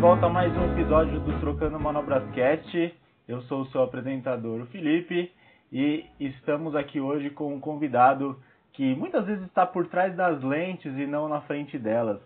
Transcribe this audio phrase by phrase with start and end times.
[0.00, 2.94] Volta a mais um episódio do Trocando Manobras Cast.
[3.26, 5.32] Eu sou o seu apresentador, o Felipe,
[5.72, 8.38] e estamos aqui hoje com um convidado
[8.74, 12.20] que muitas vezes está por trás das lentes e não na frente delas.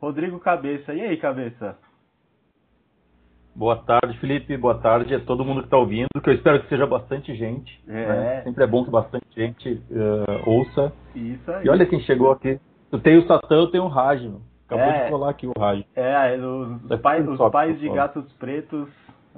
[0.00, 0.94] Rodrigo Cabeça.
[0.94, 1.76] E aí, Cabeça?
[3.56, 4.56] Boa tarde, Felipe.
[4.56, 7.82] Boa tarde a todo mundo que está ouvindo, que eu espero que seja bastante gente.
[7.88, 8.06] É.
[8.06, 8.42] Né?
[8.42, 10.92] Sempre é bom que bastante gente uh, ouça.
[11.12, 11.66] Isso aí.
[11.66, 12.60] E olha quem chegou aqui.
[12.88, 14.22] Tu tem o Satã, eu tenho o Raj.
[14.66, 15.84] Acabou é, de falar aqui o Raj.
[15.94, 18.88] É, os, pais, os pais de gatos pretos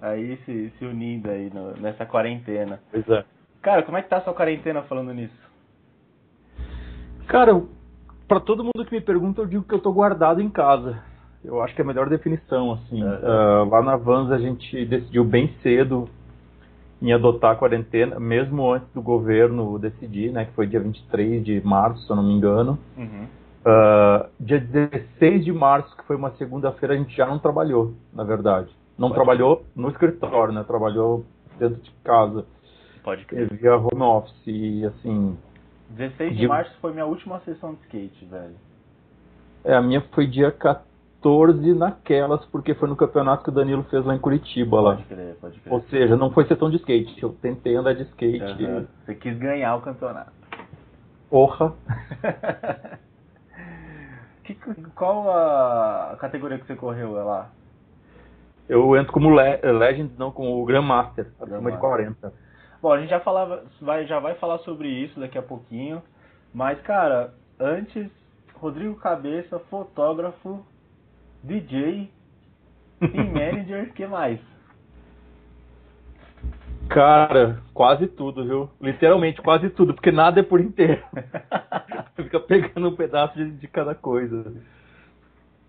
[0.01, 2.81] aí se, se unindo aí no, nessa quarentena.
[2.91, 3.25] Pois é.
[3.61, 5.37] Cara, como é que tá a sua quarentena falando nisso?
[7.27, 7.61] Cara,
[8.27, 11.03] para todo mundo que me pergunta, eu digo que eu tô guardado em casa.
[11.45, 13.03] Eu acho que é a melhor definição, assim.
[13.03, 16.09] Uh, lá na Vans a gente decidiu bem cedo
[17.01, 21.61] em adotar a quarentena, mesmo antes do governo decidir, né, que foi dia 23 de
[21.65, 22.77] março, se eu não me engano.
[22.97, 23.27] Uhum.
[23.61, 28.25] Uh, dia 16 de março, que foi uma segunda-feira, a gente já não trabalhou, na
[28.25, 28.71] verdade.
[28.97, 31.25] Não Pode trabalhou no escritório, né, trabalhou
[31.59, 32.45] dentro de casa.
[33.03, 33.53] Pode crer.
[33.53, 35.37] Via home office, e assim...
[35.91, 38.55] 16 de, de março foi minha última sessão de skate, velho.
[39.65, 40.89] É, a minha foi dia 14
[41.21, 44.81] 14 naquelas, porque foi no campeonato que o Danilo fez lá em Curitiba.
[44.81, 44.95] Lá.
[44.95, 45.73] Pode crer, pode crer.
[45.73, 47.23] Ou seja, não foi sessão de skate.
[47.23, 48.65] Eu tentei andar de skate.
[48.65, 48.87] Uhum.
[49.05, 50.33] Você quis ganhar o campeonato.
[51.29, 51.75] Porra!
[54.55, 57.51] que, qual a categoria que você correu lá?
[58.69, 62.33] Eu entro como Le Legend, não como Grandmaster, acima de 40.
[62.83, 66.03] Bom, a gente já, falava, vai, já vai falar sobre isso daqui a pouquinho.
[66.53, 68.09] Mas, cara, antes,
[68.55, 70.65] Rodrigo Cabeça, fotógrafo,
[71.43, 72.11] DJ,
[73.01, 74.39] team manager, que mais?
[76.89, 78.71] Cara, quase tudo, viu?
[78.81, 81.03] Literalmente quase tudo, porque nada é por inteiro.
[82.17, 84.53] Fica pegando um pedaço de, de, cada coisa.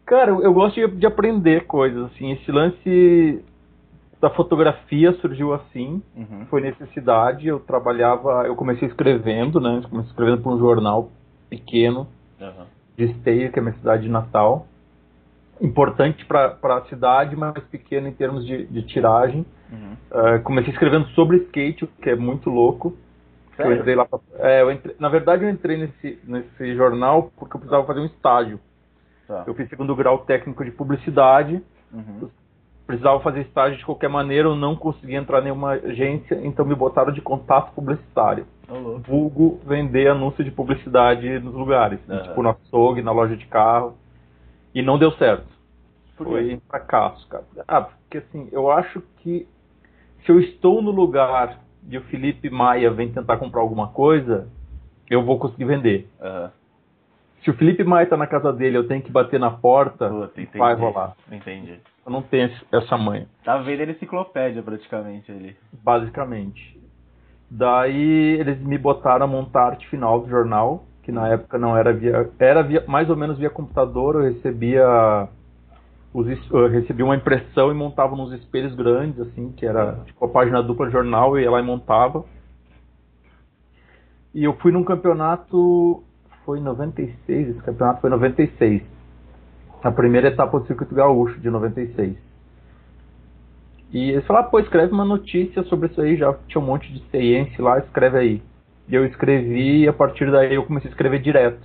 [0.06, 2.32] Cara, eu, eu gosto de, de, aprender coisas, assim.
[2.32, 3.44] Esse lance
[4.20, 6.46] da fotografia surgiu assim, uhum.
[6.50, 7.48] foi necessidade.
[7.48, 9.82] Eu trabalhava, eu comecei escrevendo, né?
[9.90, 11.12] Comecei escrevendo para um jornal
[11.50, 12.08] pequeno
[12.40, 12.66] uhum.
[12.98, 14.68] de Esteia, que é minha cidade de Natal
[15.62, 19.46] importante para a cidade, mas pequeno em termos de, de tiragem.
[19.72, 19.94] Uhum.
[20.12, 22.98] Uh, comecei escrevendo sobre skate, o que é muito louco.
[23.58, 24.64] Eu entrei lá pra, é,
[25.00, 28.60] na verdade, eu entrei nesse, nesse jornal porque eu precisava fazer um estágio.
[29.28, 29.44] Tá.
[29.46, 31.62] Eu fiz segundo grau técnico de publicidade.
[31.92, 32.30] Uhum.
[32.88, 36.74] Precisava fazer estágio de qualquer maneira, eu não conseguia entrar em nenhuma agência, então me
[36.74, 38.48] botaram de contato publicitário.
[38.68, 42.24] Oh, Vulgo vender anúncio de publicidade nos lugares, uhum.
[42.24, 43.96] tipo no açougue, na loja de carro.
[44.74, 45.48] E não deu certo.
[46.16, 47.44] Foi um fracasso, cara.
[47.68, 49.48] Ah, porque assim, eu acho que
[50.26, 54.48] se eu estou no lugar de o Felipe Maia vem tentar comprar alguma coisa,
[55.10, 56.10] eu vou conseguir vender.
[56.20, 56.50] Uhum.
[57.44, 60.58] Se o Felipe Maia está na casa dele, eu tenho que bater na porta, Puta,
[60.58, 61.16] vai rolar.
[61.32, 61.80] Entendi.
[62.06, 63.28] Eu não tenho essa manha.
[63.44, 65.56] Tá vendo ele enciclopédia praticamente ali.
[65.84, 66.78] Basicamente.
[67.50, 71.76] Daí eles me botaram a montar a arte final do jornal que na época não
[71.76, 72.30] era via.
[72.38, 75.28] Era via, mais ou menos via computador, eu recebia.
[76.14, 80.30] Os, eu recebia uma impressão e montava nos espelhos grandes, assim, que era tipo a
[80.30, 82.26] página dupla do jornal, eu ia lá e montava.
[84.34, 86.04] E eu fui num campeonato.
[86.46, 88.82] Foi em 96, esse campeonato foi em 96.
[89.84, 92.18] A primeira etapa do Circuito Gaúcho, de 96.
[93.92, 97.04] E eles falaram, pô, escreve uma notícia sobre isso aí, já tinha um monte de
[97.10, 98.44] ciência lá, escreve aí.
[98.88, 101.62] E eu escrevi e a partir daí eu comecei a escrever direto.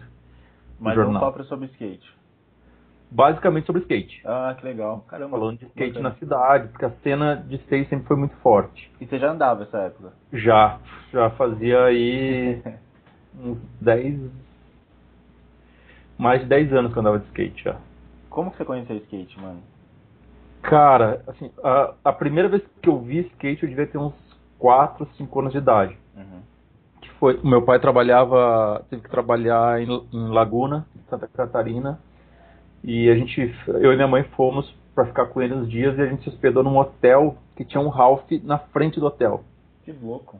[0.78, 2.12] Mas não próprio sobre skate.
[3.14, 4.20] Basicamente sobre skate.
[4.24, 5.04] Ah, que legal.
[5.08, 5.38] Caramba.
[5.38, 6.08] Falando de skate bacana.
[6.08, 8.90] na cidade, porque a cena de skate sempre foi muito forte.
[9.00, 10.12] E você já andava nessa época?
[10.32, 10.80] Já.
[11.12, 12.60] Já fazia aí
[13.38, 14.30] uns 10.
[16.18, 17.76] Mais de 10 anos que eu andava de skate já.
[18.28, 19.62] Como que você conheceu skate, mano?
[20.62, 24.14] Cara, assim, a, a primeira vez que eu vi skate eu devia ter uns
[24.58, 25.96] 4, 5 anos de idade.
[26.16, 26.54] Uhum
[27.24, 27.40] foi.
[27.42, 31.98] O meu pai trabalhava, teve que trabalhar em, em Laguna, Santa Catarina,
[32.84, 36.02] e a gente, eu e minha mãe fomos para ficar com ele uns dias e
[36.02, 39.42] a gente se hospedou num hotel que tinha um Ralph na frente do hotel.
[39.84, 40.36] Que louco.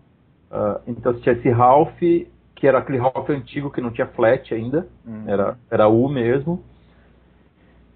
[0.50, 4.86] Uh, então tinha esse Ralph, que era aquele Ralph antigo que não tinha flat ainda,
[5.06, 5.24] uhum.
[5.26, 6.62] era, era U mesmo.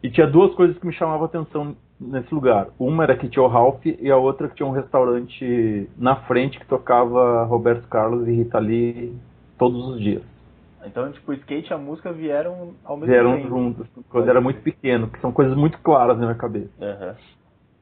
[0.02, 2.68] E tinha duas coisas que me chamavam a atenção nesse lugar.
[2.78, 6.58] Uma era que tinha o Ralph e a outra que tinha um restaurante na frente
[6.58, 9.14] que tocava Roberto Carlos e Rita Lee
[9.58, 10.37] todos os dias.
[10.88, 13.48] Então, tipo, o skate e a música vieram ao mesmo vieram tempo.
[13.48, 16.70] Vieram juntos, quando era muito pequeno, que são coisas muito claras na minha cabeça.
[16.80, 17.14] Uhum.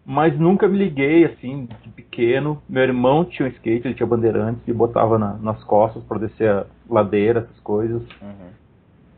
[0.04, 2.62] Mas nunca me liguei, assim, de pequeno.
[2.68, 6.48] Meu irmão tinha um skate, ele tinha bandeirantes e botava na, nas costas para descer
[6.48, 8.02] a ladeira, essas coisas.
[8.22, 8.50] Uhum.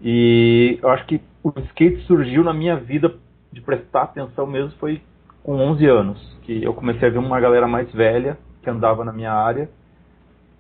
[0.01, 3.15] E eu acho que o skate surgiu na minha vida
[3.53, 5.03] de prestar atenção mesmo foi
[5.43, 9.13] com 11 anos, que eu comecei a ver uma galera mais velha que andava na
[9.13, 9.69] minha área.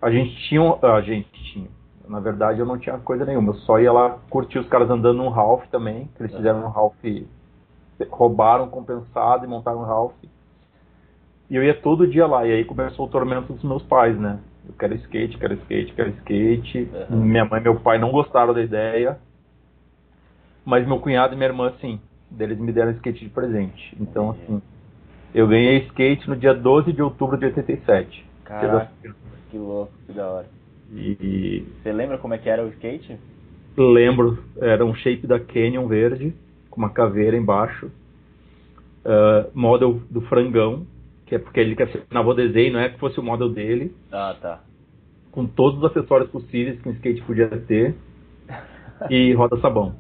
[0.01, 1.69] A gente tinha, a gente tinha,
[2.09, 5.19] na verdade eu não tinha coisa nenhuma, eu só ia lá curtir os caras andando
[5.19, 6.95] num Ralph também, que eles fizeram um Ralph,
[8.11, 10.15] roubaram compensado e montaram um Ralph.
[11.51, 14.39] E eu ia todo dia lá, e aí começou o tormento dos meus pais, né?
[14.69, 16.91] Eu quero skate, quero skate, quero skate.
[17.11, 17.25] Uhum.
[17.25, 19.19] Minha mãe e meu pai não gostaram da ideia.
[20.63, 21.99] Mas meu cunhado e minha irmã, sim.
[22.39, 23.97] Eles me deram skate de presente.
[23.99, 24.61] Então, assim,
[25.35, 28.27] eu ganhei skate no dia 12 de outubro de 87.
[28.45, 28.91] Caraca,
[29.51, 30.58] que louco, que da hora.
[30.93, 31.65] E...
[31.83, 33.19] Você lembra como é que era o skate?
[33.77, 36.35] Lembro, era um shape da Canyon verde,
[36.71, 37.91] com uma caveira embaixo.
[39.05, 40.87] Uh, model do frangão,
[41.27, 43.95] que é porque ele quer ser na desenho, não é que fosse o model dele.
[44.11, 44.61] Ah, tá.
[45.31, 47.95] Com todos os acessórios possíveis que um skate podia ter.
[49.09, 49.95] e roda sabão.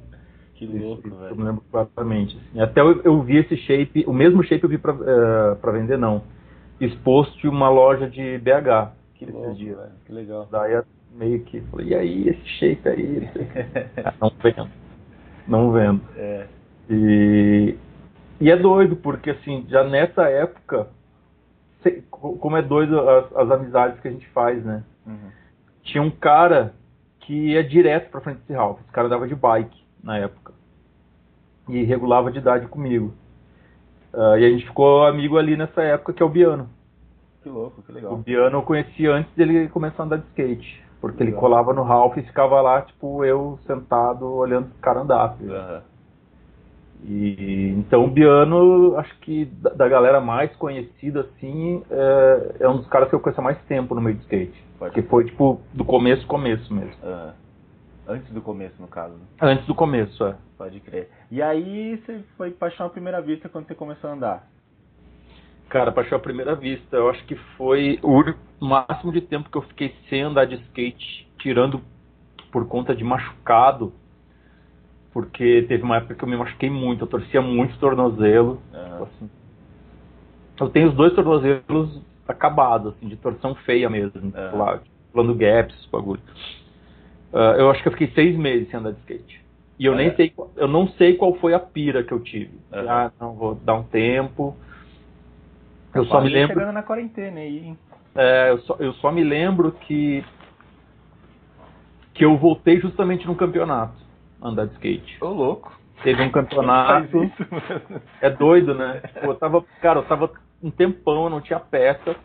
[0.54, 1.30] Que louco, isso, velho.
[1.30, 2.36] Eu me lembro claramente.
[2.36, 2.60] Assim.
[2.60, 5.96] Até eu, eu, vi esse shape, o mesmo shape eu vi pra, uh, pra vender,
[5.96, 6.22] não.
[6.80, 8.90] Exposto em uma loja de BH.
[9.18, 9.76] Que louco, dias.
[9.76, 9.92] velho.
[10.06, 10.48] Que legal.
[10.50, 10.80] Daí
[11.12, 13.28] meio que falei, e aí, esse shape aí?
[14.04, 14.70] Ah, não vendo.
[15.46, 16.00] Não vendo.
[16.16, 16.46] É.
[16.88, 17.76] E,
[18.40, 20.88] e é doido, porque assim, já nessa época,
[22.20, 24.84] como é doido as, as amizades que a gente faz, né?
[25.06, 25.30] Uhum.
[25.82, 26.74] Tinha um cara
[27.20, 28.80] que ia direto pra frente desse Ralph.
[28.80, 30.52] Esse cara dava de bike na época.
[31.68, 33.12] E regulava de idade comigo.
[34.12, 36.70] Uh, e a gente ficou amigo ali nessa época, que é o Biano.
[37.48, 38.12] Que louco, que legal.
[38.12, 40.84] O Biano eu conheci antes dele começar a andar de skate.
[41.00, 41.32] Porque legal.
[41.32, 45.36] ele colava no Ralph e ficava lá, tipo, eu sentado olhando os caras andar.
[45.40, 45.80] Uhum.
[47.04, 52.78] E, então o Biano, acho que da, da galera mais conhecida, assim, é, é, um
[52.78, 54.64] dos caras que eu conheço há mais tempo no meio de skate.
[54.78, 56.92] Pode que foi, tipo, do começo, começo mesmo.
[57.02, 57.32] Uhum.
[58.08, 59.14] Antes do começo, no caso.
[59.14, 59.20] Né?
[59.40, 60.34] Antes do começo, é.
[60.58, 61.08] Pode crer.
[61.30, 64.48] E aí você foi paixão à primeira vista quando você começou a andar?
[65.68, 68.24] Cara, paixão à primeira vista, eu acho que foi o
[68.64, 71.82] máximo de tempo que eu fiquei sem andar de skate, tirando
[72.50, 73.92] por conta de machucado,
[75.12, 78.62] porque teve uma época que eu me machuquei muito, eu torcia muito o tornozelo.
[78.72, 79.02] Uhum.
[79.02, 79.30] Assim.
[80.58, 84.58] Eu tenho os dois tornozelos acabados, assim, de torção feia mesmo, uhum.
[84.58, 84.80] lá,
[85.12, 86.22] plano gaps, bagulho.
[87.32, 89.38] Uh, eu acho que eu fiquei seis meses sem andar de skate.
[89.78, 92.58] E eu nem sei, eu não sei qual foi a pira que eu tive.
[92.72, 92.88] Uhum.
[92.90, 94.56] Ah, não, vou dar um tempo.
[95.94, 96.54] Eu só me lembro.
[96.54, 97.78] chegando na quarentena aí, hein?
[98.14, 100.24] É, eu só, eu só me lembro que
[102.14, 103.94] que eu voltei justamente num campeonato
[104.42, 105.18] andar de skate.
[105.20, 105.72] Ô, louco.
[106.02, 107.24] Teve um campeonato.
[107.24, 107.46] Isso,
[108.20, 109.02] é doido, né?
[109.22, 110.30] Eu tava, cara, eu tava
[110.62, 112.16] um tempão, eu não tinha peça.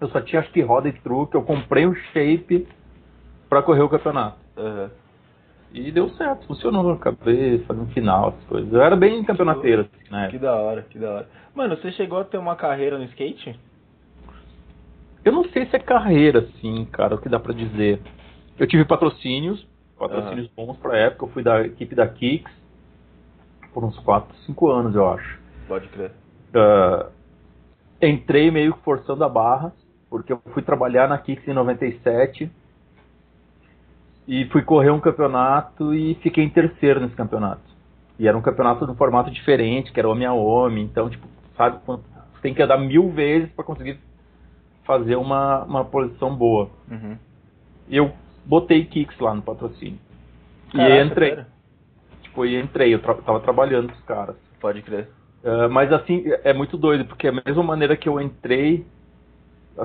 [0.00, 1.34] Eu só tinha acho que roda e truque.
[1.34, 2.66] Eu comprei um shape
[3.48, 4.38] para correr o campeonato.
[4.56, 4.90] Uhum.
[5.72, 6.92] E deu certo, funcionou.
[6.92, 8.72] Acabei fazendo final, essas coisas.
[8.72, 10.28] Eu era bem campeonateiro, assim, né?
[10.30, 11.28] Que da hora, que da hora.
[11.54, 13.58] Mano, você chegou a ter uma carreira no skate?
[15.24, 18.00] Eu não sei se é carreira, assim, cara, o que dá pra dizer.
[18.58, 19.66] Eu tive patrocínios,
[19.98, 20.66] patrocínios uhum.
[20.66, 21.26] bons pra época.
[21.26, 22.52] Eu fui da equipe da Kicks
[23.74, 25.38] por uns 4, 5 anos, eu acho.
[25.66, 26.12] Pode crer.
[26.54, 27.10] Uh,
[28.00, 29.72] entrei meio que forçando a barra,
[30.08, 32.50] porque eu fui trabalhar na Kicks em 97
[34.28, 37.62] e fui correr um campeonato e fiquei em terceiro nesse campeonato.
[38.18, 41.26] E era um campeonato de um formato diferente, que era homem a homem, então, tipo,
[41.56, 42.02] sabe, você
[42.42, 43.98] tem que andar mil vezes para conseguir
[44.84, 46.68] fazer uma, uma posição boa.
[46.90, 47.16] Uhum.
[47.88, 48.12] E eu
[48.44, 49.98] botei kicks lá no patrocínio.
[50.72, 51.30] Caraca, e entrei.
[51.30, 51.48] Cara.
[52.22, 54.36] Tipo, e entrei, eu tra tava trabalhando com os caras.
[54.60, 55.08] Pode crer.
[55.42, 58.84] Uh, mas assim, é muito doido, porque a mesma maneira que eu entrei,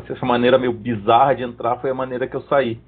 [0.09, 2.81] essa maneira meio bizarra de entrar foi a maneira que eu saí.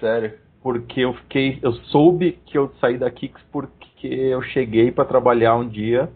[0.00, 0.45] Sério?
[0.66, 5.54] Porque eu fiquei, eu soube que eu saí da Kicks porque eu cheguei para trabalhar
[5.54, 6.10] um dia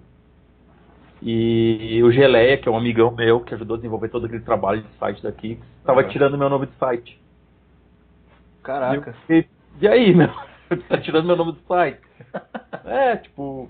[1.22, 4.82] e o Geleia, que é um amigão meu que ajudou a desenvolver todo aquele trabalho
[4.82, 7.22] de site da Kicks, estava tirando meu nome do site.
[8.64, 9.14] Caraca.
[9.28, 9.44] E, eu,
[9.82, 10.30] e aí, meu?
[10.88, 12.00] tá tirando meu nome do site?
[12.86, 13.68] é, tipo.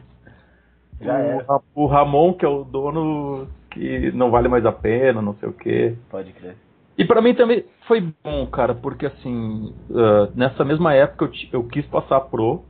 [1.75, 5.49] O, o Ramon, que é o dono que não vale mais a pena, não sei
[5.51, 5.95] o quê.
[6.09, 6.57] Pode crer.
[7.01, 11.65] E para mim também foi bom, cara, porque assim, uh, nessa mesma época eu, eu,
[11.65, 12.63] quis passar pro,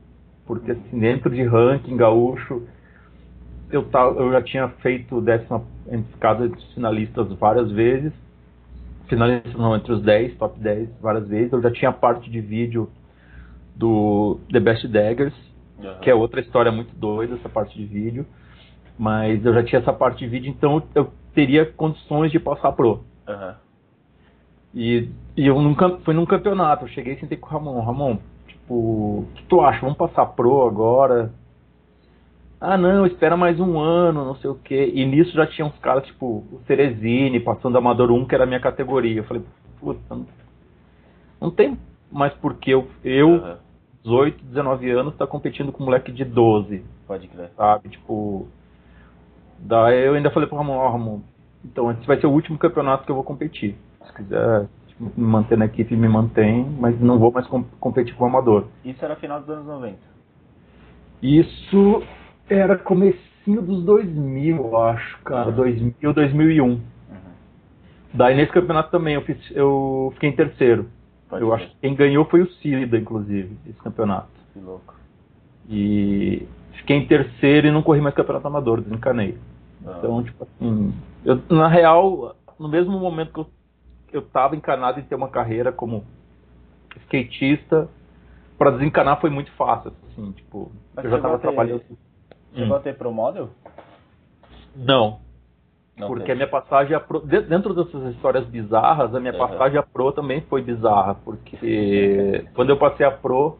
[0.47, 2.65] porque assim, dentro de ranking gaúcho,
[3.69, 8.13] eu, tava, eu já tinha feito décima entre os finalistas várias vezes,
[9.09, 12.89] finalistas não, entre os 10, top 10 várias vezes, eu já tinha parte de vídeo
[13.75, 15.35] do The Best Daggers,
[15.77, 15.99] uhum.
[15.99, 18.25] que é outra história muito doida, essa parte de vídeo,
[18.97, 23.03] mas eu já tinha essa parte de vídeo, então eu teria condições de passar pro.
[23.27, 23.70] Uhum.
[24.73, 28.17] E, e eu nunca fui num campeonato, eu cheguei e sentei com o Ramon, Ramon,
[28.47, 29.81] tipo, o que tu acha?
[29.81, 31.31] Vamos passar pro agora?
[32.61, 34.91] ah não, espera mais um ano, não sei o quê.
[34.93, 38.47] E nisso já tinha uns caras, tipo, o Cerezine, passando Amador 1, que era a
[38.47, 39.21] minha categoria.
[39.21, 39.43] Eu falei,
[39.79, 40.27] puta, não,
[41.41, 41.75] não tem
[42.11, 43.57] mais porque eu, eu uhum.
[44.03, 46.85] 18, 19 anos, tá competindo com um moleque de 12.
[47.07, 47.49] Pode crer.
[47.57, 48.47] Sabe, tipo.
[49.57, 51.19] Daí eu ainda falei pro Ramon, ó, oh, Ramon,
[51.65, 53.75] então esse vai ser o último campeonato que eu vou competir.
[54.05, 58.15] Se quiser tipo, me manter na equipe, me mantém, mas não vou mais com, competir
[58.15, 58.65] com o amador.
[58.83, 59.97] Isso era final dos anos 90?
[61.21, 62.03] Isso
[62.49, 65.49] era comecinho dos 2000, eu acho, cara.
[65.49, 65.55] Uhum.
[65.55, 66.67] 2000, 2001.
[66.67, 66.79] Uhum.
[68.13, 70.87] Daí nesse campeonato também eu, fiz, eu fiquei em terceiro.
[71.29, 71.55] Pode eu ver.
[71.55, 74.29] acho que quem ganhou foi o Cida, inclusive, esse campeonato.
[74.53, 74.95] Que louco.
[75.69, 79.37] E fiquei em terceiro e não corri mais campeonato amador, desencanei.
[79.85, 79.95] Ah.
[79.97, 80.93] Então, tipo assim,
[81.23, 83.47] eu, na real, no mesmo momento que eu,
[84.11, 86.05] eu tava encanado em ter uma carreira como
[87.03, 87.89] skatista,
[88.57, 91.83] para desencanar foi muito fácil, assim, tipo, Mas eu já tava ter, trabalhando.
[92.53, 92.79] Chegou hum.
[92.79, 93.49] a ter pro model?
[94.75, 95.19] Não.
[95.97, 96.33] Não porque teve.
[96.33, 99.39] a minha passagem a pro, dentro dessas histórias bizarras, a minha uhum.
[99.39, 103.57] passagem a pro também foi bizarra, porque quando eu passei a pro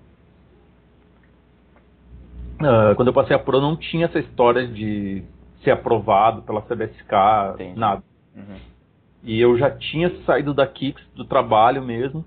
[2.61, 5.23] uh, quando eu passei a pro não tinha essa história de
[5.63, 7.13] ser aprovado pela CBSK,
[7.55, 7.79] Entendi.
[7.79, 8.03] nada.
[8.35, 8.70] Uhum.
[9.23, 12.25] E eu já tinha saído da Kicks do trabalho mesmo,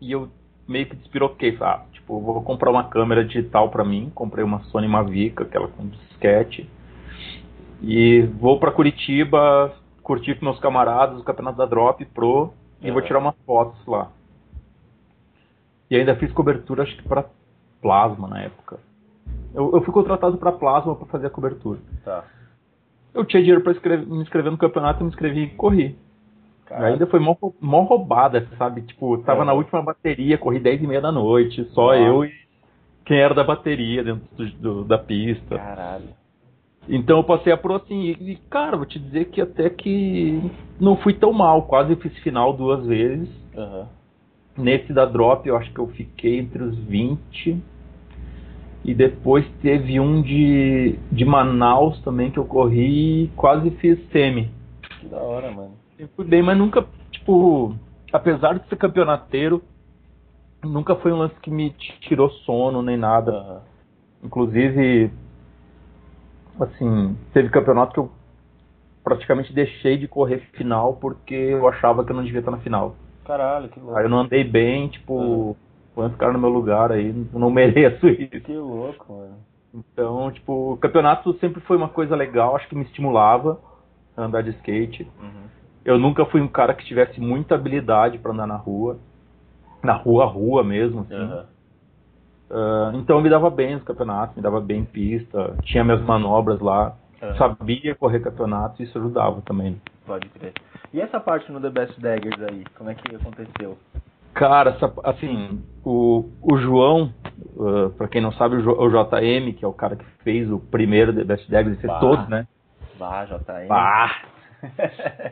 [0.00, 0.28] e eu
[0.66, 4.88] meio que despiroquei, ah, tipo, vou comprar uma câmera digital para mim, comprei uma Sony
[4.88, 6.68] Mavic, aquela com disquete,
[7.80, 9.72] e vou para Curitiba
[10.02, 14.10] curtir com meus camaradas o campeonato da Drop Pro e vou tirar umas fotos lá.
[15.90, 17.26] E ainda fiz cobertura, acho que para
[17.80, 18.78] Plasma na época.
[19.54, 21.78] Eu, eu fui contratado para Plasma para fazer a cobertura.
[22.04, 22.24] Tá.
[23.14, 25.96] Eu tinha dinheiro para me inscrever no campeonato, me inscrevi e corri.
[26.70, 28.82] Ainda foi mó, mó roubada, sabe?
[28.82, 29.46] Tipo, tava é.
[29.46, 31.98] na última bateria, corri 10 e meia da noite, só Nossa.
[31.98, 32.32] eu e
[33.04, 35.56] quem era da bateria dentro do, do, da pista.
[35.56, 36.08] Caralho.
[36.88, 40.40] Então eu passei a pro assim, e cara, vou te dizer que até que
[40.80, 43.28] não fui tão mal, quase fiz final duas vezes.
[43.54, 43.86] Uhum.
[44.56, 47.62] Nesse da drop eu acho que eu fiquei entre os 20.
[48.84, 54.50] E depois teve um de, de Manaus também que eu corri e quase fiz semi.
[55.00, 55.72] Que da hora, mano.
[56.26, 57.74] Bem, mas nunca, tipo,
[58.12, 59.62] apesar de ser campeonateiro,
[60.62, 63.62] nunca foi um lance que me tirou sono nem nada.
[64.22, 65.10] Inclusive,
[66.60, 68.10] assim, teve campeonato que eu
[69.02, 72.94] praticamente deixei de correr final porque eu achava que eu não devia estar na final.
[73.24, 73.96] Caralho, que louco.
[73.96, 75.56] Aí eu não andei bem, tipo,
[75.96, 76.10] uhum.
[76.16, 78.40] cara no meu lugar aí, não mereço isso.
[78.40, 79.36] Que louco, mano.
[79.74, 83.60] Então, tipo, o campeonato sempre foi uma coisa legal, acho que me estimulava
[84.16, 85.06] a andar de skate.
[85.20, 85.57] Uhum.
[85.88, 88.98] Eu nunca fui um cara que tivesse muita habilidade para andar na rua.
[89.82, 91.14] Na rua, rua mesmo, assim.
[91.14, 91.44] Uhum.
[92.50, 96.02] Uh, então eu me dava bem nos campeonatos, me dava bem em pista, tinha minhas
[96.02, 97.34] manobras lá, uhum.
[97.36, 99.80] sabia correr campeonatos e isso ajudava também.
[100.06, 100.52] Pode crer.
[100.92, 103.78] E essa parte no The Best Daggers aí, como é que aconteceu?
[104.34, 107.14] Cara, essa, assim, o, o João,
[107.56, 110.58] uh, pra quem não sabe, o, o, JM, que é o cara que fez o
[110.58, 112.46] primeiro The Best Daggers, fez todos, né?
[112.98, 113.68] Bah, JM.
[113.68, 114.37] Bah!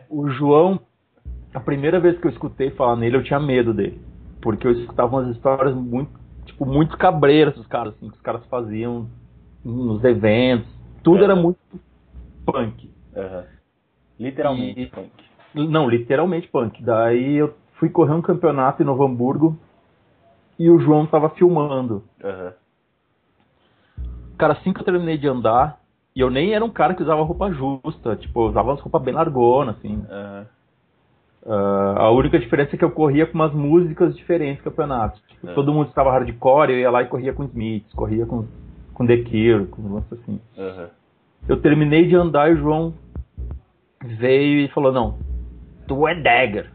[0.09, 0.81] O João,
[1.55, 4.01] a primeira vez que eu escutei falar nele, eu tinha medo dele.
[4.41, 6.11] Porque eu escutava umas histórias muito
[6.47, 9.09] tipo, muito cabreiras os caras, assim, que os caras faziam
[9.65, 10.69] nos eventos.
[11.03, 11.59] Tudo era muito
[12.45, 12.91] punk.
[13.15, 13.45] Uhum.
[14.19, 15.11] Literalmente e, punk.
[15.55, 16.83] Não, literalmente punk.
[16.83, 19.59] Daí eu fui correr um campeonato em Novo Hamburgo
[20.59, 22.05] e o João tava filmando.
[22.23, 22.53] Uhum.
[24.39, 25.81] Cara, assim que eu terminei de andar,
[26.17, 29.03] e eu nem era um cara que usava roupa justa, tipo, eu usava umas roupas
[29.03, 29.97] bem largonas, assim.
[29.97, 30.47] Uhum.
[31.43, 35.21] Uh, a única diferença é que eu corria com umas músicas diferentes campeonatos.
[35.29, 35.53] Tipo, é.
[35.53, 38.47] Todo mundo estava hardcore, eu ia lá e corria com Smiths, corria com,
[38.95, 40.41] com The Cure, com um assim.
[40.57, 40.87] Uhum.
[41.47, 42.95] Eu terminei de andar e o João
[44.03, 45.19] veio e falou, não,
[45.87, 46.71] tu é Dagger.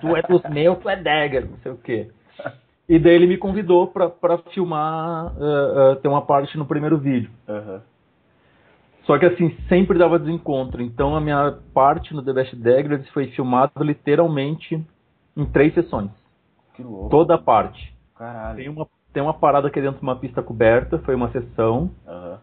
[0.00, 2.10] Tu é dos meus, tu é Dagger, não sei o quê.
[2.88, 6.98] E daí ele me convidou pra, pra filmar, uh, uh, ter uma parte no primeiro
[6.98, 7.30] vídeo.
[7.48, 7.80] Uhum.
[9.08, 10.82] Só que assim, sempre dava desencontro.
[10.82, 14.84] Então a minha parte no The Best Degrees foi filmada literalmente
[15.34, 16.10] em três sessões.
[16.74, 17.08] Que louco.
[17.08, 17.96] Toda a parte.
[18.14, 18.58] Caralho.
[18.58, 21.90] Tem uma, tem uma parada aqui dentro de uma pista coberta, foi uma sessão.
[22.06, 22.36] Uhum.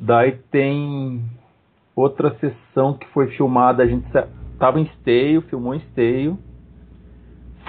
[0.00, 1.22] Daí tem
[1.94, 4.04] outra sessão que foi filmada, a gente
[4.58, 6.36] tava em Esteio, filmou em Esteio.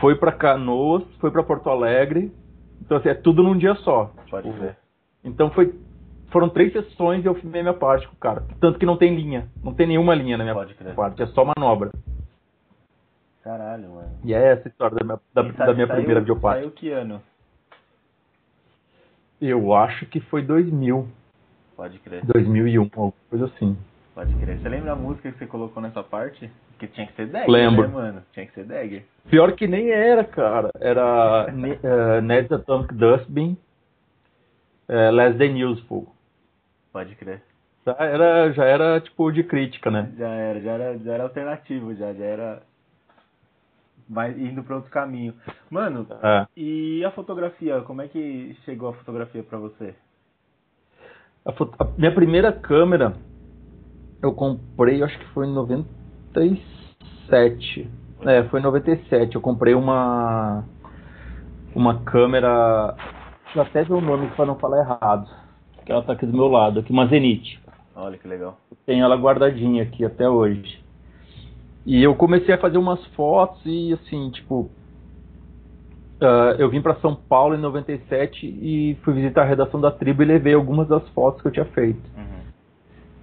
[0.02, 2.34] Foi para Canoas, foi para Porto Alegre.
[2.82, 4.12] Então assim, é tudo num dia só.
[4.28, 4.76] Pode ver.
[5.24, 5.72] Então foi
[6.30, 8.44] foram três sessões e eu filmei minha parte com o cara.
[8.60, 9.48] Tanto que não tem linha.
[9.64, 10.56] Não tem nenhuma linha na minha
[10.96, 11.22] parte.
[11.22, 11.92] É só manobra.
[13.44, 14.12] Caralho, mano.
[14.26, 16.60] E é essa a história da minha, da, da minha saiu, primeira videoparte.
[16.60, 17.22] Saiu que ano?
[19.40, 21.08] Eu acho que foi 2000.
[21.78, 22.26] Pode crer.
[22.26, 23.78] 2001, alguma coisa assim.
[24.14, 24.58] Pode crer.
[24.58, 26.52] Você lembra a música que você colocou nessa parte?
[26.80, 27.88] Que tinha que ser Dagger, Lembro.
[27.88, 28.24] né, mano?
[28.34, 29.06] Tinha que ser Dagger.
[29.30, 30.70] Pior que nem era, cara.
[30.80, 33.58] Era Ne- eh, Ned's Atomic Dustbin,
[34.90, 36.08] uh, Less Than Useful.
[36.98, 37.44] Pode crer.
[37.86, 40.12] Já era, já era tipo de crítica, né?
[40.18, 42.64] Já era, já era, já era alternativo, já, já era
[44.10, 45.36] mais indo para outro caminho.
[45.70, 46.48] Mano, É.
[46.58, 49.94] e a fotografia, como é que chegou a fotografia pra você?
[51.46, 53.14] A, a minha primeira câmera
[54.24, 57.88] eu comprei, acho que foi em 97.
[58.22, 59.36] É, foi em 97.
[59.36, 60.64] Eu comprei uma
[61.76, 62.96] uma câmera,
[63.44, 65.46] deixa eu até ver o nome para não falar errado.
[65.88, 67.58] Que ela tá aqui do meu lado, aqui uma Zenith.
[67.96, 68.60] Olha que legal.
[68.86, 70.84] Tenho ela guardadinha aqui até hoje.
[71.86, 74.70] E eu comecei a fazer umas fotos e assim, tipo,
[76.20, 80.22] ah, eu vim para São Paulo em 97 e fui visitar a redação da tribo
[80.22, 82.02] e levei algumas das fotos que eu tinha feito.
[82.18, 82.42] Uhum.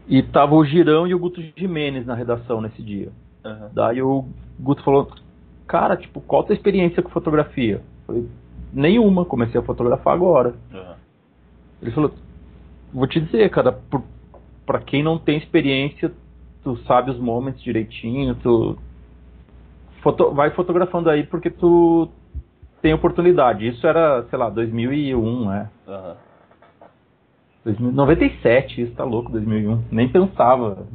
[0.09, 3.12] E tava o Girão e o Guto Jimenez na redação nesse dia.
[3.44, 3.68] Uhum.
[3.75, 4.25] Daí o
[4.59, 5.11] Guto falou,
[5.66, 7.75] cara, tipo, qual a tua experiência com fotografia?
[7.75, 8.28] Eu falei,
[8.73, 10.54] nenhuma, comecei a fotografar agora.
[10.73, 10.94] Uhum.
[11.83, 12.11] Ele falou,
[12.94, 14.02] vou te dizer, cara, por,
[14.64, 16.12] pra quem não tem experiência,
[16.62, 18.78] tu sabe os momentos direitinho, tu
[20.00, 22.08] foto, vai fotografando aí porque tu
[22.80, 23.66] tem oportunidade.
[23.66, 25.70] Isso era, sei lá, 2001, é.
[25.88, 26.14] Uhum.
[27.64, 29.84] 2000 97, isso tá louco, 2001.
[29.90, 30.86] Nem pensava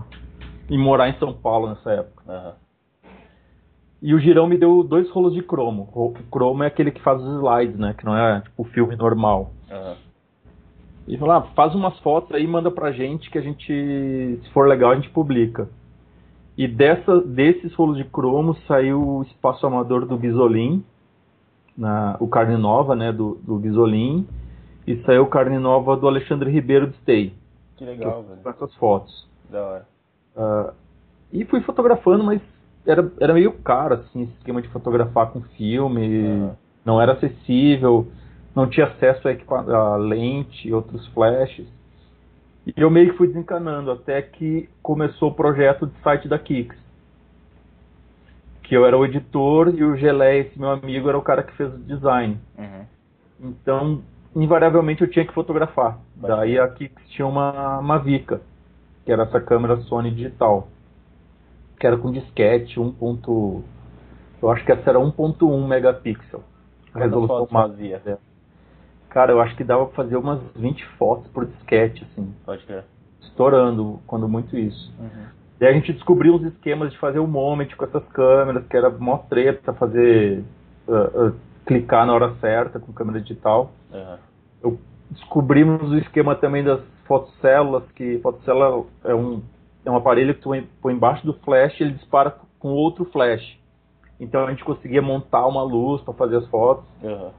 [0.69, 2.23] em morar em São Paulo nessa época.
[2.31, 2.53] Uhum.
[4.01, 5.89] E o Girão me deu dois rolos de cromo.
[5.93, 7.93] O cromo é aquele que faz os slides, né?
[7.97, 9.51] Que não é tipo filme normal.
[9.69, 10.08] Uhum.
[11.09, 13.65] E falou, ah, faz umas fotos aí, manda pra gente que a gente,
[14.43, 15.67] se for legal, a gente publica.
[16.55, 20.83] E dessa, desses rolos de cromo saiu o Espaço Amador do Guizolin,
[21.75, 24.27] na, o Carne Nova, né, do, do Guizolin,
[24.85, 27.33] e saiu o Carne Nova do Alexandre Ribeiro de Stay,
[27.75, 28.41] Que que legal, fiz velho.
[28.43, 29.27] com essas fotos.
[29.49, 29.87] Da hora.
[30.37, 30.73] Ah,
[31.33, 32.39] e fui fotografando, mas
[32.85, 36.55] era, era meio caro, assim, esse esquema de fotografar com filme, Aham.
[36.85, 38.07] não era acessível,
[38.59, 41.67] não tinha acesso a, a lente e outros flashes.
[42.67, 46.75] E eu meio que fui desencanando, até que começou o projeto de site da Kix.
[48.63, 51.53] Que eu era o editor e o Gelé, esse meu amigo, era o cara que
[51.53, 52.37] fez o design.
[52.57, 52.85] Uhum.
[53.41, 54.01] Então,
[54.35, 55.97] invariavelmente eu tinha que fotografar.
[56.15, 56.41] Bacana.
[56.41, 58.41] Daí a Kix tinha uma Mavica,
[59.05, 60.67] que era essa câmera Sony digital.
[61.79, 62.91] Que era com disquete 1.
[62.91, 63.63] ponto-
[64.41, 66.43] Eu acho que essa era 1.1 megapixel.
[66.89, 67.99] A Quantas resolução fotos fazia?
[67.99, 68.19] dela.
[69.09, 72.33] Cara, eu acho que dava pra fazer umas 20 fotos por disquete, assim.
[72.45, 72.83] Pode crer.
[73.21, 74.93] Estourando, quando muito isso.
[74.99, 75.25] Uhum.
[75.59, 78.89] Daí a gente descobriu uns esquemas de fazer o moment com essas câmeras, que era
[78.89, 80.43] mó treta fazer.
[80.87, 81.31] ah, ah,
[81.65, 83.71] clicar na hora certa com câmera digital.
[84.63, 84.77] Uhum.
[85.11, 89.41] Descobrimos o esquema também das fotocélulas, que fotocélula é um,
[89.85, 93.57] é um aparelho que tu põe embaixo do flash e ele dispara com outro flash.
[94.19, 96.85] Então a gente conseguia montar uma luz para fazer as fotos.
[97.03, 97.31] Uhum.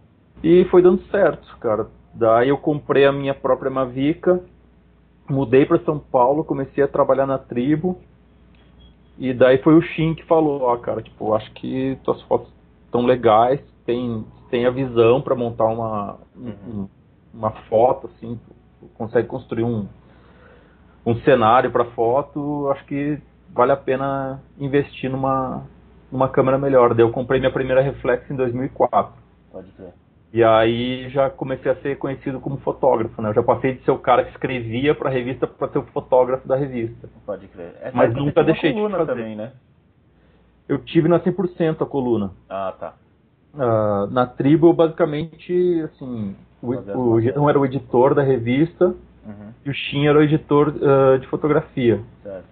[0.42, 1.88] E foi dando certo, cara.
[2.14, 4.42] Daí eu comprei a minha própria Mavica,
[5.28, 7.98] mudei para São Paulo, comecei a trabalhar na tribo.
[9.18, 12.48] E daí foi o Shin que falou, ó, cara, tipo, acho que tuas fotos
[12.86, 16.88] estão legais, tem, tem a visão para montar uma, um-
[17.32, 18.40] uma foto, assim,
[18.94, 19.86] consegue construir um,
[21.04, 23.18] um cenário para foto, acho que
[23.52, 25.64] vale a pena investir numa,
[26.10, 26.94] numa câmera melhor.
[26.94, 29.12] Daí eu comprei minha primeira reflex em 2004.
[29.50, 29.92] Pode crer.
[30.32, 33.30] E aí já comecei a ser conhecido como fotógrafo, né?
[33.30, 35.82] Eu já passei de ser o cara que escrevia para a revista para ser o
[35.86, 37.08] fotógrafo da revista.
[37.26, 37.74] Pode crer.
[37.80, 39.12] Essa Mas época nunca deixei de coluna fazer.
[39.12, 39.52] também, né?
[40.68, 42.30] Eu tive na 100% a coluna.
[42.48, 42.94] Ah, tá.
[43.58, 47.24] Ah, na tribo, eu basicamente, assim, o, Fazia as o fotos.
[47.24, 48.94] Jean era o editor da revista
[49.26, 49.52] Uhum.
[49.66, 52.00] e o Shin era o editor ah, de fotografia.
[52.22, 52.44] Certo.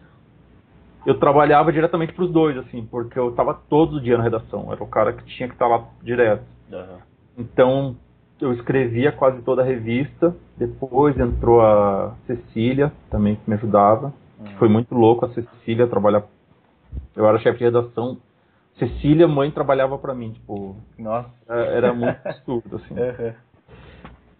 [1.06, 4.70] Eu trabalhava diretamente para os dois, assim, porque eu estava todo dia na redação.
[4.72, 6.42] Era o cara que tinha que estar lá direto.
[6.70, 6.98] Uhum.
[7.38, 7.96] Então,
[8.40, 10.34] eu escrevia quase toda a revista.
[10.56, 14.12] Depois entrou a Cecília, também, que me ajudava.
[14.44, 16.24] Que foi muito louco a Cecília trabalhar.
[17.14, 18.18] Eu era chefe de redação.
[18.78, 20.32] Cecília, mãe, trabalhava para mim.
[20.32, 21.28] Tipo, Nossa.
[21.48, 22.94] é- era muito absurdo, assim.
[22.98, 23.48] Uhum.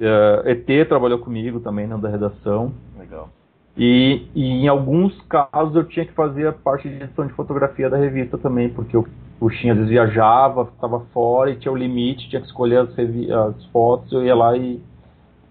[0.00, 2.72] É, ET trabalhou comigo também na da redação.
[2.96, 3.28] Legal.
[3.76, 7.90] E, e em alguns casos eu tinha que fazer a parte de edição de fotografia
[7.90, 9.06] da revista também, porque o,
[9.40, 12.90] o Shin às vezes viajava, estava fora e tinha o limite, tinha que escolher as,
[12.90, 14.81] as fotos, eu ia lá e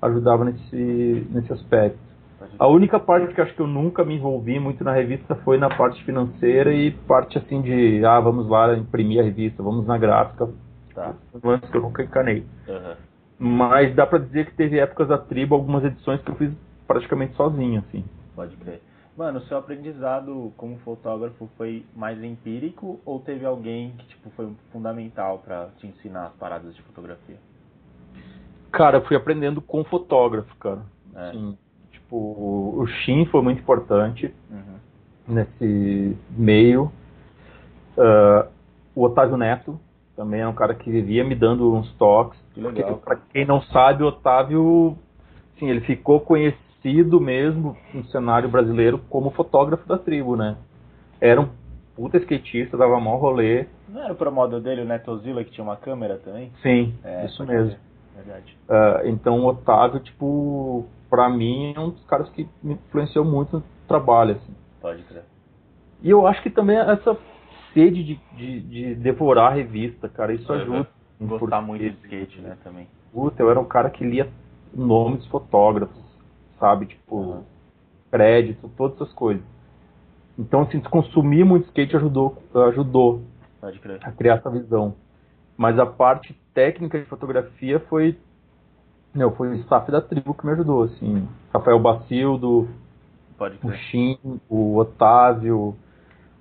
[0.02, 1.98] ajudava nesse, nesse aspecto.
[2.60, 5.70] A única parte que acho que eu nunca me envolvi muito na revista foi na
[5.70, 10.48] parte financeira e parte assim de, ah, vamos lá imprimir a revista, vamos na gráfica,
[10.98, 11.14] Tá.
[11.44, 12.44] lance que eu nunca encanei.
[12.68, 12.96] Uhum.
[13.38, 16.52] Mas dá pra dizer que teve épocas da tribo, algumas edições que eu fiz
[16.88, 18.04] praticamente sozinho, assim.
[18.36, 18.82] Pode crer.
[19.18, 24.48] Mano, o seu aprendizado como fotógrafo foi mais empírico ou teve alguém que tipo foi
[24.72, 27.38] fundamental para te ensinar as paradas de fotografia?
[28.72, 30.82] Cara, eu fui aprendendo com fotógrafo, cara.
[31.16, 31.30] É.
[31.30, 31.58] Assim,
[31.90, 34.78] tipo, o Shin foi muito importante uhum.
[35.28, 36.92] nesse meio.
[37.98, 38.48] Uh,
[38.94, 39.80] o Otávio Neto
[40.16, 42.40] também é um cara que vivia me dando uns toques.
[42.54, 42.98] Que legal.
[42.98, 44.96] Pra quem não sabe, o Otávio,
[45.58, 50.58] sim, ele ficou conhecido conhecido mesmo no cenário brasileiro como fotógrafo da tribo, né?
[51.20, 51.50] Era um
[51.96, 53.66] puta skatista, dava mal rolê.
[53.90, 56.52] Não era o promotor dele, o Netozilla, que tinha uma câmera também?
[56.62, 57.76] Sim, é, isso mesmo.
[58.16, 58.58] Verdade.
[58.68, 63.58] Uh, então o Otávio, tipo, pra mim é um dos caras que me influenciou muito
[63.58, 64.54] no trabalho, assim.
[64.82, 65.24] Pode crer.
[66.02, 67.18] E eu acho que também essa
[67.74, 70.60] sede de, de, de devorar a revista, cara, isso uhum.
[70.60, 70.88] ajuda.
[71.20, 72.88] Gostar muito de skate, né, também.
[73.12, 74.30] Puta, eu era um cara que lia
[74.76, 76.07] nomes de fotógrafos
[76.60, 76.88] sabe?
[76.88, 77.44] Tipo, uhum.
[78.12, 79.44] crédito, todas essas coisas.
[80.38, 82.38] Então, assim, consumir muito skate ajudou,
[82.70, 83.24] ajudou
[84.04, 84.96] a criar essa visão.
[85.58, 88.16] Mas a parte técnica de fotografia foi
[89.18, 91.28] meu, foi o staff da tribo que me ajudou, assim.
[91.52, 92.68] Rafael Bacildo,
[93.64, 95.76] o Shin, o Otávio,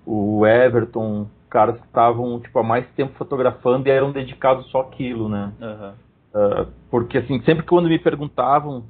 [0.05, 5.29] o Everton, caras que estavam tipo, há mais tempo fotografando e eram dedicados só àquilo,
[5.29, 5.53] né?
[5.61, 5.93] Uhum.
[6.35, 8.85] Uh, porque assim, sempre que quando me perguntavam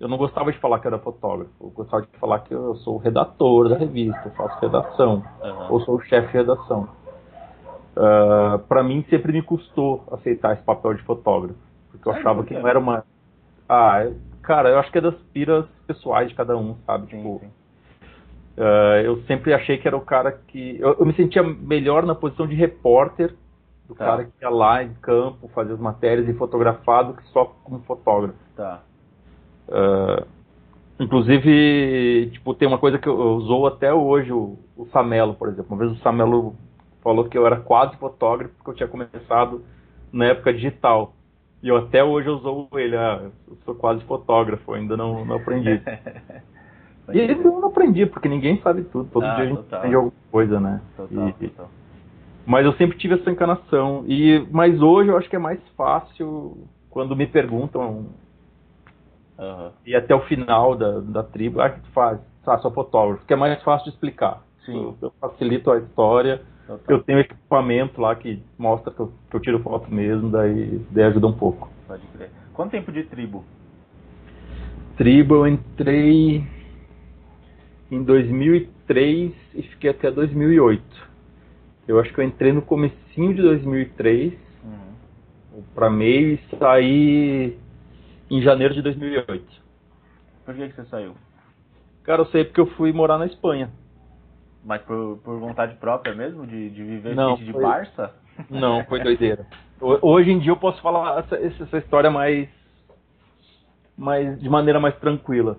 [0.00, 2.96] eu não gostava de falar que era fotógrafo, eu gostava de falar que eu sou
[2.96, 5.72] o redator da revista, eu faço redação, uhum.
[5.72, 6.88] ou sou o chefe de redação.
[7.96, 11.58] Uh, ah, para mim sempre me custou aceitar esse papel de fotógrafo,
[11.90, 13.04] porque eu é, achava que não era uma.
[13.68, 14.06] Ah,
[14.42, 17.08] cara, eu acho que é das piras pessoais de cada um, sabe?
[17.08, 17.42] Tipo,
[18.56, 20.78] uh, eu sempre achei que era o cara que.
[20.78, 23.34] Eu, eu, me sentia melhor na posição de repórter
[23.88, 24.04] do tá.
[24.04, 27.80] cara que ia lá em campo fazer as matérias e fotografar do que só como
[27.80, 28.38] fotógrafo.
[28.54, 28.82] Tá.
[29.68, 30.26] Uh,
[30.98, 35.48] inclusive, tipo, tem uma coisa que eu, eu usou até hoje, o, o, Samelo, por
[35.48, 35.66] exemplo.
[35.70, 36.54] Uma vez o Samelo
[37.02, 39.62] falou que eu era quase fotógrafo porque eu tinha começado
[40.12, 41.12] na época digital.
[41.62, 45.82] E eu até hoje usou ele, ah, eu sou quase fotógrafo, ainda não, não aprendi.
[47.12, 49.78] e eu não aprendi, porque ninguém sabe tudo, todo ah, dia a gente total.
[49.78, 50.80] aprende alguma coisa, né?
[50.96, 51.70] Total, e, total.
[52.46, 54.04] Mas eu sempre tive essa encanação.
[54.06, 56.56] E, mas hoje eu acho que é mais fácil
[56.88, 58.06] quando me perguntam
[59.38, 59.70] Uhum.
[59.86, 62.18] E até o final da, da tribo, ah, que tu faz?
[62.46, 64.42] Ah, sou fotógrafo, que é mais fácil de explicar.
[64.64, 64.82] Sim.
[64.82, 66.42] Eu, eu facilito a história.
[66.66, 66.96] Total.
[66.96, 71.04] Eu tenho equipamento lá que mostra que eu, que eu, tiro foto mesmo, daí, daí
[71.04, 71.70] ajuda um pouco.
[71.86, 72.30] Pode crer.
[72.52, 73.44] Quanto tempo de tribo?
[74.96, 76.44] Tribo eu entrei
[77.90, 80.82] em 2003 e fiquei até 2008.
[81.86, 85.62] Eu acho que eu entrei no comecinho de 2003 uhum.
[85.74, 87.58] para meio e saí
[88.30, 89.44] em janeiro de 2008.
[90.44, 91.14] Por que, que você saiu?
[92.04, 93.70] Cara, eu sei porque eu fui morar na Espanha.
[94.64, 96.46] Mas por, por vontade própria mesmo?
[96.46, 97.62] De, de viver Não, de foi...
[97.62, 98.14] Barça?
[98.48, 99.46] Não, foi doideira.
[99.80, 102.48] Hoje em dia eu posso falar essa, essa história mais,
[103.96, 105.56] mais de maneira mais tranquila.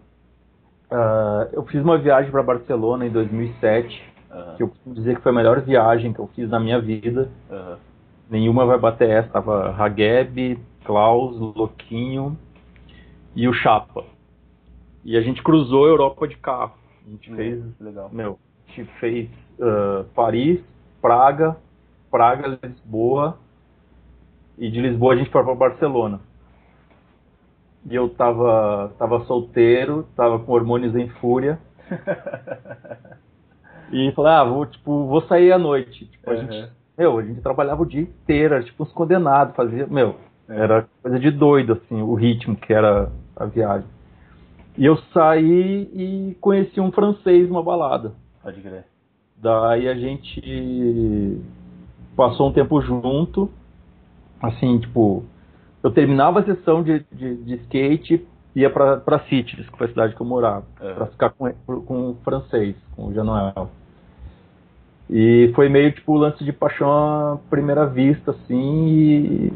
[0.92, 4.56] Uh, eu fiz uma viagem para Barcelona em 2007, uhum.
[4.56, 7.30] que eu costumo dizer que foi a melhor viagem que eu fiz na minha vida.
[7.50, 7.78] Uhum.
[8.30, 9.30] Nenhuma vai bater essa.
[9.30, 12.38] Tava Hageb, Klaus, Loquinho,
[13.40, 14.04] e o Chapa.
[15.06, 16.74] E a gente cruzou a Europa de carro.
[17.08, 18.10] A gente fez, legal.
[18.12, 20.60] meu, a gente fez uh, Paris,
[21.02, 21.56] Praga,
[22.12, 23.38] Praga, Lisboa,
[24.58, 26.20] e de Lisboa a gente foi para Barcelona.
[27.90, 31.58] E eu tava, tava solteiro, tava com hormônios em fúria.
[33.90, 36.08] e falei, ah, vou, tipo, vou sair à noite.
[36.08, 36.40] Tipo, a uhum.
[36.42, 40.18] gente, meu, a gente trabalhava o dia inteiro, era tipo uns condenados, fazia, meu,
[40.50, 43.88] era coisa de doido, assim, o ritmo que era a viagem.
[44.78, 48.14] E eu saí e conheci um francês numa balada.
[48.42, 48.86] Pode crer.
[49.38, 51.42] Daí a gente
[52.16, 53.50] passou um tempo junto,
[54.42, 55.24] assim, tipo,
[55.82, 59.90] eu terminava a sessão de, de, de skate ia pra, pra Cities, que foi a
[59.90, 60.94] cidade que eu morava, é.
[60.94, 63.70] pra ficar com, com o francês, com o Januel.
[65.10, 69.54] E foi meio tipo o lance de paixão à primeira vista, assim, e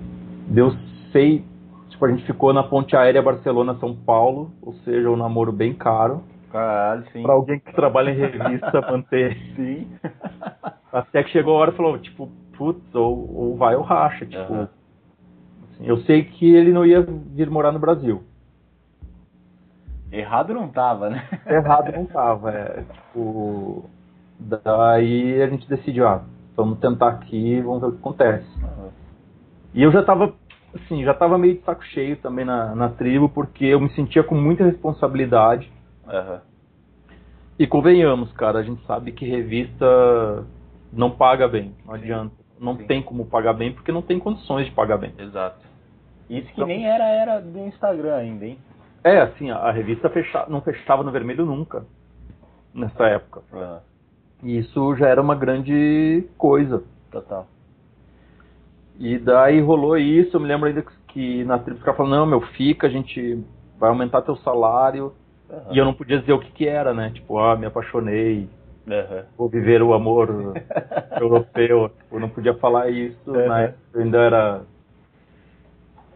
[0.48, 0.72] deu
[1.12, 1.46] sei,
[1.90, 6.24] tipo, a gente ficou na ponte aérea Barcelona-São Paulo, ou seja, um namoro bem caro.
[6.52, 7.24] Caralho, sim.
[7.24, 9.38] Pra alguém que trabalha em revista manter.
[9.56, 9.88] Sim.
[10.92, 14.54] Até que chegou a hora e falou, tipo, putz, ou, ou vai ou racha, tipo.
[14.54, 14.68] Uhum.
[15.64, 18.24] Assim, eu sei que ele não ia vir morar no Brasil.
[20.12, 21.28] Errado não tava, né?
[21.48, 22.84] Errado não tava, é.
[22.84, 23.90] Tipo,
[24.40, 26.24] daí a gente decidiu, ah,
[26.56, 28.48] vamos tentar aqui, vamos ver o que acontece.
[28.62, 28.83] Uhum.
[29.74, 30.34] E eu já tava
[30.76, 34.24] assim, já estava meio de saco cheio também na, na tribo, porque eu me sentia
[34.24, 35.72] com muita responsabilidade.
[36.06, 36.40] Uhum.
[37.58, 40.46] E convenhamos, cara, a gente sabe que revista
[40.92, 42.02] não paga bem, não Sim.
[42.02, 42.36] adianta.
[42.60, 42.88] Não Sim.
[42.88, 45.14] tem como pagar bem porque não tem condições de pagar bem.
[45.18, 45.60] Exato.
[46.30, 48.58] Isso que então, nem era era do Instagram ainda, hein?
[49.04, 51.86] É, assim, a, revista fecha, não fechava no vermelho nunca,
[52.74, 53.42] nessa época.
[53.52, 53.80] Uhum.
[54.44, 56.84] E isso já era uma grande coisa.
[57.12, 57.48] Total.
[59.00, 62.42] E daí rolou isso, eu me lembro ainda que na tribo ficava falando, não, meu,
[62.42, 63.44] fica, a gente
[63.80, 65.14] vai aumentar teu salário.
[65.50, 65.74] Uhum.
[65.74, 67.12] E eu não podia dizer o que que era, né?
[67.14, 68.50] Tipo, ah, me apaixonei,
[68.88, 69.24] uhum.
[69.38, 70.54] vou viver o amor
[71.20, 71.92] europeu.
[72.12, 73.48] Eu não podia falar isso, uhum.
[73.48, 73.74] né?
[73.94, 74.62] Eu ainda era...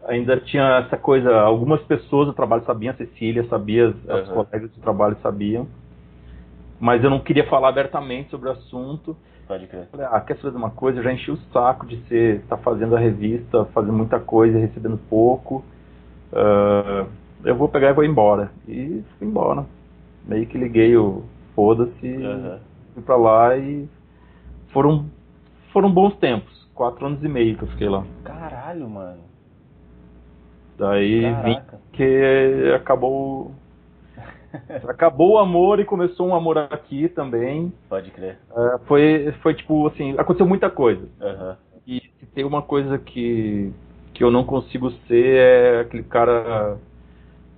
[0.06, 4.80] Ainda tinha essa coisa, algumas pessoas do trabalho sabiam, a Cecília sabia, os colegas do
[4.80, 5.68] trabalho sabiam.
[6.80, 9.14] Mas eu não queria falar abertamente sobre o assunto.
[9.48, 9.88] Pode crer.
[10.10, 10.98] Ah, quer saber de uma coisa?
[10.98, 14.58] Eu já enchi o saco de ser, estar tá fazendo a revista, fazendo muita coisa,
[14.58, 15.64] recebendo pouco.
[16.30, 17.08] Uh,
[17.42, 18.52] eu vou pegar e vou embora.
[18.68, 19.64] E fui embora.
[20.26, 22.58] Meio que liguei o foda-se, uhum.
[22.92, 23.88] fui pra lá e
[24.70, 25.06] foram,
[25.72, 26.68] foram bons tempos.
[26.74, 28.04] Quatro anos e meio que eu fiquei lá.
[28.22, 29.22] Caralho, mano.
[30.76, 31.42] Daí Caraca.
[31.42, 33.52] vim que acabou
[34.88, 37.72] Acabou o amor e começou um amor aqui também.
[37.88, 38.38] Pode crer.
[38.56, 41.06] É, foi, foi tipo assim, aconteceu muita coisa.
[41.20, 41.54] Uhum.
[41.86, 43.72] E se tem uma coisa que,
[44.12, 46.76] que eu não consigo ser é aquele cara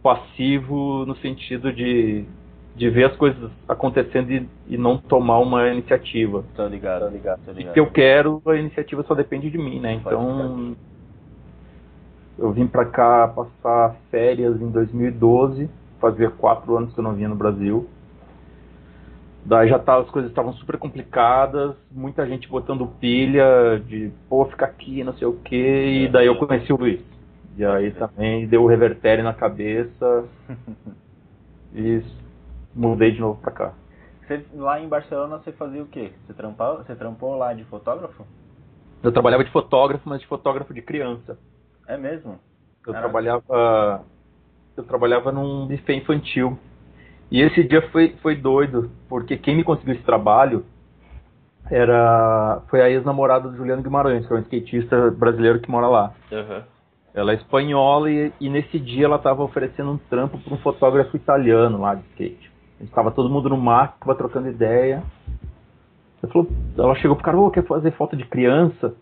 [0.03, 2.25] passivo no sentido de,
[2.75, 6.45] de ver as coisas acontecendo e, e não tomar uma iniciativa.
[6.55, 7.71] Tô ligado, tô ligado, tô ligado.
[7.71, 9.95] E que eu quero, a iniciativa só depende de mim, né?
[9.95, 10.77] Então,
[12.39, 15.69] eu vim pra cá passar férias em 2012
[16.01, 17.89] fazia quatro anos que eu não vinha no Brasil.
[19.45, 24.67] Daí já tá, as coisas estavam super complicadas, muita gente botando pilha de, pô, fica
[24.67, 27.01] aqui, não sei o que, e daí eu conheci o Luiz.
[27.57, 30.25] E aí também deu o revertério na cabeça
[31.75, 32.03] e
[32.75, 33.73] mudei de novo pra cá.
[34.27, 36.13] Você, lá em Barcelona você fazia o quê?
[36.27, 38.25] Você trampou, você trampou lá de fotógrafo?
[39.03, 41.39] Eu trabalhava de fotógrafo, mas de fotógrafo de criança.
[41.87, 42.39] É mesmo?
[42.87, 43.01] Eu Caraca.
[43.01, 44.05] trabalhava
[44.81, 46.59] eu trabalhava num buffet infantil.
[47.31, 50.65] E esse dia foi, foi doido, porque quem me conseguiu esse trabalho
[51.71, 56.15] era foi a ex-namorada do Juliano Guimarães, que é um skatista brasileiro que mora lá.
[56.33, 56.63] Uhum.
[57.15, 61.17] Ela é espanhola e, e, nesse dia ela estava oferecendo um trampo para um fotógrafo
[61.17, 62.51] italiano lá de skate.
[62.81, 65.03] Estava todo mundo no mar, estava trocando ideia.
[66.23, 68.95] Ela, falou, ela chegou pro cara, oh, quer fazer foto de criança?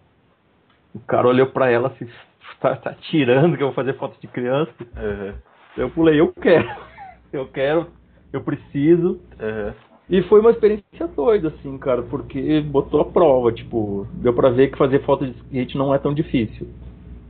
[0.95, 2.09] O cara olhou para ela assim,
[2.61, 4.73] tá, tá tirando que eu vou fazer foto de criança.
[4.81, 5.35] Uhum.
[5.77, 6.69] Eu pulei, eu quero.
[7.31, 7.89] Eu quero,
[8.33, 9.21] eu preciso.
[9.39, 9.73] Uhum.
[10.09, 14.69] E foi uma experiência doida, assim, cara, porque botou a prova, tipo, deu pra ver
[14.71, 16.67] que fazer foto de skate não é tão difícil.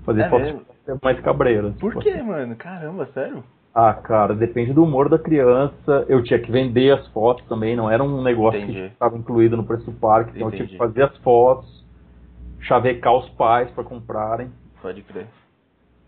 [0.05, 0.61] Fazer é foto mesmo?
[0.61, 1.74] de é mais cabreira.
[1.81, 2.22] Por tipo, que, assim.
[2.22, 2.55] mano?
[2.55, 3.42] Caramba, sério?
[3.74, 6.07] Ah, cara, depende do humor da criança.
[6.09, 8.81] Eu tinha que vender as fotos também, não era um negócio Entendi.
[8.81, 10.31] que estava incluído no preço do parque.
[10.37, 10.62] Então Entendi.
[10.62, 11.85] eu tinha que fazer as fotos,
[12.61, 14.51] chavecar os pais para comprarem.
[14.81, 15.27] Pode crer.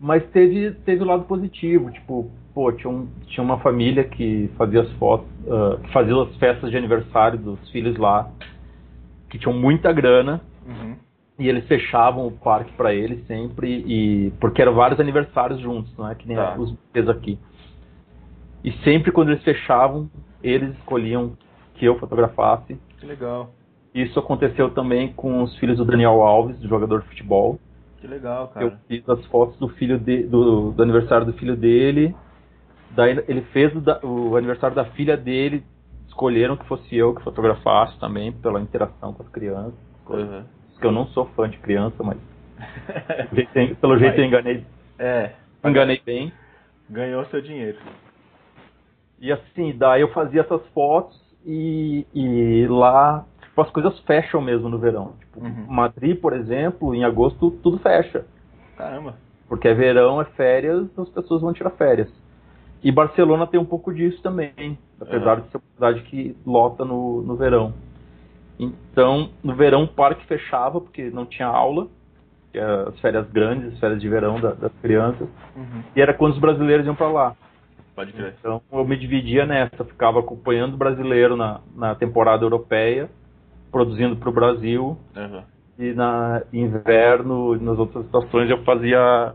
[0.01, 4.81] Mas teve, teve o lado positivo, tipo, pô, tinha, um, tinha uma família que fazia
[4.81, 8.31] as fotos, uh, que fazia as festas de aniversário dos filhos lá,
[9.29, 10.95] que tinham muita grana, uhum.
[11.37, 16.09] e eles fechavam o parque para eles sempre, e porque eram vários aniversários juntos, não
[16.09, 16.55] é que nem tá.
[16.57, 17.37] os fez aqui.
[18.63, 20.09] E sempre quando eles fechavam,
[20.41, 21.37] eles escolhiam
[21.75, 22.75] que eu fotografasse.
[22.97, 23.51] Que legal.
[23.93, 27.59] Isso aconteceu também com os filhos do Daniel Alves, jogador de futebol.
[28.01, 28.65] Que legal, cara.
[28.65, 32.15] Eu fiz as fotos do filho de, do, do aniversário do filho dele.
[32.89, 35.63] Daí ele fez o, o, aniversário da filha dele.
[36.07, 39.79] Escolheram que fosse eu que fotografasse também, pela interação com as crianças.
[40.09, 40.43] Uhum.
[40.79, 42.17] Que eu não sou fã de criança, mas
[43.79, 44.65] pelo jeito eu enganei.
[44.97, 45.33] É.
[45.63, 46.33] Enganei bem.
[46.89, 47.77] Ganhou seu dinheiro.
[49.19, 54.69] E assim, daí eu fazia essas fotos e, e lá tipo, as coisas fecham mesmo
[54.69, 55.13] no verão.
[55.19, 55.65] Tipo, uhum.
[55.67, 58.25] Madrid, por exemplo, em agosto tudo fecha.
[58.77, 59.15] Caramba.
[59.47, 62.09] Porque é verão, é férias, as pessoas vão tirar férias.
[62.83, 65.43] E Barcelona tem um pouco disso também, apesar uhum.
[65.43, 67.73] de ser uma cidade que lota no, no verão.
[68.57, 71.87] Então, no verão o parque fechava porque não tinha aula,
[72.53, 75.83] é as férias grandes, as férias de verão da, das crianças, uhum.
[75.95, 77.35] e era quando os brasileiros iam para lá.
[77.95, 78.35] Pode crer.
[78.39, 83.09] Então eu me dividia nessa, ficava acompanhando o brasileiro na, na temporada europeia
[83.71, 84.97] produzindo para o Brasil.
[85.15, 85.43] Uhum.
[85.79, 89.33] E na inverno, nas outras estações, eu fazia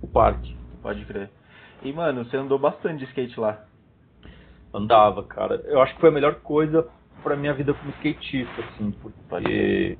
[0.00, 0.56] o parque.
[0.82, 1.30] Pode crer.
[1.82, 3.64] E, mano, você andou bastante de skate lá?
[4.72, 5.62] Andava, cara.
[5.66, 6.86] Eu acho que foi a melhor coisa
[7.22, 9.98] pra minha vida como skatista, assim, porque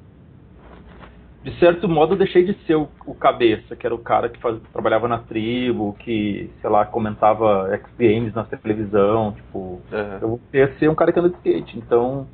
[1.43, 4.41] de certo modo, eu deixei de ser o, o cabeça, que era o cara que
[4.41, 10.19] faz, trabalhava na tribo, que, sei lá, comentava X-Games na televisão, tipo, uhum.
[10.21, 11.79] eu voltei ser um cara que anda de skate.
[11.79, 12.27] Então,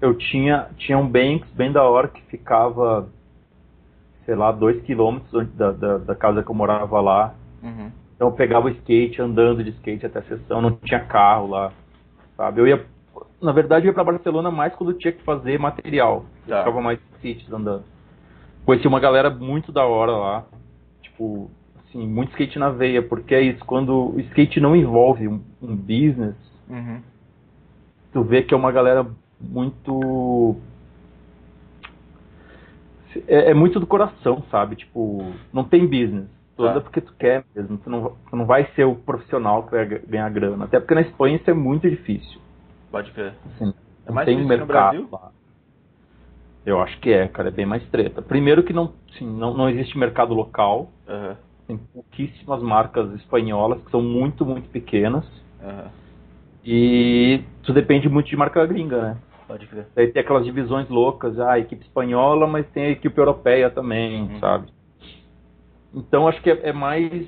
[0.00, 3.08] eu tinha, tinha um Banks bem da hora que ficava,
[4.24, 7.34] sei lá, dois quilômetros da, da, da, casa que eu morava lá.
[7.62, 7.90] Uhum.
[8.14, 11.72] Então eu pegava o skate, andando de skate até a sessão, não tinha carro lá,
[12.36, 12.60] sabe?
[12.60, 12.84] Eu ia,
[13.40, 16.24] na verdade, eu ia pra Barcelona mais quando tinha que fazer material.
[16.46, 16.58] Eu tá.
[16.60, 17.84] ficava mais sítios andando.
[18.64, 20.44] Conheci uma galera muito da hora lá,
[21.02, 25.40] tipo, assim, muito skate na veia, porque é isso, quando o skate não envolve um,
[25.62, 26.36] um business,
[26.68, 27.00] uhum.
[28.12, 29.06] tu vê que é uma galera
[29.40, 30.56] muito.
[33.26, 34.76] É, é, muito do coração, sabe?
[34.76, 36.28] Tipo, não tem business.
[36.56, 36.80] Toda tá.
[36.80, 37.78] porque tu quer mesmo.
[37.78, 40.64] Tu não, tu não vai ser o profissional que vai ganhar grana.
[40.64, 42.40] Até porque na Espanha isso é muito difícil.
[42.90, 43.34] Pode ver.
[43.54, 43.72] Assim,
[44.06, 45.08] é mais tem mercado no Brasil?
[45.12, 45.32] lá.
[46.66, 48.20] Eu acho que é, cara, é bem mais treta.
[48.20, 50.90] Primeiro que não, assim, não, não existe mercado local.
[51.08, 51.36] Uhum.
[51.66, 55.24] Tem pouquíssimas marcas espanholas que são muito, muito pequenas.
[55.62, 55.90] Uhum.
[56.64, 59.16] E tu depende muito de marca gringa, né?
[59.48, 59.86] Pode crer.
[59.96, 64.22] Daí tem aquelas divisões loucas, ah, a equipe espanhola, mas tem a equipe europeia também,
[64.22, 64.38] uhum.
[64.38, 64.68] sabe?
[65.94, 67.26] Então acho que é, é, mais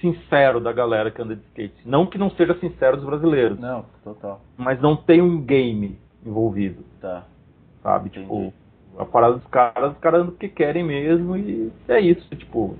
[0.00, 1.76] sincero da galera que anda de skate.
[1.86, 3.58] Não que não seja sincero dos brasileiros.
[3.60, 4.40] Não, total.
[4.56, 6.84] Mas não tem um game envolvido.
[7.00, 7.22] Tá.
[7.84, 8.08] Sabe?
[8.08, 8.26] Entendi.
[8.26, 8.52] Tipo,
[8.98, 12.76] a parada dos caras, os caras andam porque querem mesmo e é isso, tipo.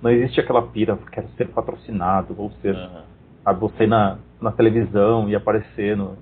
[0.00, 2.74] Não existe aquela pira, quero ser patrocinado, vou ser.
[2.74, 3.02] Uhum.
[3.42, 6.16] Sabe, vou ser na, na televisão e aparecer no,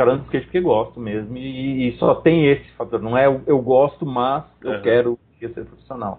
[0.00, 1.36] caras de skate porque gosto mesmo.
[1.36, 3.02] E, e, só tem esse fator.
[3.02, 4.82] Não é eu, eu gosto, mas eu uhum.
[4.82, 6.18] quero ser profissional.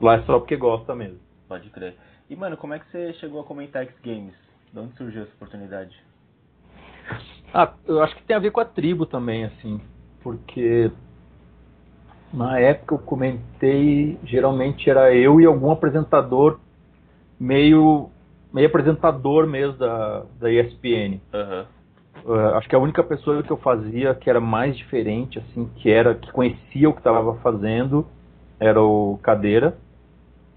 [0.00, 1.18] Lá é só porque gosta mesmo.
[1.46, 1.94] Pode crer.
[2.30, 4.34] E, mano, como é que você chegou a comentar X Games?
[4.72, 5.94] De onde surgiu essa oportunidade?
[7.52, 9.80] Ah, eu acho que tem a ver com a tribo também, assim.
[10.22, 10.90] Porque
[12.32, 16.58] na época eu comentei, geralmente era eu e algum apresentador
[17.38, 18.08] meio
[18.52, 21.20] meio apresentador mesmo da, da ESPN.
[21.32, 21.66] Uhum.
[22.24, 25.90] Uh, acho que a única pessoa que eu fazia que era mais diferente, assim, que
[25.90, 28.06] era que conhecia o que estava fazendo,
[28.58, 29.76] era o Cadeira.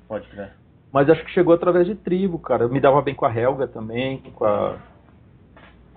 [0.07, 0.51] Pode crer.
[0.91, 2.65] Mas acho que chegou através de tribo, cara.
[2.65, 4.75] Eu me dava bem com a Helga também, com a,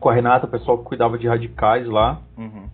[0.00, 2.20] com a Renata, o pessoal que cuidava de radicais lá.
[2.38, 2.70] Uhum.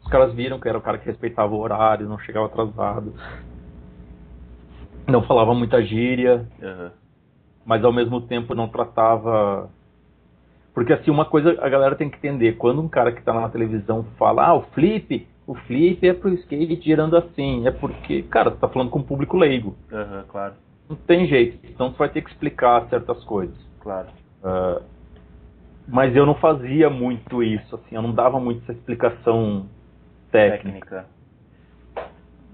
[0.00, 3.12] Os caras viram que era o cara que respeitava o horário, não chegava atrasado.
[5.06, 6.46] Não falava muita gíria.
[6.62, 6.90] Uhum.
[7.64, 9.68] Mas ao mesmo tempo não tratava
[10.78, 13.48] porque assim, uma coisa a galera tem que entender, quando um cara que está na
[13.48, 18.50] televisão fala, ah, o flip, o flip é pro skate girando assim, é porque, cara,
[18.50, 19.74] você tá falando com um público leigo.
[19.90, 20.54] Uhum, claro.
[20.88, 23.56] Não tem jeito, então você vai ter que explicar certas coisas.
[23.80, 24.06] Claro.
[24.40, 24.80] Uh,
[25.88, 29.66] mas eu não fazia muito isso, assim, eu não dava muito essa explicação
[30.30, 30.70] técnica.
[30.70, 31.06] técnica.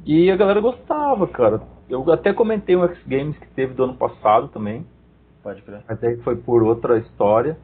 [0.07, 1.61] E a galera gostava, cara.
[1.91, 4.87] Eu até comentei um X Games que teve do ano passado também.
[5.43, 5.83] Pode crer.
[5.87, 7.59] Mas aí foi por outra história.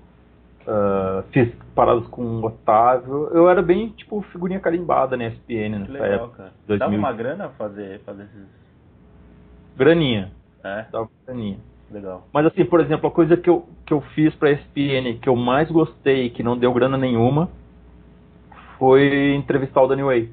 [0.67, 3.31] Uh, fiz paradas com o Otávio.
[3.33, 6.37] Eu era bem, tipo, figurinha carimbada na ESPN nessa legal, época.
[6.37, 6.53] Cara.
[6.67, 6.79] 2000.
[6.79, 8.47] Dava uma grana fazer, fazer esses...
[9.77, 10.31] Graninha.
[10.63, 10.85] É?
[10.93, 11.59] Dava graninha.
[11.91, 12.27] Legal.
[12.33, 15.35] Mas assim, por exemplo, a coisa que eu, que eu fiz pra ESPN que eu
[15.35, 17.49] mais gostei, que não deu grana nenhuma,
[18.79, 20.31] foi entrevistar o Daniel Way.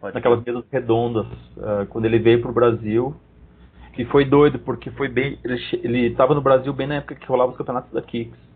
[0.00, 1.26] Pode naquelas mesas redondas,
[1.56, 3.14] uh, quando ele veio pro Brasil.
[3.92, 5.38] Que foi doido, porque foi bem.
[5.44, 8.51] Ele, ele tava no Brasil bem na época que rolava os campeonatos da Kicks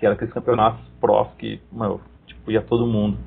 [0.00, 3.18] que era aqueles campeonatos prós que, meu, tipo, ia todo mundo.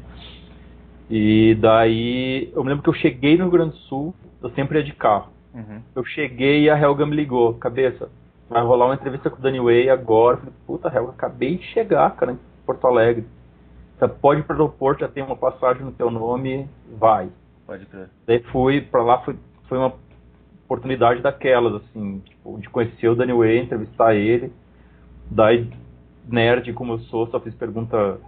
[1.08, 4.80] E daí, eu me lembro que eu cheguei no Rio Grande do Sul, eu sempre
[4.80, 5.32] ia de carro.
[5.54, 5.82] Uhum.
[5.96, 8.10] Eu cheguei e a Helga me ligou, cabeça,
[8.50, 10.38] vai rolar uma entrevista com o Danny Way agora.
[10.38, 13.28] Eu falei, puta, Helga, acabei de chegar, cara, em Porto Alegre.
[14.00, 17.30] Você pode ir para o aeroporto, já tem uma passagem no teu nome, vai.
[17.68, 18.10] Pode crer.
[18.26, 19.36] Daí fui para lá, foi,
[19.70, 19.94] foi uma
[20.66, 24.52] oportunidade daquelas, assim, tipo, de conhecer o Danny Way, entrevistar ele.
[25.30, 25.70] Daí
[26.28, 28.20] nerd como eu sou, só fiz pergunta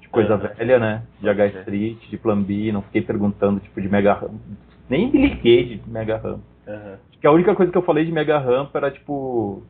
[0.00, 1.02] de coisa é, velha, né?
[1.20, 4.40] De H Street, de Plan B, não fiquei perguntando tipo de Mega Ramp.
[4.88, 6.40] Nem me liguei de Mega Ramp.
[6.66, 6.94] Uhum.
[7.10, 9.62] Acho que a única coisa que eu falei de Mega Ramp era tipo.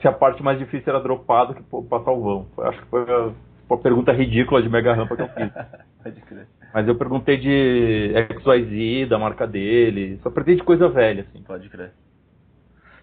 [0.00, 2.46] Se a parte mais difícil era dropado que passar o vão.
[2.66, 5.50] Acho que foi a, a pergunta ridícula de Mega Ramp que eu fiz.
[6.02, 6.46] Pode crer.
[6.72, 10.18] Mas eu perguntei de XYZ, da marca dele.
[10.22, 11.42] Só perguntei de coisa velha, assim.
[11.42, 11.92] Pode crer.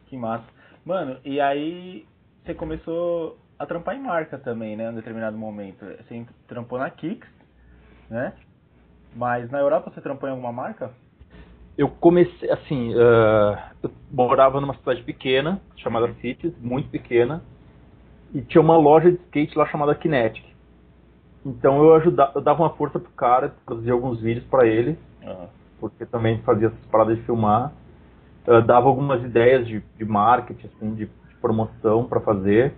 [0.05, 0.45] Que massa.
[0.86, 2.05] Mano, e aí
[2.46, 4.86] você começou a trampar em marca também, né?
[4.86, 5.86] Em um determinado momento.
[5.86, 7.30] Você trampou na Kicks,
[8.10, 8.34] né?
[9.16, 10.91] Mas na Europa você trampou em alguma marca?
[11.78, 17.41] Eu comecei, assim, uh, eu morava numa cidade pequena, chamada Cities, muito pequena,
[18.34, 20.46] e tinha uma loja de skate lá chamada Kinetic.
[21.46, 25.48] Então eu ajudava, eu dava uma força pro cara, produzia alguns vídeos para ele, Uhum.
[25.80, 27.74] Porque também fazia essas paradas de filmar.
[28.48, 32.74] Uh, dava algumas ideias de, de marketing, assim, de, de promoção para fazer.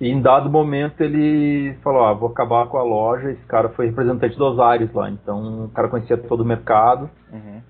[0.00, 3.30] E em dado momento ele falou, ah, vou acabar com a loja.
[3.30, 7.10] Esse cara foi representante do Osiris lá, então o cara conhecia todo o mercado.
[7.32, 7.60] Uhum.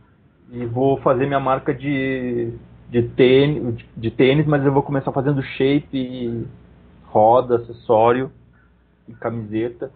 [0.51, 2.53] E vou fazer minha marca de,
[2.91, 6.47] de, tênis, de tênis, mas eu vou começar fazendo shape,
[7.07, 8.31] roda, acessório
[9.09, 9.91] e camiseta.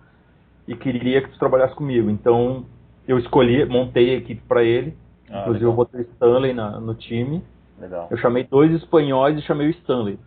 [0.67, 2.09] E queria que tu trabalhasse comigo.
[2.09, 2.65] Então
[3.07, 4.97] eu escolhi, montei a equipe para ele.
[5.29, 5.73] Ah, inclusive legal.
[5.73, 7.43] eu botei Stanley na, no time.
[7.83, 8.09] Legal.
[8.11, 10.19] Eu chamei dois espanhóis e chamei o Stanley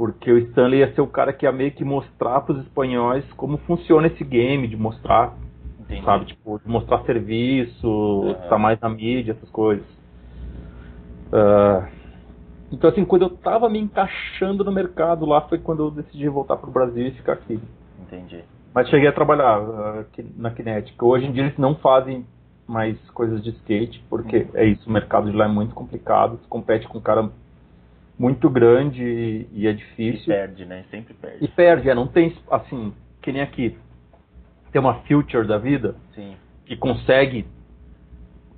[0.00, 3.22] porque o Stanley ia ser o cara que ia meio que mostrar para os espanhóis
[3.34, 5.34] como funciona esse game, de mostrar,
[5.78, 6.02] Entendi.
[6.02, 8.30] sabe, tipo, de mostrar serviço, uhum.
[8.30, 9.84] estar mais na mídia, essas coisas.
[11.30, 11.86] Uh,
[12.72, 16.56] então, assim, quando eu tava me encaixando no mercado lá, foi quando eu decidi voltar
[16.56, 17.60] pro Brasil e ficar aqui.
[18.00, 18.42] Entendi.
[18.74, 20.94] Mas cheguei a trabalhar uh, na Kinetic.
[21.02, 22.24] Hoje em dia eles não fazem
[22.70, 24.50] mais coisas de skate, porque uhum.
[24.54, 27.30] é isso, o mercado de lá é muito complicado, compete com um cara
[28.18, 30.24] muito grande e, é difícil.
[30.32, 30.84] E perde, né?
[30.90, 31.44] Sempre perde.
[31.44, 33.76] E perde, é, não tem, assim, que nem aqui.
[34.70, 36.36] Tem uma future da vida Sim.
[36.64, 37.46] que consegue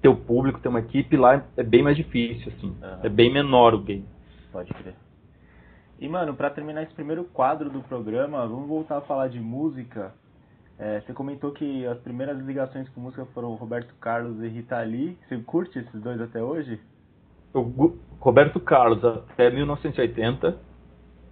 [0.02, 2.66] ter o público, ter uma equipe, lá é bem mais difícil, assim.
[2.68, 2.98] Uhum.
[3.02, 4.04] É bem menor o game.
[4.52, 4.94] Pode crer.
[5.98, 10.12] E, mano, pra terminar esse primeiro quadro do programa, vamos voltar a falar de música.
[10.78, 15.16] É, você comentou que as primeiras ligações com música foram Roberto Carlos e Rita Lee.
[15.28, 16.80] Você curte esses dois até hoje?
[17.54, 20.56] o Roberto Carlos até 1980.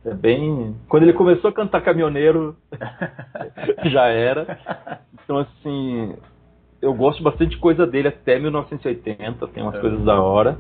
[0.04, 0.74] É bem.
[0.88, 2.56] Quando ele começou a cantar caminhoneiro,
[3.84, 4.58] já era.
[5.22, 6.14] Então, assim,
[6.80, 9.80] eu gosto bastante de coisa dele até 1980, tem umas é.
[9.80, 10.58] coisas da hora.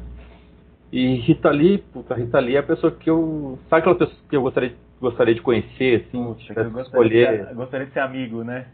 [0.92, 3.58] E Rita Lee, puta, Rita Lee é a pessoa que eu.
[3.70, 6.22] Sabe aquela pessoa que eu gostaria, gostaria de conhecer, assim?
[6.22, 7.38] Puxa, eu gostaria, escolher...
[7.38, 8.66] de ser, gostaria de ser amigo, né?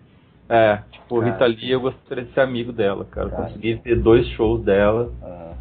[0.49, 3.31] É, tipo, cara, Rita Lee eu gostaria de ser amigo dela, cara.
[3.31, 3.43] cara.
[3.45, 5.13] Consegui ver dois shows dela.
[5.23, 5.55] Uhum.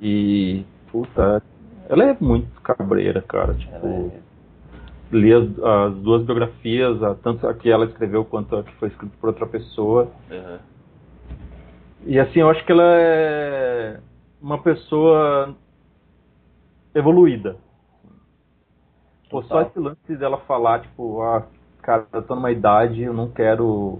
[0.00, 1.42] E, puta,
[1.88, 3.54] ela é muito cabreira, cara.
[3.54, 4.12] Tipo,
[5.12, 5.16] é...
[5.16, 8.88] li as, as, duas biografias, a, tanto a que ela escreveu quanto a que foi
[8.88, 10.10] escrita por outra pessoa.
[10.30, 10.58] Uhum.
[12.06, 13.98] E assim, eu acho que ela é
[14.40, 15.54] uma pessoa
[16.94, 17.56] evoluída.
[19.30, 21.46] Pô, só esse lance dela falar, tipo, ah,
[21.82, 23.98] cara, eu tô numa idade, eu não quero.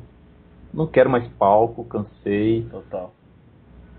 [0.72, 2.66] Não quero mais palco, cansei.
[2.70, 3.12] Total.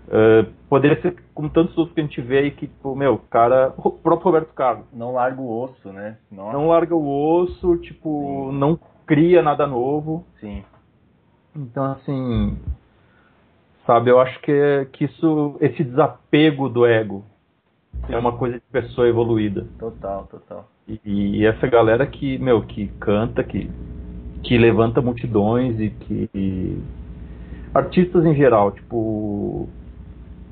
[0.08, 3.74] Uh, poderia ser como tantos outros que a gente vê aí que, tipo, meu, cara,
[3.76, 4.86] o próprio Roberto Carlos.
[4.92, 6.16] Não larga o osso, né?
[6.30, 6.56] Nossa.
[6.56, 8.58] Não larga o osso, tipo, Sim.
[8.58, 10.24] não cria nada novo.
[10.40, 10.64] Sim.
[11.54, 12.58] Então, assim,
[13.84, 17.24] sabe, eu acho que, que isso, esse desapego do ego
[18.06, 18.14] Sim.
[18.14, 19.66] é uma coisa de pessoa evoluída.
[19.78, 20.68] Total, total.
[20.86, 23.70] E, e, essa galera que, meu, que canta, que,
[24.42, 26.30] que levanta multidões e que.
[26.34, 26.82] E,
[27.74, 29.68] artistas em geral, tipo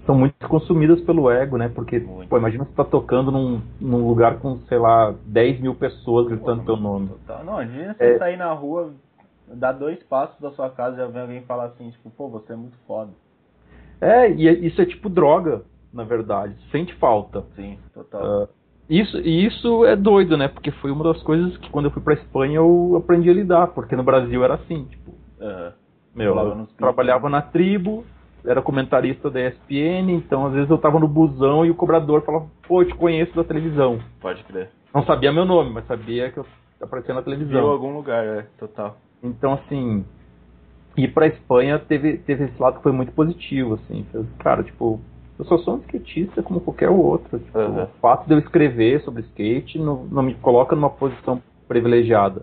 [0.07, 1.69] são muito consumidas pelo ego, né?
[1.69, 6.29] Porque, pô, imagina você tá tocando num, num lugar com, sei lá, 10 mil pessoas
[6.29, 7.09] gritando pô, teu nome.
[7.09, 7.45] Total.
[7.45, 8.19] Não, imagina você é...
[8.19, 8.93] sair na rua,
[9.49, 12.53] dar dois passos da sua casa e já vem alguém falar assim, tipo, pô, você
[12.53, 13.11] é muito foda.
[14.01, 15.63] É, e é, isso é tipo droga,
[15.97, 16.55] na verdade.
[16.71, 17.43] Sente falta.
[17.57, 18.45] Sim, total.
[18.45, 18.49] Uh,
[18.89, 20.47] isso, e isso é doido, né?
[20.47, 23.69] Porque foi uma das coisas que quando eu fui pra Espanha eu aprendi a lidar,
[23.69, 25.11] porque no Brasil era assim, tipo.
[25.41, 25.73] Uhum.
[26.15, 28.05] Meu, eu trabalhava na tribo,
[28.45, 32.47] era comentarista da ESPN, então às vezes eu tava no busão e o cobrador falava,
[32.67, 33.99] pô, eu te conheço da televisão.
[34.21, 34.71] Pode crer.
[34.95, 36.47] Não sabia meu nome, mas sabia que eu
[36.81, 37.61] aparecia na televisão.
[37.61, 38.97] Viu algum lugar, é, total.
[39.23, 40.07] Então, assim,
[40.97, 44.07] ir pra Espanha teve, teve esse lado que foi muito positivo, assim.
[44.39, 45.01] Cara, tipo,
[45.39, 47.39] eu só sou um skatista como qualquer outro.
[47.39, 47.83] Tipo, uhum.
[47.85, 52.43] O fato de eu escrever sobre skate não, não me coloca numa posição privilegiada.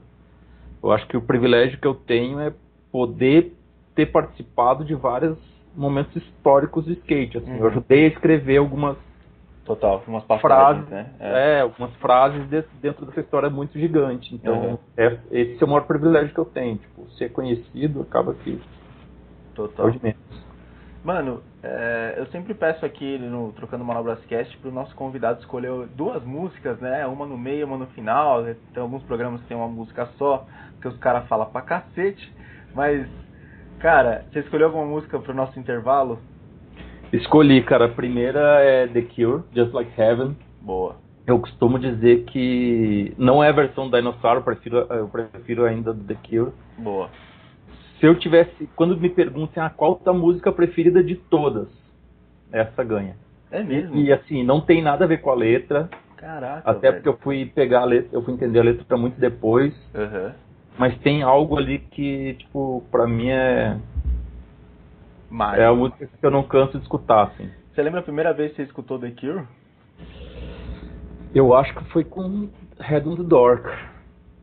[0.82, 2.54] Eu acho que o privilégio que eu tenho é
[2.92, 3.54] poder
[3.96, 5.38] ter participado de várias
[5.76, 7.38] momentos históricos de skate.
[7.38, 7.52] Assim.
[7.52, 7.58] Uhum.
[7.58, 8.98] Eu ajudei a escrever algumas
[9.66, 11.10] Total, umas frases, né?
[11.22, 11.58] É.
[11.58, 11.62] é.
[11.62, 12.46] algumas frases
[12.82, 14.36] dentro dessa história muito gigante.
[14.36, 14.78] Então, uhum.
[14.98, 16.76] é, esse é o maior privilégio que eu tenho.
[16.76, 18.60] Tipo, ser conhecido acaba que.
[19.56, 19.90] Total.
[19.90, 20.43] de menos.
[21.04, 25.88] Mano, é, eu sempre peço aqui no Trocando Manobras Cast para o nosso convidado escolher
[25.96, 27.06] duas músicas, né?
[27.06, 28.44] Uma no meio, uma no final.
[28.74, 30.46] Tem alguns programas que tem uma música só,
[30.82, 32.34] que os caras falam pra cacete.
[32.74, 33.08] Mas
[33.84, 36.18] Cara, você escolheu alguma música pro nosso intervalo?
[37.12, 37.88] Escolhi, cara.
[37.88, 40.38] A primeira é The Cure, Just Like Heaven.
[40.62, 40.96] Boa.
[41.28, 46.02] Eu costumo dizer que não é a versão Dinosaur, eu prefiro, eu prefiro ainda do
[46.02, 46.54] The Cure.
[46.78, 47.10] Boa.
[48.04, 51.70] Se eu tivesse, quando me perguntem ah, qual a música preferida de todas,
[52.52, 53.16] essa ganha.
[53.50, 53.96] É mesmo?
[53.96, 55.90] E, assim, não tem nada a ver com a letra.
[56.18, 56.70] Caraca.
[56.70, 56.96] Até velho.
[56.96, 59.74] porque eu fui pegar a letra, eu fui entender a letra muito depois.
[59.96, 60.34] Uhum.
[60.78, 63.78] Mas tem algo ali que, tipo, pra mim é.
[65.30, 65.60] Mas...
[65.60, 67.50] É a música que eu não canso de escutar, assim.
[67.74, 69.46] Você lembra a primeira vez que você escutou The Cure?
[71.34, 72.50] Eu acho que foi com
[72.82, 73.93] Head on the Door.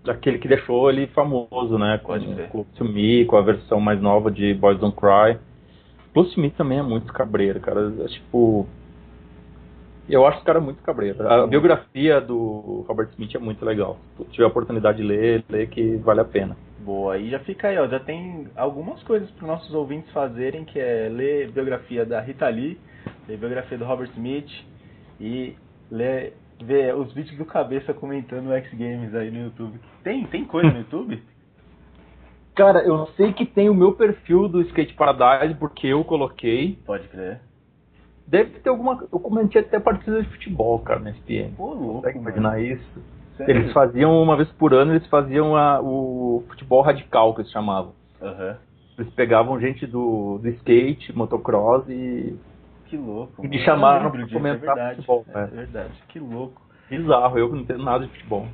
[0.09, 1.99] Aquele que deixou ele famoso, né?
[1.99, 5.39] Com, Pode com To Me, com a versão mais nova de Boys Don't Cry.
[6.15, 7.93] Plus To Me também é muito cabreiro, cara.
[8.01, 8.67] É, tipo...
[10.09, 11.29] Eu acho esse cara muito cabreiro.
[11.29, 13.97] A biografia do Robert Smith é muito legal.
[14.17, 16.57] Se tiver a oportunidade de ler, ler que vale a pena.
[16.81, 20.81] Boa, e já fica aí, ó, já tem algumas coisas para nossos ouvintes fazerem, que
[20.81, 22.77] é ler biografia da Rita Lee,
[23.29, 24.51] ler biografia do Robert Smith
[25.21, 25.55] e
[25.91, 26.33] ler,
[26.63, 29.79] ver os vídeos do Cabeça comentando X Games aí no YouTube.
[30.03, 31.23] Tem, tem coisa no YouTube?
[32.55, 36.79] Cara, eu sei que tem o meu perfil do Skate Paradise, porque eu coloquei.
[36.85, 37.41] Pode crer.
[38.27, 39.03] Deve ter alguma.
[39.13, 41.53] Eu comentei até partidas de futebol, cara, na SPN.
[41.57, 43.03] Pô, louco, Consegue imaginar isso?
[43.37, 43.57] Sério?
[43.57, 47.93] Eles faziam uma vez por ano, eles faziam a- o futebol radical, que eles chamavam.
[48.21, 48.57] Aham.
[48.99, 52.37] Eles pegavam gente do, do skate, motocross e.
[52.91, 53.47] Que louco.
[53.47, 54.97] Me chamaram pra disso, comentar é verdade.
[54.97, 55.47] futebol, É é.
[55.47, 56.61] verdade, que louco.
[56.91, 58.49] Bizarro, eu que não entendo nada de futebol.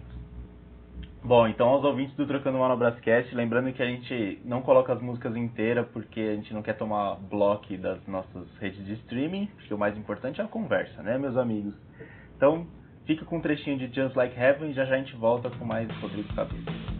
[1.24, 4.92] Bom, então aos ouvintes do Trocando Mal no Brascast, lembrando que a gente não coloca
[4.92, 9.46] as músicas inteiras porque a gente não quer tomar bloco das nossas redes de streaming,
[9.56, 11.74] porque o mais importante é a conversa, né, meus amigos?
[12.36, 12.66] Então,
[13.06, 15.64] fica com um trechinho de Just Like Heaven e já já a gente volta com
[15.64, 16.95] mais Rodrigo Cabeça.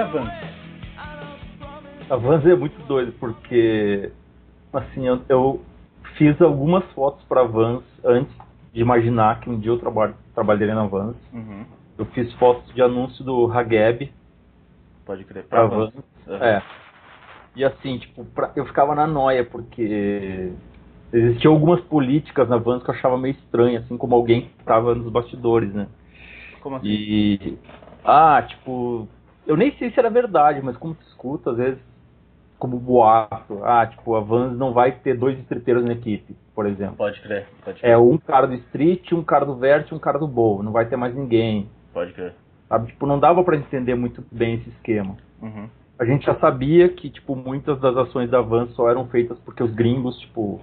[0.00, 0.30] A Vans?
[2.08, 4.10] A Vans é muito doido, porque.
[4.72, 5.62] Assim, eu, eu
[6.16, 8.32] fiz algumas fotos pra Vans antes
[8.72, 11.16] de imaginar que um dia eu traba trabalharia na Vans.
[11.32, 11.64] Uhum.
[11.98, 14.12] Eu fiz fotos de anúncio do Hageb
[15.04, 15.44] Pode crer.
[15.44, 15.92] pra Pra Vans.
[16.28, 16.44] Aham.
[16.44, 16.62] É.
[17.56, 20.52] E assim, tipo, pra- eu ficava na noia, porque
[21.12, 24.94] existiam algumas políticas na Vans que eu achava meio estranho, assim como alguém que tava
[24.94, 25.88] nos bastidores, né?
[26.60, 26.86] Como assim?
[26.86, 27.58] E.
[28.04, 29.08] Ah, tipo.
[29.50, 31.80] Eu nem sei se era verdade, mas como se escuta, às vezes,
[32.56, 33.64] como boato.
[33.64, 36.94] Ah, tipo, a Vans não vai ter dois estriteiros na equipe, por exemplo.
[36.94, 37.90] Pode crer, pode crer.
[37.90, 40.62] É um cara do street, um cara do vert e um cara do bowl.
[40.62, 41.68] Não vai ter mais ninguém.
[41.92, 42.32] Pode crer.
[42.68, 42.92] Sabe?
[42.92, 45.16] Tipo, não dava pra entender muito bem esse esquema.
[45.42, 45.68] Uhum.
[45.98, 49.64] A gente já sabia que, tipo, muitas das ações da Vans só eram feitas porque
[49.64, 50.60] os gringos, tipo,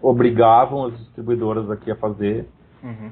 [0.00, 2.46] obrigavam as distribuidoras aqui a fazer.
[2.84, 3.10] Uhum.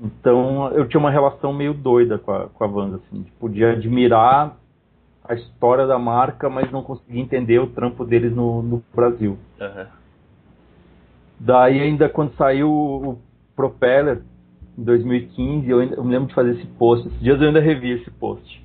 [0.00, 3.24] Então eu tinha uma relação meio doida com a, com a Vans, assim.
[3.40, 4.56] Podia admirar
[5.24, 9.36] a história da marca, mas não conseguia entender o trampo deles no, no Brasil.
[9.60, 9.86] Aham.
[11.40, 13.18] Daí ainda quando saiu o
[13.54, 14.22] Propeller,
[14.76, 17.06] em 2015, eu, ainda- eu me lembro de fazer esse post.
[17.08, 18.64] Esses dias eu ainda revi esse post.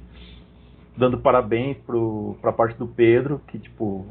[0.96, 4.06] Dando parabéns pro, pra parte do Pedro, que tipo...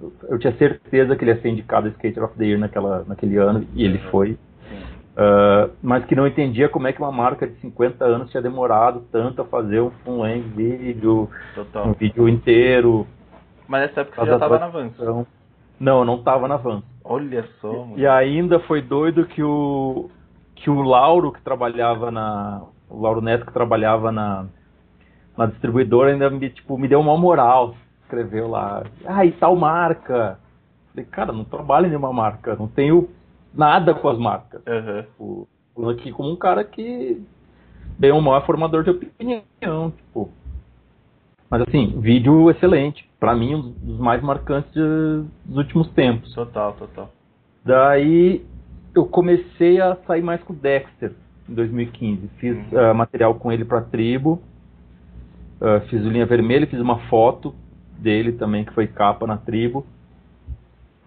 [0.00, 3.04] eu- Eu tinha certeza que ele ia ser indicado a Skater of the Year naquela,
[3.08, 4.10] naquele ano, e ele Uhum.
[4.10, 4.38] foi.
[5.10, 9.02] Uh, mas que não entendia como é que uma marca de 50 anos tinha demorado
[9.10, 11.92] tanto a fazer um full length vídeo, um Total.
[11.94, 13.06] vídeo inteiro.
[13.66, 14.92] Mas nessa época você já tava na Vans.
[15.78, 16.84] Não, eu não tava na Vans.
[17.04, 17.98] Olha só, mano.
[17.98, 20.08] E ainda foi doido que o
[20.54, 24.46] que o Lauro que trabalhava na o Lauro Neto que trabalhava na
[25.36, 30.38] na distribuidora ainda me tipo me deu uma moral, escreveu lá, ah, e tal marca.
[30.90, 33.08] Falei, cara, não trabalho em nenhuma marca, não tenho
[33.54, 34.62] nada com as marcas.
[34.64, 37.20] Tipo, falando aqui como um cara que
[37.98, 40.30] bem ou mal é formador de opinião, tipo.
[41.50, 44.80] Mas assim, vídeo excelente, Pra mim um dos mais marcantes de-
[45.44, 46.32] dos últimos tempos.
[46.34, 47.10] Total, total.
[47.62, 48.42] Daí
[48.94, 51.12] eu comecei a sair mais com o Dexter
[51.46, 52.28] em 2015.
[52.38, 52.78] Fiz Uhum.
[52.78, 54.40] ah, material com ele pra tribo.
[55.60, 57.54] Ah, fiz o Linha Vermelha, fiz uma foto
[57.98, 59.84] dele também, que foi capa na tribo.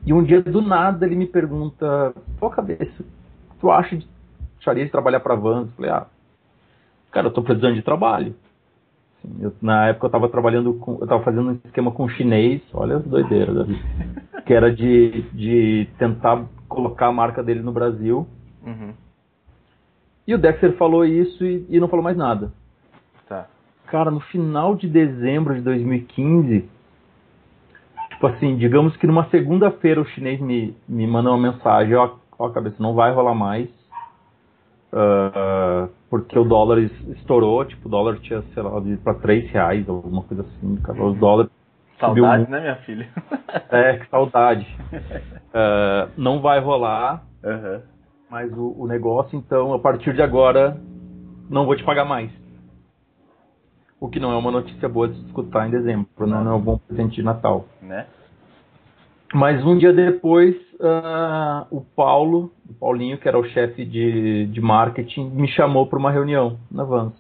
[0.06, 3.04] E um dia, do nada, ele me pergunta: Pô, cabeça,
[3.60, 4.08] tu acha de,
[4.60, 5.68] acharia de trabalhar pra Vans?
[5.68, 6.08] Eu falei: Ah,
[7.12, 8.36] cara, eu tô precisando de trabalho.
[9.18, 9.38] assim.
[9.42, 10.98] Eu- na época eu tava trabalhando com.
[11.00, 13.82] Eu tava fazendo um esquema com chinês, olha as doideiras, Davi.
[14.46, 18.28] Que era de, de tentar colocar a marca dele no Brasil.
[18.66, 18.94] Uhum.
[20.28, 22.52] E o Dexter falou isso e, e não falou mais nada.
[23.28, 23.48] Tá.
[23.88, 26.66] Cara, no final de dezembro de 2015,
[28.24, 32.50] tipo assim, digamos que numa segunda-feira o chinês me, me manda uma mensagem, ó, ó,
[32.50, 33.68] cabeça, não vai rolar mais.
[34.94, 39.50] ah, porque o dólar es- estourou, tipo, o dólar tinha, sei lá, de pra 3
[39.52, 40.98] reais, alguma coisa assim, cara.
[40.98, 41.66] Subiu
[42.00, 42.52] Saudades, muito.
[42.52, 43.10] né, minha filha?
[43.70, 44.68] É, que saudade.
[45.56, 47.82] Ah, não vai rolar Aham.
[48.28, 50.76] mais o, o negócio, então a partir de agora
[51.48, 52.32] não vou te pagar mais.
[54.02, 56.44] O que não é uma notícia boa de se escutar em dezembro, né?
[56.44, 57.68] Não é um bom presente de Natal.
[57.84, 58.08] Né?
[59.34, 64.62] Mas um dia depois, ah, o Paulo, o Paulinho, que era o chefe de, de
[64.62, 67.14] marketing, me chamou para uma reunião na Vans,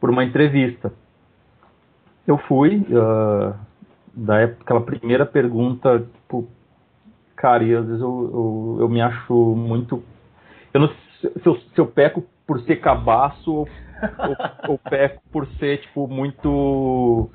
[0.00, 0.92] por uma entrevista.
[2.26, 3.54] Eu fui, ah,
[4.14, 6.48] da época, aquela primeira pergunta, tipo,
[7.34, 10.02] cara, e às vezes eu, eu, eu me acho muito.
[10.72, 10.88] Eu não
[11.20, 13.68] sei se eu, se eu peco por ser cabaço ou,
[14.18, 17.30] ou, ou peco por ser, tipo, muito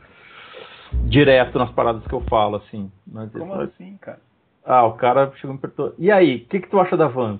[1.06, 2.92] direto nas paradas que eu falo, assim.
[3.06, 4.20] Mas, Como assim, cara?
[4.66, 7.08] ah, o cara chegou e me perguntou, e aí, o que, que tu acha da
[7.08, 7.40] Vans?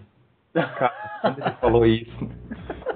[0.54, 2.30] Cara, quando ele falou isso,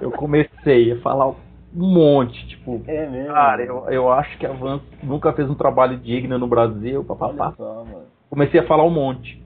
[0.02, 1.36] eu comecei a falar um
[1.76, 3.34] monte, tipo, É mesmo?
[3.34, 7.54] cara, eu, eu acho que a Vans nunca fez um trabalho digno no Brasil, papapá.
[7.58, 7.86] só.
[8.30, 9.42] Comecei a falar um monte.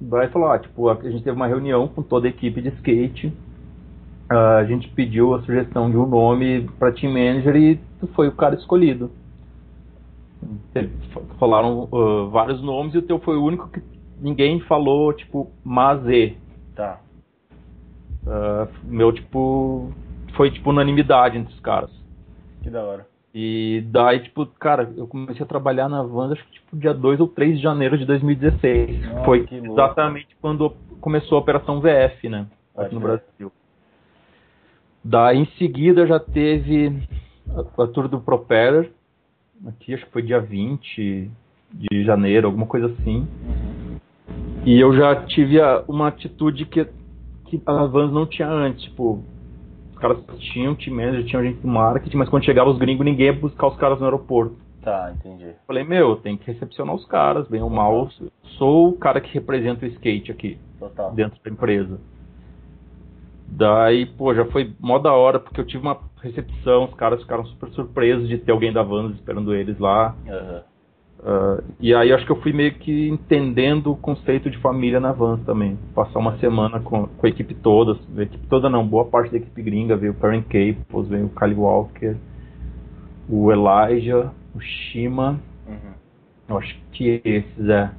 [0.00, 2.68] Daí falou, ah, tipo, a a gente teve uma reunião com toda a equipe de
[2.68, 3.32] skate,
[4.30, 8.28] ah, a gente pediu a sugestão de um nome para team manager e tu foi
[8.28, 9.10] o cara escolhido.
[11.38, 13.82] Falaram ah, vários nomes e o teu foi o único que
[14.20, 16.36] ninguém falou, tipo, Mazê.
[16.74, 17.00] Tá.
[18.26, 19.90] Ah, meu, tipo,
[20.36, 21.90] foi tipo unanimidade entre os caras.
[22.62, 23.06] Que da hora.
[23.34, 27.20] E daí, tipo, cara, eu comecei a trabalhar na Vans, acho que tipo dia 2
[27.20, 29.06] ou 3 de janeiro de 2016.
[29.06, 29.72] Nossa, Foi que louco.
[29.74, 32.46] exatamente quando começou a Operação VF, né?
[32.74, 33.00] Pode Aqui no.
[33.00, 33.52] Brasil.
[35.04, 36.92] Daí em seguida já teve
[37.50, 38.90] a, a tour do Propeller,
[39.66, 41.30] aqui acho que foi dia 20
[41.72, 43.26] de janeiro, alguma coisa assim.
[44.64, 46.86] E eu já tive a- uma atitude que,
[47.46, 49.22] que a Vans não tinha antes, tipo,
[49.92, 50.18] os caras
[50.52, 53.68] tinham team manager, tinham gente do marketing, mas quando chegava os gringos, ninguém ia buscar
[53.68, 54.56] os caras no aeroporto.
[54.82, 55.52] Tá, entendi.
[55.66, 58.08] Falei, meu, tem que recepcionar os caras, bem ou mal,
[58.58, 61.12] sou o cara que representa o skate aqui, Total.
[61.12, 61.98] dentro da empresa.
[63.50, 67.44] Daí, pô, já foi mó da hora, porque eu tive uma recepção, os caras ficaram
[67.46, 70.14] super surpresos de ter alguém da Vans esperando eles lá.
[70.28, 70.62] Aham.
[71.24, 75.12] Ah, e aí acho que eu fui meio que entendendo o conceito de família na
[75.12, 75.76] Vans também.
[75.94, 79.38] Passar uma semana com, com a equipe toda, a equipe toda não, boa parte da
[79.38, 82.16] equipe gringa, veio o Perrin Caples, veio o Kyle Walker,
[83.28, 85.92] o Elijah, o Shima, Uhum.
[86.48, 87.90] eu acho que esses é.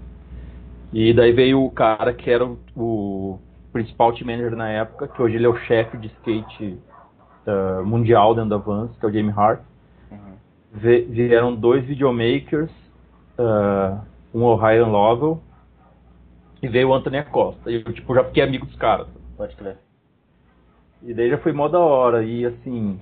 [0.92, 3.40] E daí veio o cara que era o, o
[3.72, 6.78] principal team manager na época, que hoje ele é o chefe de skate
[7.46, 9.62] ah, mundial dentro da Vans, que é o Jamie Hart.
[10.12, 10.36] Uhum.
[10.74, 12.72] Vieram dois videomakers,
[13.38, 14.02] ah,
[14.34, 15.42] um o Ryan Lovell
[16.62, 17.72] e veio o Anthony Acosta.
[17.72, 19.08] E eu tipo, já fiquei amigo dos caras.
[19.38, 19.78] Pode crer.
[21.02, 22.24] E daí já foi mó da hora.
[22.24, 23.00] E assim,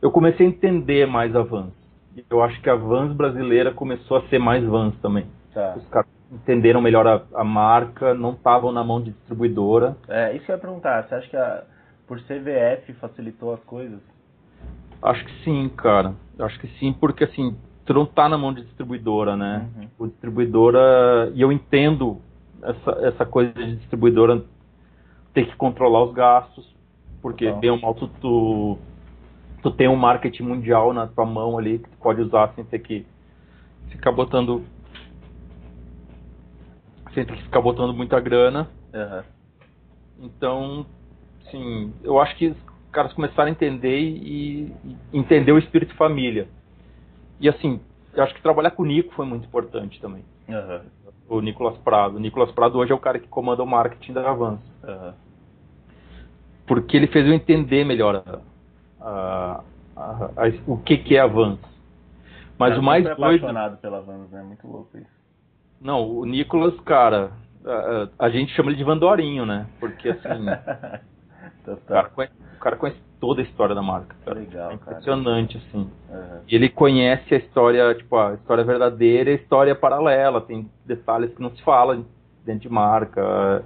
[0.00, 1.72] eu comecei a entender mais a Vans.
[2.16, 5.26] E eu acho que a Vans brasileira começou a ser mais Vans também.
[5.54, 5.74] Tá.
[5.76, 9.96] Os caras entenderam melhor a, a marca, não estavam na mão de distribuidora.
[10.08, 11.04] É, isso que eu ia perguntar.
[11.04, 11.62] Você acha que a,
[12.06, 14.00] por CVF facilitou as coisas?
[15.02, 16.14] Acho que sim, cara.
[16.38, 19.68] Acho que sim, porque assim, tu não tá na mão de distribuidora, né?
[19.76, 19.80] Uhum.
[19.82, 21.30] Tipo, distribuidora.
[21.34, 22.20] E eu entendo
[22.62, 24.42] essa, essa coisa de distribuidora
[25.32, 26.74] ter que controlar os gastos,
[27.20, 28.78] porque bem ou mal tu, tu,
[29.62, 32.78] tu tem um marketing mundial na tua mão ali que tu pode usar sem ter
[32.78, 33.06] que
[33.90, 34.64] ficar botando.
[37.14, 38.68] Sem ter que ficar botando muita grana.
[38.92, 39.24] Aham.
[40.18, 40.86] Então,
[41.50, 42.56] sim, eu acho que os
[42.92, 46.48] caras começaram a entender e, e entender o espírito de família.
[47.40, 47.80] E assim,
[48.12, 50.24] eu acho que trabalhar com o Nico foi muito importante também.
[50.48, 50.82] Aham.
[51.28, 52.16] O Nicolas Prado.
[52.16, 54.62] O Nicolas Prado hoje é o cara que comanda o marketing da Avance.
[54.84, 55.14] Aham.
[56.66, 58.22] Porque ele fez eu entender melhor
[59.00, 59.60] a-
[59.96, 61.60] a- a- o que, que é Avance.
[62.58, 63.18] Mas Cara, o mais doido.
[63.22, 64.42] apaixonado pela Vans, né?
[64.42, 65.23] Muito louco isso.
[65.84, 67.30] Não, o Nicolas, cara,
[67.64, 69.66] a, a- gente chama ele de Vandorinho, né?
[69.78, 70.46] Porque assim.
[71.66, 74.14] O cara, conhece, o cara conhece toda a história da marca.
[74.24, 74.38] Cara.
[74.38, 74.92] Legal, é cara.
[74.98, 75.90] impressionante, assim.
[76.10, 76.40] Aham.
[76.46, 80.42] E ele conhece a história, tipo, a história verdadeira e a história paralela.
[80.42, 82.04] Tem detalhes que não se fala
[82.44, 83.64] dentro de marca.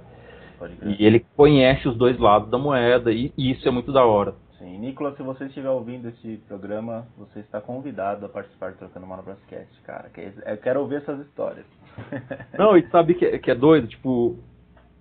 [0.81, 4.33] E ele conhece os dois lados da moeda e, e isso é muito da hora.
[4.59, 9.07] Sim, Nicolas, se você estiver ouvindo esse programa, você está convidado a participar do Trocando
[9.07, 10.09] Monobrascast, cara.
[10.09, 11.65] que Eu quero ouvir essas histórias.
[12.59, 13.87] Não, e sabe que, é- que é doido?
[13.87, 14.37] Tipo,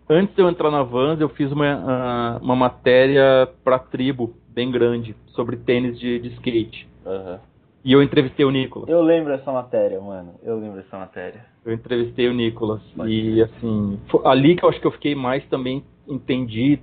[0.09, 5.16] antes de eu entrar na Vans, eu fiz uma, uma matéria pra tribo, bem grande,
[5.28, 6.88] sobre tênis de, de skate.
[7.04, 7.40] Aham.
[7.84, 8.88] E eu entrevistei o Nicolas.
[8.88, 10.34] Eu lembro dessa matéria, mano.
[10.42, 11.44] Eu lembro dessa matéria.
[11.64, 12.82] Eu entrevistei o Nicolas.
[12.96, 16.80] Pode E assim, foi ali que eu acho que eu fiquei mais também entendi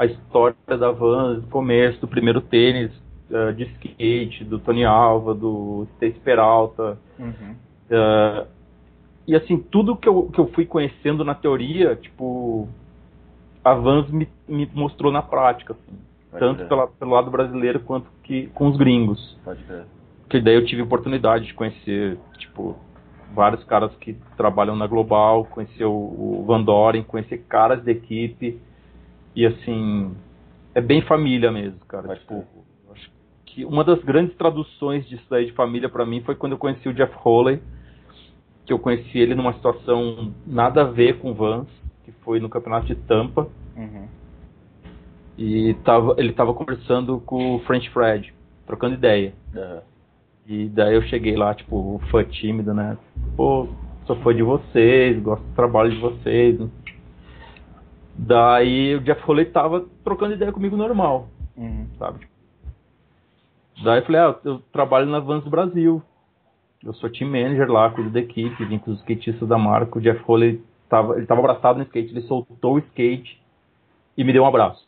[0.00, 2.90] a história da Vans, do começo, do primeiro tênis
[3.30, 6.98] ah, de skate, do Tony Alva, do Stacy Peralta.
[7.18, 7.54] Uhum.
[7.90, 8.46] Ah,
[9.28, 12.66] e assim, tudo que eu, que eu fui conhecendo na teoria, tipo,
[13.62, 15.98] a Vans me, me mostrou na prática, assim,
[16.38, 19.38] tanto pela, pelo lado brasileiro quanto que com os gringos.
[19.44, 19.84] Pode crer.
[20.30, 22.74] Que daí eu tive a oportunidade de conhecer, tipo,
[23.34, 28.58] vários caras que trabalham na Global, conhecer o, o Van Doren, conhecer caras da equipe.
[29.34, 30.14] E assim,
[30.74, 32.16] é bem família mesmo, cara.
[32.16, 32.44] Tipo,
[32.92, 33.10] acho
[33.46, 36.88] que uma das grandes traduções disso daí de família pra mim foi quando eu conheci
[36.88, 37.60] o Jeff Holley,
[38.66, 41.68] que eu conheci ele numa situação nada a ver com Vans,
[42.04, 43.48] que foi no campeonato de Tampa.
[43.76, 44.08] Uhum.
[45.38, 48.34] E tava, ele tava conversando com o French Fred,
[48.66, 49.32] trocando ideia.
[49.56, 49.82] Aham.
[50.50, 52.98] E daí eu cheguei lá, tipo, fã tímido, né?
[53.36, 53.68] Pô,
[54.04, 56.58] sou fã de vocês, gosto do trabalho de vocês.
[58.22, 61.86] Daí o Jeff Foley tava trocando ideia comigo normal, Uhum.
[61.98, 62.26] sabe?
[63.82, 66.02] Daí eu falei, ah, eu trabalho na Vans Brasil.
[66.84, 69.98] Eu sou team manager lá, cuido da equipe, vim com os skatistas da marca.
[69.98, 73.40] O Jeff Foley tava, ele tava abraçado no skate, ele soltou o skate
[74.16, 74.84] e me deu um abraço.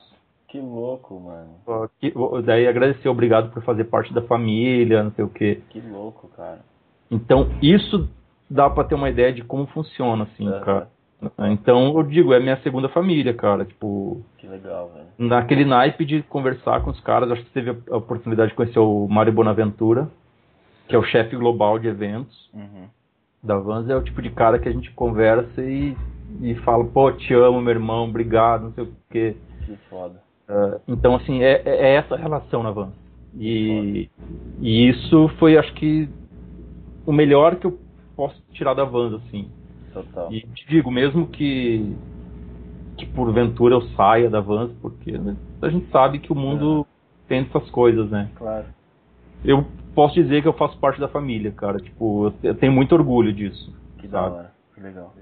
[0.49, 1.89] Que louco, mano.
[1.99, 2.13] Que-
[2.45, 5.63] Daí agradeceu, obrigado por fazer parte da família, não sei o quê.
[5.71, 6.61] Que louco, cara.
[7.11, 8.09] Então, isso
[8.51, 10.61] dá pra ter uma ideia de como funciona, assim, Aham.
[10.61, 10.91] cara.
[11.51, 13.65] Então, eu digo, é minha segunda família, cara.
[13.65, 15.07] Tipo, Que legal, velho.
[15.19, 18.79] naquele naipe de conversar com os caras, acho que você teve a oportunidade de conhecer
[18.79, 20.09] o Mário Bonaventura,
[20.89, 22.87] que é o chefe global de eventos Uhum.
[23.43, 23.89] da Vans.
[23.89, 25.97] É o tipo de cara que a gente conversa e,
[26.41, 29.37] e fala, pô, te amo, meu irmão, obrigado, não sei o quê.
[29.65, 30.21] Que foda.
[30.49, 32.93] Ah, então, assim, é, é é essa relação na Vans.
[33.39, 34.11] E,
[34.61, 36.09] e isso foi, acho que,
[37.07, 37.79] o melhor que eu
[38.17, 39.49] posso tirar da Vans, assim.
[39.93, 40.33] Total.
[40.33, 41.95] E te digo, mesmo que,
[42.97, 46.87] que porventura eu saia da Vans, porque né, a gente sabe que o mundo
[47.29, 48.31] tem essas coisas, né?
[48.37, 48.67] Claro.
[49.45, 49.65] Eu
[49.95, 51.79] posso dizer que eu faço parte da família, cara.
[51.79, 53.75] Tipo, eu te- eu tenho muito orgulho disso.
[53.99, 54.37] Que da sabe?
[54.37, 54.53] hora.
[54.75, 55.13] Que legal.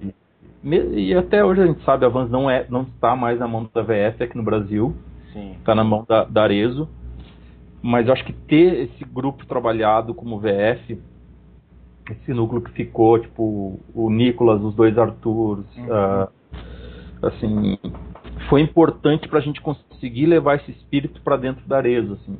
[0.62, 3.48] Me- E até hoje a gente sabe, a Vans não, é, não está mais na
[3.48, 4.94] mão da VF aqui no Brasil.
[5.32, 5.52] Sim.
[5.58, 6.88] está na mão da, da Arezo.
[7.82, 10.98] Mas eu acho que ter esse grupo trabalhado como VF,
[12.12, 15.92] esse núcleo que ficou, tipo, o Nicolas, os dois Arthurs, Uhum.
[15.92, 16.28] ah,
[17.22, 17.78] assim,
[18.48, 22.38] foi importante para a gente conseguir levar esse espírito para dentro da Arezo, assim.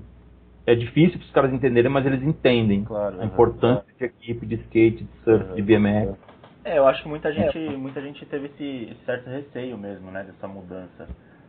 [0.67, 4.47] É difícil para os caras entenderem, mas eles entendem Claro, a aham, importância de equipe,
[4.47, 5.57] de skate, de surf, Aham.
[5.57, 6.19] de BMX.
[6.65, 10.23] É, eu acho que muita gente, muita gente teve esse, esse certo receio mesmo, né,
[10.25, 11.09] dessa mudança.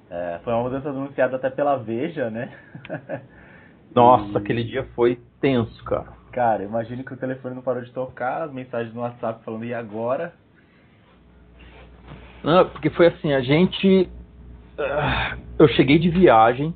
[0.10, 2.50] É, foi uma mudança anunciada até pela Veja, né?
[3.94, 6.21] Nossa, E, aquele dia foi tenso, cara.
[6.32, 9.74] Cara, imagine que o telefone não parou de tocar, as mensagens no WhatsApp falando, e
[9.74, 10.34] agora?
[12.44, 14.10] Não, porque foi assim, a gente.
[14.78, 16.74] ah, eu cheguei de viagem.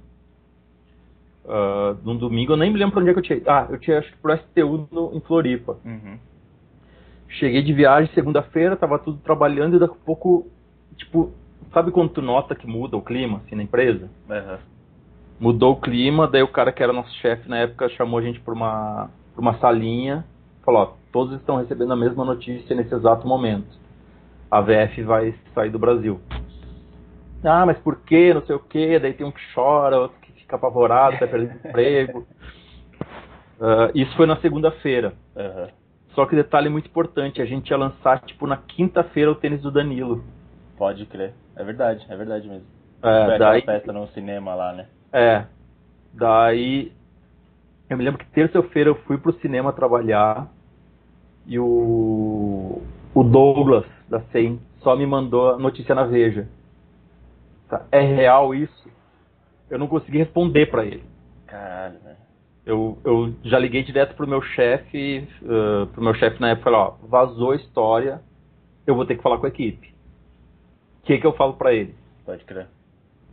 [1.47, 3.41] ah, num domingo, eu nem me lembro pra onde é que eu tinha.
[3.47, 5.78] Ah, eu tinha acho que pro STU no, em Floripa.
[5.86, 6.20] Uhum.
[7.30, 10.47] Cheguei de viagem segunda-feira, tava tudo trabalhando e daqui a pouco,
[10.95, 11.32] tipo,
[11.74, 14.10] sabe quando tu nota que muda o clima, assim, na empresa?
[14.30, 14.60] Aham.
[15.39, 18.39] Mudou o clima, daí o cara que era nosso chefe na época chamou a gente
[18.39, 20.26] pra uma, pra uma salinha,
[20.64, 23.68] falou, ó, todos estão recebendo a mesma notícia nesse exato momento.
[24.50, 26.20] A VF vai sair do Brasil.
[27.44, 28.34] Ah, mas por quê?
[28.34, 28.98] Não sei o quê.
[28.98, 32.26] Daí tem um que chora, outro que fica apavorado, tá perdendo emprego.
[33.58, 35.14] Ah, isso foi na segunda-feira.
[35.34, 35.70] Aham.
[36.14, 39.72] Só que detalhe muito importante, a gente ia lançar, tipo, na quinta-feira o tênis do
[39.72, 40.24] Danilo.
[40.78, 41.34] Pode crer.
[41.56, 42.68] É verdade, é verdade mesmo.
[43.02, 44.88] É, Foi daí, festa no cinema lá, né?
[45.14, 45.46] É.
[46.14, 46.92] Daí.
[47.90, 50.52] Eu me lembro que terça-feira eu fui pro cinema trabalhar
[51.46, 52.82] e o.
[53.14, 56.48] O Douglas da SEM só me mandou a notícia na Veja.
[57.70, 58.90] Tá, É real isso?
[59.70, 61.04] Eu não consegui responder pra ele.
[61.48, 62.18] Caralho, velho.
[62.66, 66.80] Eu, eu já liguei direto pro meu chefe, uh, pro meu chefe na época, falei,
[66.80, 68.22] ó, vazou a história,
[68.88, 69.94] eu vou ter que falar com a equipe.
[71.02, 71.94] O que que eu falo pra ele?
[72.26, 72.68] Pode crer.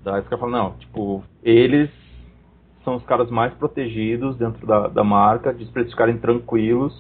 [0.05, 1.91] Daí os caras falam, não, tipo, eles
[2.85, 6.93] são os caras mais protegidos dentro da, da marca, diz pra eles ficarem tranquilos,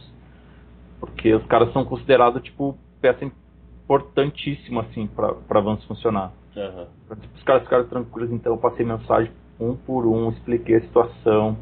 [1.01, 6.33] porque os caras são considerados, tipo, peça importantíssima, assim, pra, pra Vans funcionar.
[7.21, 11.57] Tipo, os caras ficarem tranquilos, então eu passei mensagem um por um, expliquei a situação.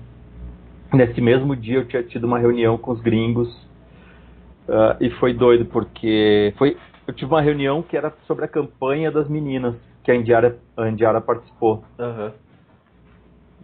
[0.92, 3.48] Nesse mesmo dia eu tinha tido uma reunião com os gringos
[4.68, 9.10] ah, e foi doido porque foi eu tive uma reunião que era sobre a campanha
[9.10, 11.82] das meninas que a Indiara, a Indiara participou.
[11.98, 12.32] Aham.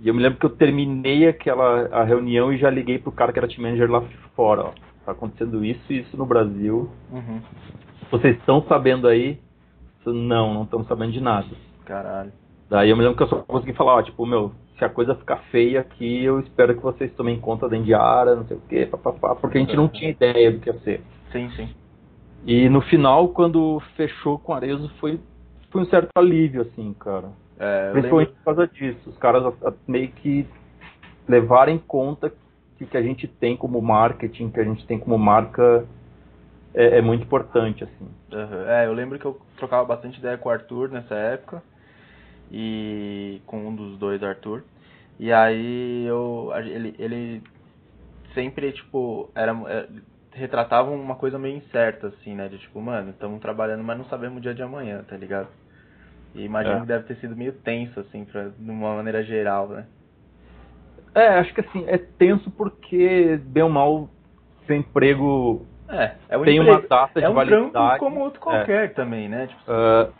[0.00, 3.32] E eu me lembro que eu terminei aquela a reunião e já liguei pro cara
[3.32, 4.02] que era team manager lá
[4.34, 4.72] fora, ó.
[5.04, 6.90] Tá acontecendo isso e isso no Brasil.
[7.12, 7.40] Uhum.
[8.10, 9.38] Vocês estão sabendo aí?
[10.04, 11.48] Não, não estamos sabendo de nada.
[11.84, 12.32] Caralho.
[12.68, 15.14] Daí eu me lembro que eu só consegui falar, ó, tipo, meu, se a coisa
[15.14, 18.86] ficar feia aqui, eu espero que vocês tomem conta da Indiara, não sei o quê,
[18.86, 21.00] papapá, porque a gente não tinha ideia do que ia ser.
[21.32, 21.68] Sim, sim.
[22.44, 25.18] E no final, quando fechou com o Arezo, foi,
[25.70, 27.30] foi um certo alívio, assim, cara.
[27.58, 28.42] É, Principalmente lembro...
[28.44, 29.10] por causa disso.
[29.10, 30.46] Os caras a- a- meio que
[31.28, 32.32] levaram em conta
[32.76, 35.84] que o que a gente tem como marketing, que a gente tem como marca,
[36.74, 38.08] é, é muito importante, assim.
[38.32, 38.68] Aham.
[38.68, 41.62] É, eu lembro que eu trocava bastante ideia com o Arthur nessa época.
[42.50, 44.62] E com um dos dois, Arthur.
[45.18, 46.52] E aí eu.
[46.54, 47.42] Ele, ele
[48.34, 49.52] sempre, tipo, era.
[49.68, 49.88] é,
[50.32, 52.48] retratava uma coisa meio incerta, assim, né?
[52.48, 55.48] De tipo, mano, estamos trabalhando, mas não sabemos o dia de amanhã, tá ligado?
[56.34, 56.80] E imagino É.
[56.80, 59.86] que deve ter sido meio tenso, assim, pra, de uma maneira geral, né?
[61.14, 64.10] É, acho que assim, é tenso porque, bem ou mal,
[64.66, 67.70] seu emprego É, é um tem emprego- uma data é de um validade.
[67.70, 68.42] trampo como outro É.
[68.42, 69.46] qualquer também, né?
[69.46, 70.10] Tipo, Ah,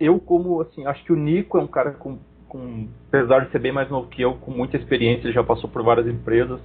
[0.00, 2.18] eu como, assim, acho que o Nico é um cara com,
[2.48, 5.70] com, apesar de ser bem mais novo que eu, com muita experiência, ele já passou
[5.70, 6.60] por várias empresas.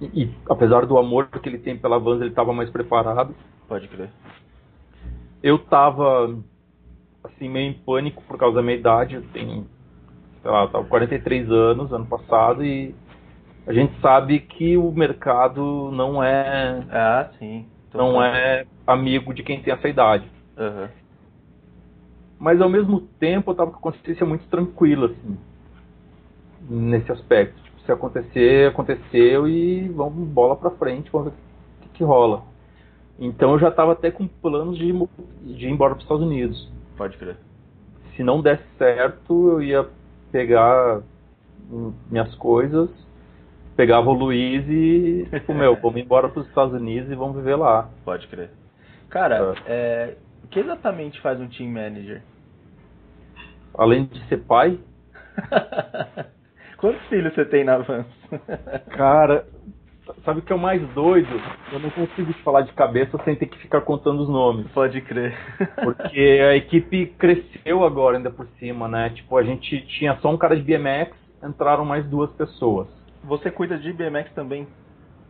[0.00, 3.34] E, e, apesar do amor que ele tem pela Vans, ele estava mais preparado.
[3.68, 4.10] pode crer.
[5.42, 6.36] Eu tava,
[7.24, 9.16] assim, meio em pânico por causa da minha idade.
[9.16, 9.66] Eu tenho,
[10.42, 12.94] sei lá, eu tava com 43 anos ano passado e
[13.66, 17.66] a gente sabe que o mercado não é, Ah, sim.
[17.94, 20.28] não é amigo de quem tem essa idade.
[20.56, 20.88] Aham.
[22.38, 25.36] Mas ao mesmo tempo eu tava com a consciência muito tranquila, assim,
[26.68, 27.60] nesse aspecto.
[27.62, 32.42] Tipo, se acontecer, aconteceu e vamos bola pra frente, vamos ver o que, que rola.
[33.18, 34.90] Então eu já tava até com planos de,
[35.54, 36.66] de ir embora pros Estados Unidos.
[37.00, 37.36] Pode crer.
[38.14, 39.88] Se não desse certo, eu ia
[40.30, 41.00] pegar
[41.72, 42.90] hum, minhas coisas,
[43.74, 47.88] pegava o Luiz e, tipo, meu, vamos embora pros Estados Unidos e vamos viver lá.
[48.04, 48.50] Pode crer.
[49.08, 52.20] Cara, é, o que exatamente faz um team manager?
[53.78, 54.78] Além de ser pai,
[56.76, 58.04] Quantos filhos você tem na Vans?
[58.90, 59.46] Cara,
[60.24, 61.28] sabe o que é o mais doido?
[61.72, 64.70] Eu não consigo te falar de cabeça sem ter que ficar contando os nomes.
[64.72, 65.36] Pode crer.
[65.82, 69.10] Porque a equipe cresceu agora, ainda por cima, né?
[69.10, 72.88] Tipo, a gente tinha só um cara de BMX, entraram mais duas pessoas.
[73.24, 74.66] Você cuida de BMX também?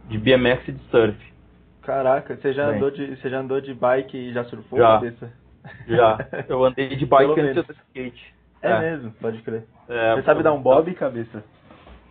[0.08, 1.30] De BMX e de surf.
[1.82, 2.76] Caraca, você já Bem.
[2.76, 4.94] andou de você já andou de bike e já surfou Já.
[4.94, 5.32] cabeça?
[5.86, 6.18] Já.
[6.48, 8.34] Eu andei de bike antes de skate.
[8.62, 9.64] É, mesmo, pode crer.
[9.88, 11.42] É, você sabe dar um bob, cabeça?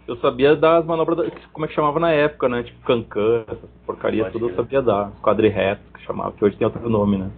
[0.10, 2.64] Eu sabia das manobras, como é que chamava na época, né?
[2.64, 5.12] Tipo, cancan, essas porcaria Pode tudo eu sabia dar.
[5.22, 7.30] Quadri-reto, que chamava, que hoje tem outro nome, né?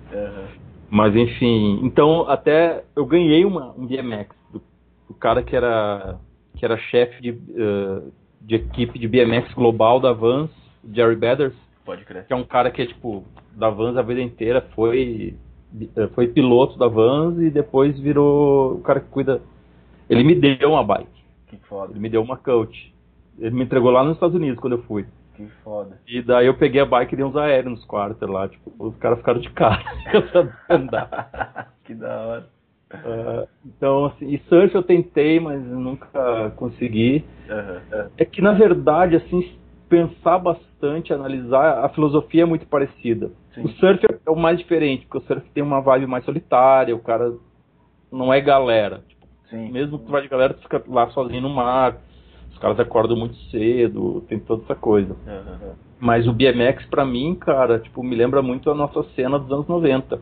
[0.90, 4.62] Mas enfim, então até eu ganhei uma, um BMX do,
[5.08, 6.18] do cara que era
[6.56, 8.02] que era chefe de, eh,
[8.42, 10.50] de equipe de BMX global da Vans,
[10.94, 12.26] Jerry Badders, Pode crer.
[12.26, 15.36] que é um cara que é tipo da Vans a vida inteira, foi
[16.16, 19.42] foi piloto da Vans e depois virou o cara que cuida.
[20.10, 21.08] Ele me deu uma bike,
[21.52, 22.92] Que foda, ele me deu uma coach.
[23.38, 25.06] Ele me entregou lá nos Estados Unidos quando eu fui.
[25.36, 26.00] que foda.
[26.08, 28.96] E daí eu peguei a bike e dei uns aéreos nos quartos lá, tipo, os
[28.98, 29.84] caras ficaram de cara.
[30.70, 31.74] Andar.
[31.86, 32.48] que da hora.
[32.94, 37.24] Ah, então, assim, e surf eu tentei, mas nunca consegui.
[38.18, 43.32] É que, na verdade, assim, pensar bastante, analisar, a filosofia é muito parecida.
[43.54, 43.64] Sim.
[43.64, 47.00] O surf é o mais diferente, porque o surf tem uma vibe mais solitária, o
[47.00, 47.34] cara
[48.12, 49.04] não é galera.
[49.08, 49.21] Tipo,
[49.52, 49.70] Sim.
[49.70, 51.98] mesmo que tu vai de galera, tu fica lá sozinho no mar,
[52.52, 55.16] os caras acordam muito cedo, tem toda essa coisa.
[55.28, 55.76] Aham.
[56.00, 59.68] Mas o BMX pra mim, cara, tipo, me lembra muito a nossa cena dos anos
[59.68, 60.20] 90.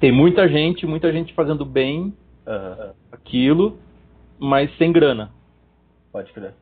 [0.00, 2.14] Tem muita gente, muita gente fazendo bem
[2.46, 2.94] Aham.
[3.10, 3.76] aquilo,
[4.38, 5.30] mas sem grana.
[6.10, 6.54] Pode crer.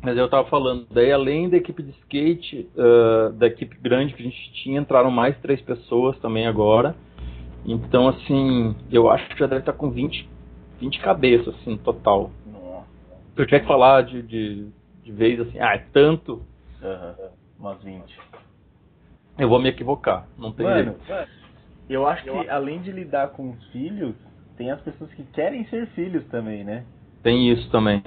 [0.00, 4.22] Mas eu tava falando, daí além da equipe de skate, ah, da equipe grande que
[4.22, 6.94] a gente tinha, entraram mais três pessoas também agora.
[7.70, 10.26] Então, assim, eu acho que já deve estar com 20,
[10.80, 12.30] 20 cabeças, assim, no total.
[12.46, 12.86] Nossa.
[13.34, 14.66] Se eu tiver que falar de, de,
[15.04, 16.42] de vez, assim, ah, é tanto,
[16.82, 17.14] Aham.
[17.58, 18.18] Umas 20.
[19.38, 20.26] eu vou me equivocar.
[20.38, 21.28] Não tem Mano, jeito.
[21.90, 24.14] eu acho que além de lidar com os filhos,
[24.56, 26.84] tem as pessoas que querem ser filhos também, né?
[27.22, 28.02] Tem isso também.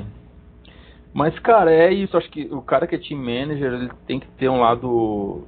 [1.14, 2.18] Mas, cara, é isso.
[2.18, 5.46] Acho que o cara que é team manager, ele tem que ter um lado.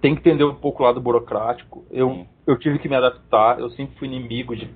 [0.00, 1.84] Tem que entender um pouco o lado burocrático.
[1.90, 2.28] Eu, Sim.
[2.46, 3.58] Eu tive que me adaptar.
[3.58, 4.68] Eu sempre fui inimigo de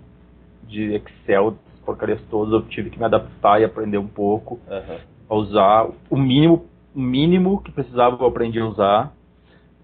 [0.62, 4.98] de Excel, porcarias todas, eu tive que me adaptar e aprender um pouco Aham.
[5.30, 5.88] a usar.
[6.10, 9.12] O mínimo, o mínimo que precisava eu aprendi a usar.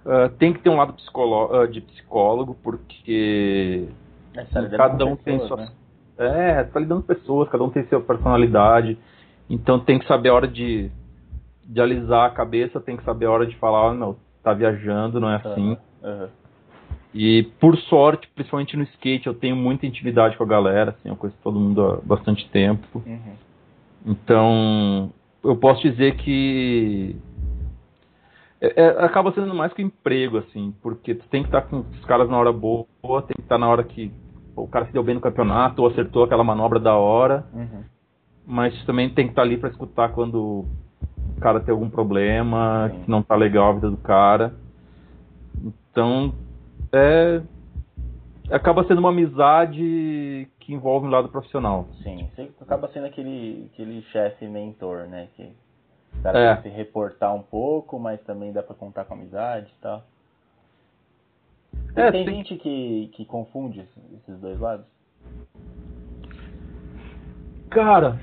[0.04, 3.88] Ah, tem que ter um lado psicolo- ah, de psicólogo, porque
[4.36, 5.58] É, cada um tem suas.
[5.60, 5.68] né?
[6.18, 8.98] É, tá lidando com pessoas, cada um tem sua personalidade.
[9.48, 10.90] Então tem que saber a hora de,
[11.64, 15.18] de alisar a cabeça, tem que saber a hora de falar, "Ah, não, tá viajando,
[15.18, 15.78] não é assim.
[16.02, 16.28] Aham.
[17.14, 21.14] E por sorte, principalmente no skate, eu tenho muita intimidade com a galera, assim, eu
[21.16, 23.00] conheço todo mundo há bastante tempo.
[23.06, 23.34] Uhum.
[24.04, 25.12] Então,
[25.42, 27.14] eu posso dizer que
[28.60, 31.80] é- é- acaba sendo mais que um emprego, assim, porque tu tem que estar com
[31.80, 32.86] os caras na hora boa,
[33.22, 34.10] tem que estar na hora que
[34.56, 37.84] o cara se deu bem no campeonato, ou acertou aquela manobra da hora, Uhum.
[38.46, 40.64] mas também tem que estar ali para escutar quando
[41.36, 43.02] o cara tem algum problema, Sim.
[43.04, 44.54] que não tá legal a vida do cara.
[45.90, 46.34] Então,
[46.94, 47.42] é
[48.50, 51.86] acaba sendo uma amizade que envolve um lado profissional.
[52.02, 55.28] Sim, você acaba sendo aquele, aquele chefe mentor, né?
[55.36, 55.50] Que
[56.18, 56.54] o cara É.
[56.54, 60.04] tem que se reportar um pouco, mas também dá pra contar com amizade e tal.
[61.96, 64.86] É, tem tem- gente que, que confunde esses- dois lados?
[67.70, 68.18] Cara,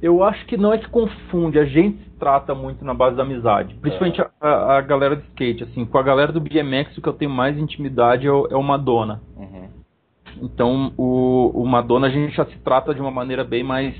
[0.00, 3.74] eu acho que não é que confunde, a gente trata muito na base da amizade.
[3.74, 7.08] Principalmente a, a- a galera de skate, assim, com a galera do BMX o que
[7.08, 9.20] eu tenho mais intimidade é o, é o Madonna.
[9.36, 9.68] Uhum.
[10.42, 13.94] Então o, o Madonna a gente já se trata de uma maneira bem mais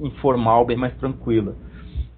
[0.00, 1.54] informal, bem mais tranquila.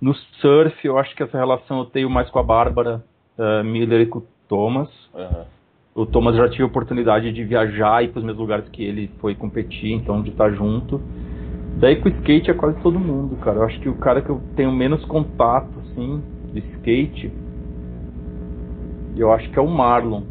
[0.00, 3.04] No surf eu acho que essa relação eu tenho mais com a Bárbara
[3.38, 4.88] eh, Miller e com o Thomas.
[5.14, 5.44] Aham.
[5.94, 8.82] O Thomas já tive a oportunidade de viajar e ir para os mesmos lugares que
[8.82, 10.98] ele foi competir, então de estar junto.
[11.82, 13.56] Daí com o skate é quase todo mundo, cara.
[13.58, 16.22] Eu acho que o cara que eu tenho menos contato, assim,
[16.52, 17.32] de skate,
[19.16, 20.22] eu acho que é o Marlon.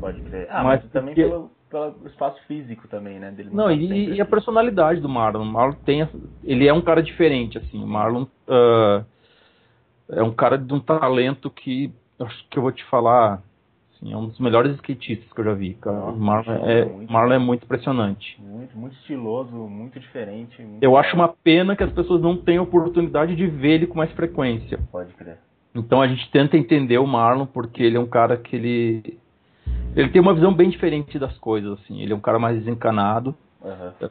[0.00, 0.46] Pode crer.
[0.48, 3.32] Ah, Mas mas, também porque- pelo, pelo espaço físico também, né?
[3.32, 4.30] Dele Não, e, e a aqui.
[4.30, 5.42] personalidade do Marlon.
[5.42, 7.82] O Marlon tem, essa- ele é um cara diferente, assim.
[7.82, 9.02] O Marlon ah,
[10.10, 13.42] é um cara de um talento que acho que eu vou te falar,
[13.98, 15.74] assim, é um dos melhores skatistas que eu já vi.
[15.74, 15.96] Cara.
[15.96, 17.12] O Marlon é, muito.
[17.12, 18.40] Marlon é muito impressionante.
[18.40, 20.60] Muito, muito estiloso, muito diferente.
[20.62, 21.04] muito Eu legal.
[21.04, 24.78] acho uma pena que as pessoas não tenham oportunidade de ver ele com mais frequência.
[24.90, 25.38] Pode crer.
[25.74, 29.18] Então a gente tenta entender o Marlon porque ele é um cara que ele
[29.94, 32.00] ele tem uma visão bem diferente das coisas assim.
[32.00, 33.34] Ele é um cara mais desencanado
[33.64, 34.10] Aham.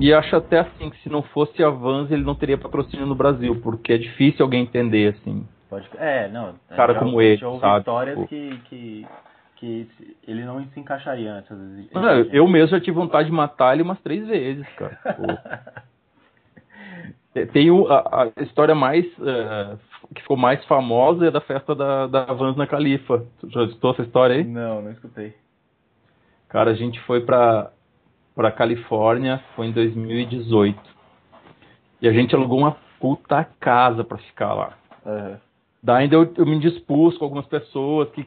[0.00, 3.14] e acho até assim que se não fosse a Vans ele não teria patrocínio no
[3.14, 5.44] Brasil porque é difícil alguém entender assim.
[5.68, 5.88] Pode.
[5.98, 6.54] É, não.
[6.74, 7.78] Cara já- como ele, sabe?
[7.80, 9.06] histórias Tipo- que, que,
[9.56, 11.50] que ele não se encaixaria antes.
[11.92, 12.02] Não,
[12.32, 14.96] eu mesmo já tive vontade de matar ele umas três vezes, cara.
[14.96, 15.22] Tipo,
[17.34, 19.76] Te- Tem a, a história mais eh,
[20.14, 23.24] que ficou mais famosa é da festa da, da Vans na Califa.
[23.48, 24.44] Já escutou essa história aí?
[24.44, 25.34] Não, não escutei.
[26.48, 27.70] Cara, a gente foi pra,
[28.34, 30.80] pra Califórnia, foi em 2018.
[32.00, 34.72] E a gente alugou uma puta casa pra ficar lá.
[35.04, 35.40] Aham.
[35.82, 38.26] Daí eu, eu me dispus com algumas pessoas que,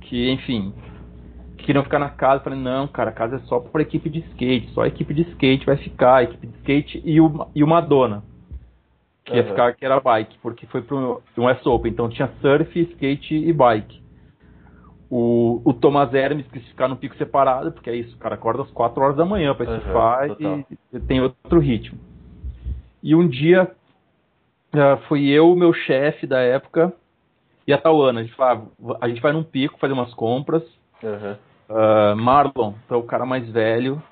[0.00, 0.72] que enfim,
[1.56, 2.42] que queriam ficar na casa.
[2.42, 4.70] Falei, não, cara, a casa é só pra equipe de skate.
[4.72, 7.66] Só a equipe de skate vai ficar, a equipe de skate e o, e o
[7.66, 8.22] Madonna.
[9.24, 9.50] Que ia Aham.
[9.50, 11.92] ficar, que era bike, porque foi pro um S Open.
[11.92, 14.02] Então tinha surf, skate e bike.
[15.10, 18.62] O, o Thomas Hermes quis ficar no pico separado, porque é isso, o cara acorda
[18.62, 20.58] às 4 horas da manhã Aham, surfar total.
[20.58, 21.98] e, e tem outro ritmo.
[23.02, 23.70] E um dia
[24.78, 26.92] ah, fui eu, o meu chefe da época
[27.66, 28.20] e a Tauana.
[28.20, 28.34] A gente,
[29.00, 30.62] a gente vai num pico fazer umas compras.
[31.02, 31.36] Aham.
[31.68, 34.02] Ah, Marlon, tu é o cara mais velho,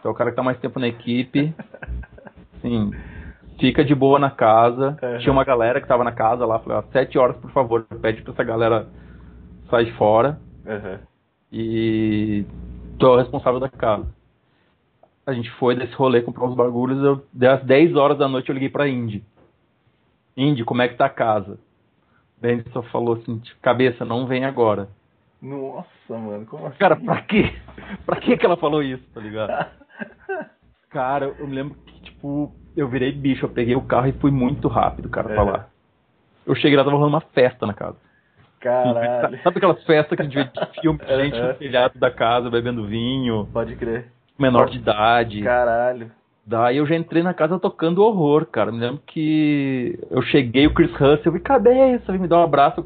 [0.00, 1.54] tu é o cara que tá mais tempo na equipe.
[2.60, 2.92] Sim,
[3.58, 4.96] fica de boa na casa.
[5.02, 5.18] Uhum.
[5.18, 8.22] Tinha uma galera que tava na casa lá, falei, ó, sete horas, por favor, pede
[8.22, 8.86] pra essa galera
[9.70, 11.00] sair fora Aham.
[11.50, 12.44] e
[12.98, 14.06] tu é o responsável da casa.
[15.26, 18.54] A gente foi desse rolê comprar uns bagulhos, eu, das 10 horas da noite eu
[18.54, 19.24] liguei pra Indy.
[20.36, 21.58] Indy, como é que tá a casa?
[22.40, 24.88] Daí só falou assim, tipo, cabeça, não vem agora.
[25.40, 25.86] Nossa,
[26.18, 26.78] mano, como assim?
[26.78, 27.52] Cara, pra quê?
[28.06, 29.66] Pra que que ela falou isso, tá ligado?
[30.90, 34.30] Cara, eu me lembro que, tipo, eu virei bicho, eu peguei o carro e fui
[34.30, 35.50] muito rápido, cara, pra É.
[35.50, 35.66] lá.
[36.46, 37.96] Eu cheguei lá, tava rolando uma festa na casa.
[38.60, 39.40] Caralho.
[39.42, 42.86] Sabe aquelas festas que a gente vê de filme, gente no telhado da casa, bebendo
[42.86, 44.12] vinho, Pode crer.
[44.38, 45.42] menor de idade.
[45.42, 46.10] Caralho.
[46.44, 48.72] Daí eu já entrei na casa tocando horror, cara.
[48.72, 52.44] Me lembro que eu cheguei, o Chris Russell, eu vi, cabeça, veio me dar um
[52.44, 52.84] abraço.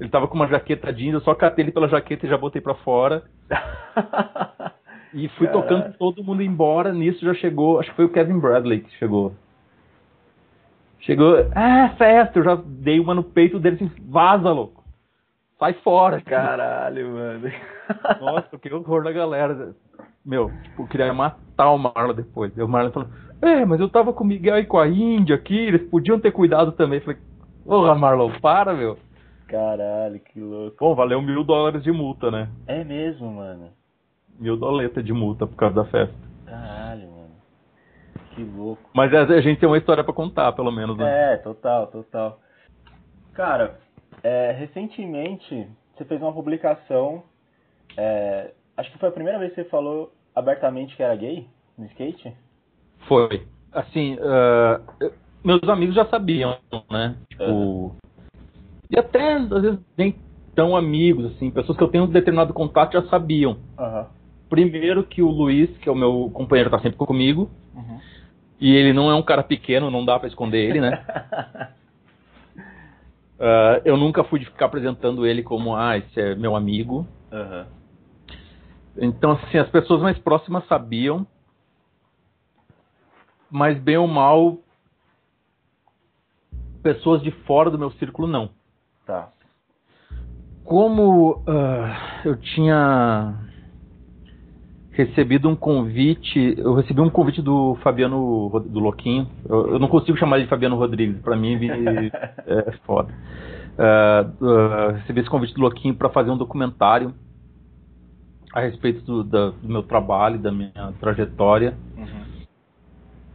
[0.00, 2.60] Ele tava com uma jaqueta jeans, eu só catei ele pela jaqueta e já botei
[2.60, 3.22] pra fora.
[5.14, 5.62] E fui Caralho.
[5.62, 6.92] tocando todo mundo embora.
[6.92, 9.32] Nisso já chegou, acho que foi o Kevin Bradley que chegou.
[10.98, 14.82] Chegou, ah, festa, eu já dei uma no peito dele assim, vaza, louco.
[15.58, 16.20] Sai fora.
[16.20, 17.52] Caralho, mano.
[18.20, 19.74] Nossa, que horror da galera.
[20.24, 22.56] Meu, tipo, queria matar o Marlon depois.
[22.56, 23.08] E o Marlon falou,
[23.42, 26.32] é, mas eu tava com o Miguel e com a Índia aqui, eles podiam ter
[26.32, 26.98] cuidado também.
[26.98, 27.20] Eu falei,
[27.64, 28.98] porra, Marlon, para, meu.
[29.46, 30.76] Caralho, que louco.
[30.80, 32.48] Bom, valeu mil dólares de multa, né?
[32.66, 33.68] É mesmo, mano.
[34.38, 36.14] Mil doleta de multa por causa da festa.
[36.46, 37.34] Caralho, mano.
[38.34, 38.82] Que louco.
[38.94, 41.34] Mas a, a gente tem uma história pra contar, pelo menos, né?
[41.34, 42.40] É, total, total.
[43.34, 43.78] Cara,
[44.22, 47.22] é, recentemente você fez uma publicação.
[47.96, 51.46] é, acho que foi a primeira vez que você falou abertamente que era gay
[51.78, 52.32] no skate?
[53.06, 53.46] Foi.
[53.72, 54.16] Assim,
[55.00, 55.12] eu-
[55.44, 56.56] meus amigos já sabiam,
[56.90, 57.16] né?
[57.28, 57.94] Tipo.
[58.90, 60.14] E até, às vezes, nem
[60.54, 63.58] tão amigos, assim, pessoas que eu tenho um determinado contato já sabiam.
[63.78, 64.06] Aham.
[64.48, 67.50] Primeiro que o Luiz, que é o meu companheiro, tá sempre comigo.
[67.74, 67.98] Uhum.
[68.60, 71.04] E ele não é um cara pequeno, não dá pra esconder ele, né?
[73.38, 77.06] Ah, eu nunca fui de ficar apresentando ele como, ah, esse é meu amigo.
[77.32, 77.66] Aham.
[78.96, 81.26] Então, assim, as pessoas mais próximas sabiam,
[83.50, 84.58] mas bem ou mal,
[86.82, 88.50] pessoas de fora do meu círculo não.
[89.06, 89.30] Tá.
[90.64, 93.34] Como ah, eu tinha
[94.92, 100.16] recebido um convite, eu recebi um convite do Fabiano, do Loquinho, eu, eu não consigo
[100.16, 101.58] chamar ele de Fabiano Rodrigues, pra mim
[102.46, 103.12] é foda.
[103.76, 107.12] Ah, ah, recebi esse convite do Loquinho para fazer um documentário
[108.54, 111.74] a respeito do, da- do meu trabalho, da minha trajetória.
[111.96, 112.24] Uhum.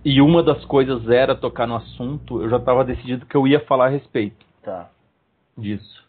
[0.05, 3.59] E uma das coisas era tocar no assunto, eu já estava decidido que eu ia
[3.65, 4.89] falar a respeito Tá.
[5.57, 6.07] disso.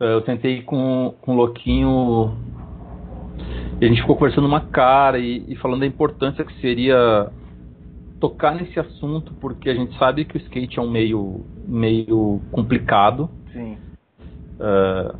[0.00, 2.34] Eh, Eu tentei com, com o Louquinho.
[3.80, 7.30] E a gente ficou conversando uma cara e, e falando da importância que seria
[8.18, 13.28] tocar nesse assunto, porque a gente sabe que o skate é um meio, meio complicado.
[13.52, 13.76] Sim.
[14.58, 15.14] Eh,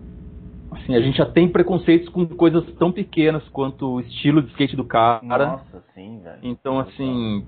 [0.83, 4.77] assim, a gente já tem preconceitos com coisas tão pequenas quanto o estilo de skate
[4.77, 5.21] do cara.
[5.23, 6.39] Nossa, sim, velho.
[6.43, 7.45] Então, assim,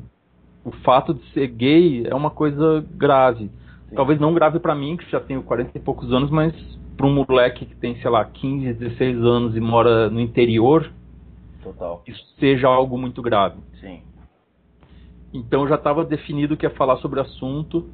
[0.64, 3.50] o fato de ser gay é uma coisa grave.
[3.88, 3.96] Sim.
[3.96, 6.54] Talvez não grave pra mim, que já tenho 40 e poucos anos, mas
[6.96, 10.90] pra um moleque que tem, sei lá, 15, 16 anos e mora no interior,
[11.62, 12.02] Total.
[12.06, 13.56] isso seja algo muito grave.
[13.80, 14.02] Sim.
[15.32, 17.88] Então já estava definido que ia falar sobre o assunto,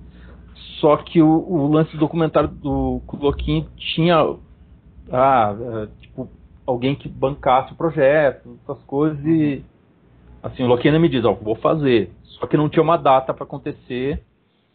[0.80, 4.36] só que o, o lance do documentário do Kuloquim tinha
[5.10, 6.28] ah, é, tipo,
[6.66, 9.64] alguém que bancasse o projeto, essas coisas, e
[10.42, 12.10] assim, o ainda me diz, ó, vou fazer.
[12.22, 14.22] Só que não tinha uma data para acontecer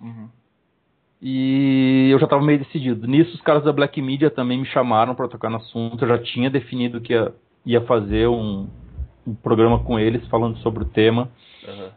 [0.01, 0.27] Uhum.
[1.21, 3.07] e eu já estava meio decidido.
[3.07, 6.17] Nisso os caras da Black Media também me chamaram para tocar no assunto, eu já
[6.17, 7.33] tinha definido que ia,
[7.65, 8.67] ia fazer um,
[9.25, 11.29] um programa com eles falando sobre o tema.
[11.65, 11.91] Aham.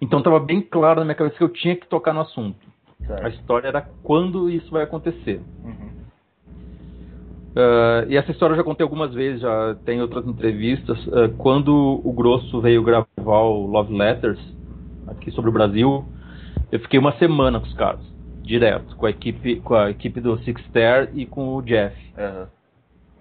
[0.00, 2.66] Então estava bem claro na minha cabeça que eu tinha que tocar no assunto.
[3.02, 3.28] A Certo.
[3.28, 5.40] história era quando isso vai acontecer.
[5.64, 5.87] Uhum.
[7.58, 10.96] Ah, e essa história eu já contei algumas vezes, já tem outras entrevistas.
[11.12, 14.38] Ah, quando o Grosso veio gravar o Love Letters
[15.08, 16.04] aqui sobre o Brasil,
[16.70, 18.00] eu fiquei uma semana com os caras,
[18.42, 22.46] direto, com a equipe, com a equipe do Six Ter e com o Jeff, Aham.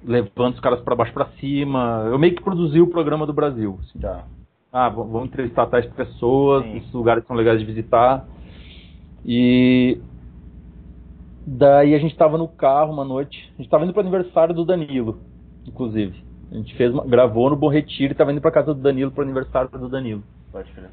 [0.06, 2.06] levando os caras para baixo para cima.
[2.08, 3.80] Eu meio que produzi o programa do Brasil.
[3.82, 4.00] assim.
[4.00, 4.24] Tá.
[4.72, 6.78] ah, vamos entrevistar tais pessoas, Sim.
[6.78, 8.24] esses lugares são legais de visitar.
[9.26, 10.00] E
[11.48, 14.66] daí a gente tava no carro uma noite, a gente tava indo pro aniversário do
[14.66, 15.18] Danilo,
[15.66, 16.22] inclusive.
[16.52, 19.12] A gente fez uma- gravou no Bom Retiro e tava indo pra casa do Danilo
[19.12, 20.24] pro aniversário do Danilo.
[20.52, 20.90] Pode crer.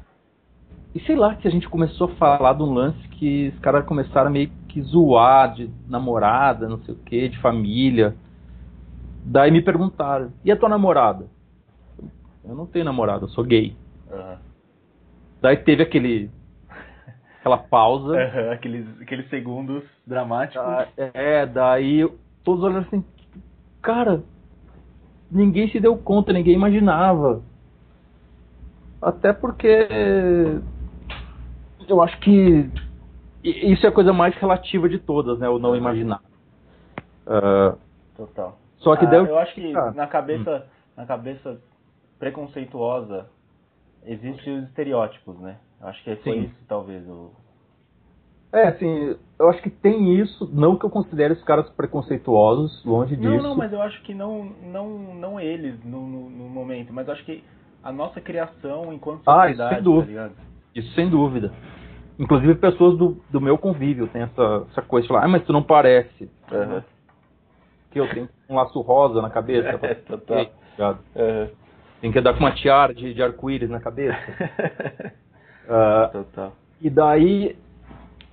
[0.93, 3.85] E sei lá que a gente começou a falar de um lance que os caras
[3.85, 8.15] começaram a meio que zoar de namorada, não sei o que, de família.
[9.25, 11.25] Daí me perguntaram, e a tua namorada?
[12.43, 13.75] Eu não tenho namorada, eu sou gay.
[14.09, 14.37] Aham.
[15.41, 16.29] Daí teve aquele.
[17.45, 18.17] Aquela pausa.
[18.17, 20.65] Aham, Aqueles, aqueles segundos dramáticos.
[20.65, 22.09] Ah, É, daí
[22.43, 23.05] todos olharam assim,
[23.83, 24.23] cara,
[25.29, 27.43] ninguém se deu conta, ninguém imaginava.
[28.99, 29.87] Até porque
[31.87, 32.67] eu acho que
[33.43, 35.47] isso é a coisa mais relativa de todas, né?
[35.47, 36.21] O não imaginar.
[37.27, 37.75] Ah,
[38.17, 38.57] Total.
[38.77, 39.25] só que Ah, deu.
[39.27, 40.65] Eu acho que Ah, na cabeça,
[40.97, 41.61] na cabeça
[42.17, 43.27] preconceituosa
[44.03, 45.57] existem os estereótipos, né?
[45.81, 46.43] Eu acho que foi Sim.
[46.43, 47.07] isso, talvez.
[47.07, 47.31] O...
[48.53, 53.17] É, assim, eu acho que tem isso, não que eu considere os caras preconceituosos, longe
[53.17, 53.43] Não, disso.
[53.43, 57.13] não, mas eu acho que não, não, não eles no, no, no momento, mas eu
[57.13, 57.43] acho que
[57.83, 60.05] a nossa criação enquanto Ah, isso sociedade, sem dúvida.
[60.05, 60.35] tá ligado?
[60.73, 61.53] Isso sem dúvida.
[62.17, 65.51] Inclusive pessoas do, do meu convívio tem essa, essa coisa de falar, ah, mas tu
[65.51, 66.31] não parece.
[66.51, 66.83] Aham.
[67.91, 69.67] Que eu tenho um laço rosa na cabeça.
[69.67, 69.75] É,
[70.13, 70.99] obrigado.
[71.15, 71.49] Aham.
[71.99, 74.17] Tem que andar com uma tiara de, de arco-íris na cabeça.
[75.67, 76.53] Ah, Total.
[76.81, 77.55] e daí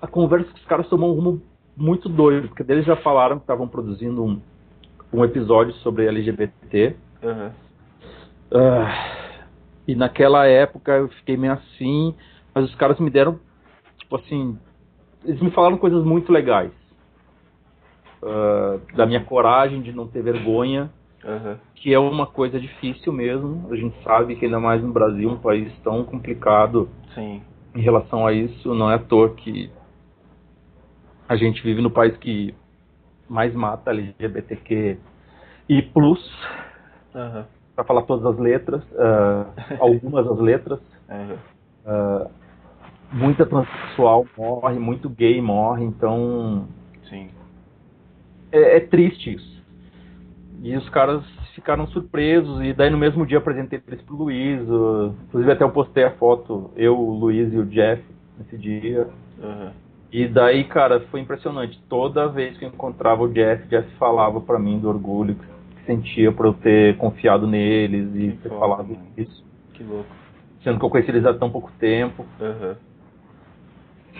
[0.01, 1.43] a conversa com os caras tomou um rumo
[1.77, 4.41] muito doido, porque eles já falaram que estavam produzindo um,
[5.13, 6.97] um episódio sobre LGBT.
[7.23, 7.53] Aham.
[8.55, 9.39] Ah,
[9.89, 12.15] e naquela época eu fiquei meio assim,
[12.55, 13.39] mas os caras me deram,
[13.99, 14.59] tipo assim,
[15.25, 16.73] eles me falaram coisas muito legais.
[18.23, 20.91] Ah, da minha coragem de não ter vergonha,
[21.25, 21.59] Aham.
[21.75, 23.69] que é uma coisa difícil mesmo.
[23.71, 27.43] A gente sabe que ainda mais no Brasil, um país tão complicado Sim.
[27.75, 29.71] em relação a isso, não é à toa que
[31.29, 32.55] a gente vive no país que
[33.29, 34.99] mais mata LGBTQ
[35.69, 36.21] e plus,
[37.15, 37.47] Aham.
[37.75, 39.47] para falar todas as letras, ah,
[39.81, 40.81] algumas das letras.
[41.09, 41.39] Aham.
[41.87, 42.31] ah,
[43.13, 46.69] muita transexual morre, muito gay morre, então
[47.09, 47.31] Sim.
[48.51, 49.63] é, é triste isso.
[50.63, 55.15] E os caras ficaram surpresos, e daí no mesmo dia apresentei eles pro Luiz, o-
[55.29, 58.03] inclusive até eu postei a foto, eu, o Luiz e o Jeff
[58.39, 59.09] nesse dia.
[59.43, 59.73] Aham.
[60.13, 61.81] E daí, cara, foi impressionante.
[61.89, 66.31] Toda vez que eu encontrava o Jeff, Jeff falava pra mim do orgulho que sentia
[66.31, 69.07] por eu ter confiado neles e Que ter foda, falado mano.
[69.17, 69.43] isso.
[69.73, 70.11] Que louco.
[70.63, 72.27] Sendo que eu conheci eles há tão pouco tempo.
[72.41, 72.77] Aham.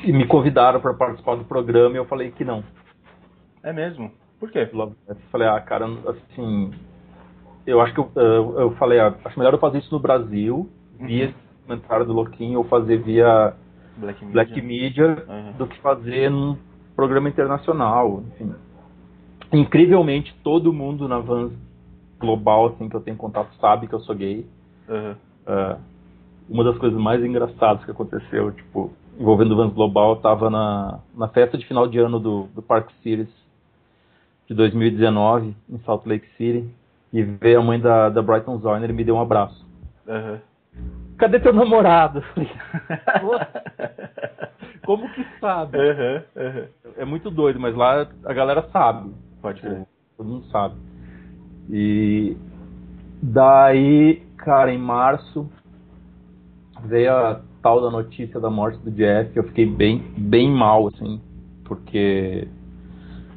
[0.03, 2.65] E me convidaram pra participar do programa e eu falei que não.
[3.63, 4.11] É mesmo?
[4.41, 4.69] Por quê?
[4.73, 6.71] Logo, eu falei, ah, cara, assim.
[7.67, 10.69] Eu acho que eu, eu, eu falei, ah, acho melhor eu fazer isso no Brasil,
[10.99, 11.35] via esse
[11.65, 13.55] comentário do Louquinho, ou fazer via
[13.97, 14.33] Black Media.
[14.33, 15.53] Black Media, Aham.
[15.59, 16.57] do que fazer num
[16.97, 18.53] programa internacional, enfim.
[19.53, 21.53] Incrivelmente, todo mundo na Vans
[22.19, 24.47] global, assim, que eu tenho contato, sabe que eu sou gay.
[24.89, 25.17] Aham.
[25.47, 25.79] Ah,
[26.49, 30.99] uma das coisas mais engraçadas que aconteceu, tipo, envolvendo o Vans Global, eu tava na,
[31.15, 33.29] na festa de final de ano do, do Park Series
[34.49, 36.69] de 2019, em Salt Lake City,
[37.13, 39.67] e veio a mãe da, da Brighton Zorner e me deu um abraço.
[40.09, 40.41] Aham.
[41.19, 42.19] Cadê teu namorado?
[42.19, 42.51] Eu falei,
[44.85, 45.79] Como que sabe?
[45.79, 46.23] Aham.
[46.37, 46.67] Aham.
[46.97, 49.13] É muito doido, mas lá a galera sabe.
[49.41, 49.87] Pode crer.
[50.17, 50.75] Todo mundo sabe.
[51.71, 52.37] E
[53.23, 55.49] daí, cara, em março
[56.85, 59.37] veio a tal da notícia da morte do Jeff.
[59.37, 61.21] Eu fiquei bem, bem mal, assim,
[61.65, 62.49] porque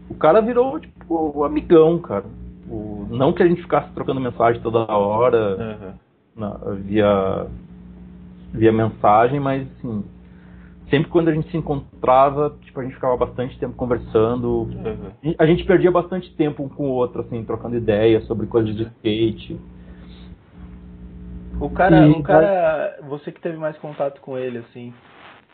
[0.10, 2.26] o cara virou, tipo, o amigão, cara.
[2.69, 5.93] O, não que a gente ficasse trocando mensagem toda hora Aham.
[6.35, 7.47] na- via,
[8.53, 10.03] via mensagem, mas assim,
[10.89, 14.67] sempre quando a gente se encontrava, tipo, a gente ficava bastante tempo conversando.
[15.23, 18.75] E A gente perdia bastante tempo um com o outro, assim, trocando ideias sobre coisas
[18.75, 19.59] de skate.
[21.59, 24.93] O cara, E- o cara, você que teve mais contato com ele, assim,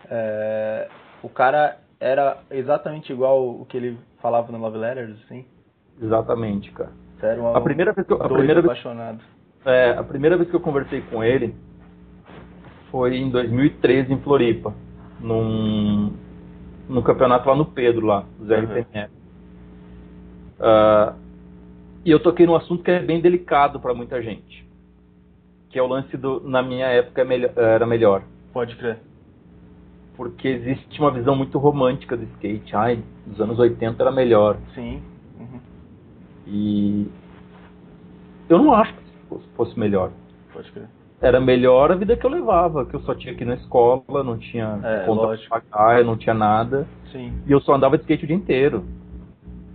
[0.10, 0.88] é,
[1.22, 5.46] o cara era exatamente igual o que ele falava no Love Letters, assim?
[6.02, 6.92] Exatamente, cara.
[7.40, 9.20] Um A primeira vez que eu, a primeira vez, apaixonado.
[9.64, 11.56] é, a primeira vez que eu conversei com ele
[12.90, 14.74] foi em 2013 em Floripa,
[15.20, 16.14] num,
[16.90, 18.46] num campeonato lá no Pedro, lá, do.
[18.46, 19.12] ZRPM.
[20.60, 21.14] Ah,
[22.04, 24.68] e eu toquei num assunto que é bem delicado para muita gente,
[25.70, 28.24] que é o lance do, na minha época é era melhor.
[28.52, 28.98] Pode crer.
[30.18, 32.76] porque existe uma visão muito romântica do skate.
[32.76, 34.58] Ai, nos anos 80 era melhor.
[34.76, 35.02] Sim.
[36.52, 36.58] Uhum.
[36.58, 37.08] E
[38.50, 39.02] eu não acho que
[39.56, 40.12] fosse, melhor.
[40.54, 40.88] Pode crer.
[41.22, 44.38] Era melhor a vida que eu levava, que eu só tinha aqui na escola, não
[44.38, 46.88] tinha É, conta pra pagar, eu não tinha nada.
[47.12, 47.32] Sim.
[47.46, 48.84] E eu só andava de skate o dia inteiro.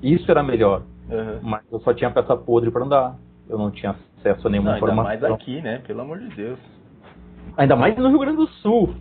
[0.03, 0.83] Isso era melhor.
[1.11, 1.39] Aham.
[1.43, 3.17] Mas eu só tinha peça podre pra andar.
[3.49, 5.05] Eu não tinha acesso a nenhuma Não, ainda informação.
[5.05, 5.79] mais aqui, né?
[5.87, 6.59] Pelo amor de Deus.
[7.57, 8.93] Ainda mais no Rio Grande do Sul.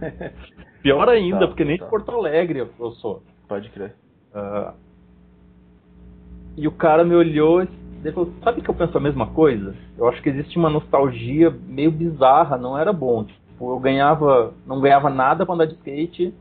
[0.82, 1.84] Pior ainda, Tá, porque nem tá.
[1.84, 3.22] de Porto Alegre eu- sou.
[3.48, 3.94] Pode crer.
[4.34, 4.74] Ah,
[6.56, 9.74] e o cara me olhou e falou, sabe que eu penso a mesma coisa?
[9.98, 13.24] Eu acho que existe uma nostalgia meio bizarra, não era bom.
[13.24, 16.32] Tipo, eu ganhava, não ganhava nada pra andar de skate.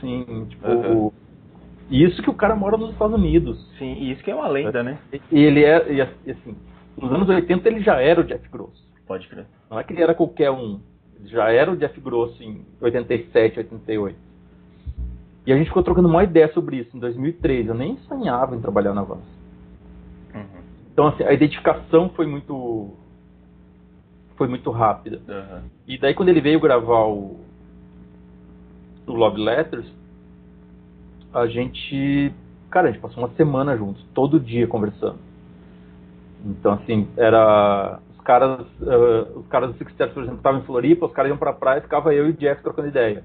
[0.00, 1.12] Sim, tipo.
[1.90, 3.58] E isso que o cara mora nos Estados Unidos.
[3.78, 4.98] Sim, e isso que é uma lenda, né?
[5.32, 6.56] E ele é, e assim,
[6.96, 8.86] nos anos 80 ele já era o Jeff Grosso.
[9.06, 9.46] Pode crer.
[9.70, 10.80] Não é que ele era qualquer um.
[11.18, 14.27] Ele já era o Jeff Grosso em 87, 88.
[15.48, 17.68] E a gente ficou trocando uma ideia sobre isso em 2003.
[17.68, 19.24] Eu nem sonhava em trabalhar na Vans.
[20.34, 20.44] Uhum.
[20.92, 22.92] Então, assim, a identificação foi muito.
[24.36, 25.22] Foi muito rápida.
[25.26, 25.62] Aham.
[25.86, 27.40] E daí, quando ele veio gravar o.
[29.06, 29.86] O Love Letters,
[31.32, 32.30] a gente.
[32.70, 35.18] Cara, a gente passou uma semana juntos, todo dia conversando.
[36.44, 38.00] Então, assim, era.
[38.18, 41.30] Os caras, eh, os caras do Six Stars, por exemplo, estavam em Floripa, os caras
[41.30, 43.24] iam pra praia e ficava eu e o Jeff trocando ideia.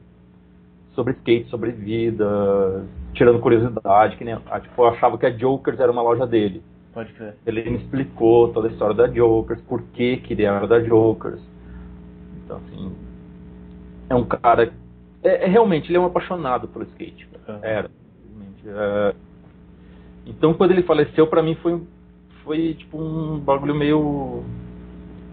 [0.95, 4.35] Sobre skate, sobre vida, tirando curiosidade, que nem.
[4.45, 6.61] ah, Tipo, eu achava que a Jokers era uma loja dele.
[6.93, 7.35] Pode crer.
[7.45, 11.41] Ele me explicou toda a história da Jokers, por que que ele era da Jokers.
[12.45, 12.95] Então, assim,
[14.09, 14.71] é um cara...
[15.23, 17.27] É, é realmente, ele é um apaixonado pelo skate.
[17.49, 17.59] Aham.
[17.63, 17.89] Era.
[18.65, 19.15] É,
[20.27, 21.81] então, quando ele faleceu, pra mim foi,
[22.43, 24.43] foi tipo um bagulho meio...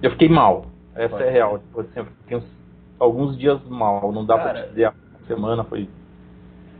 [0.02, 0.64] Eu fiquei mal.
[0.94, 1.58] Essa Pode é real.
[1.58, 2.56] Tipo, assim, eu fiquei uns-
[2.98, 4.10] alguns dias mal.
[4.12, 4.92] Não dá pra Cara, te dizer
[5.34, 5.88] semana foi.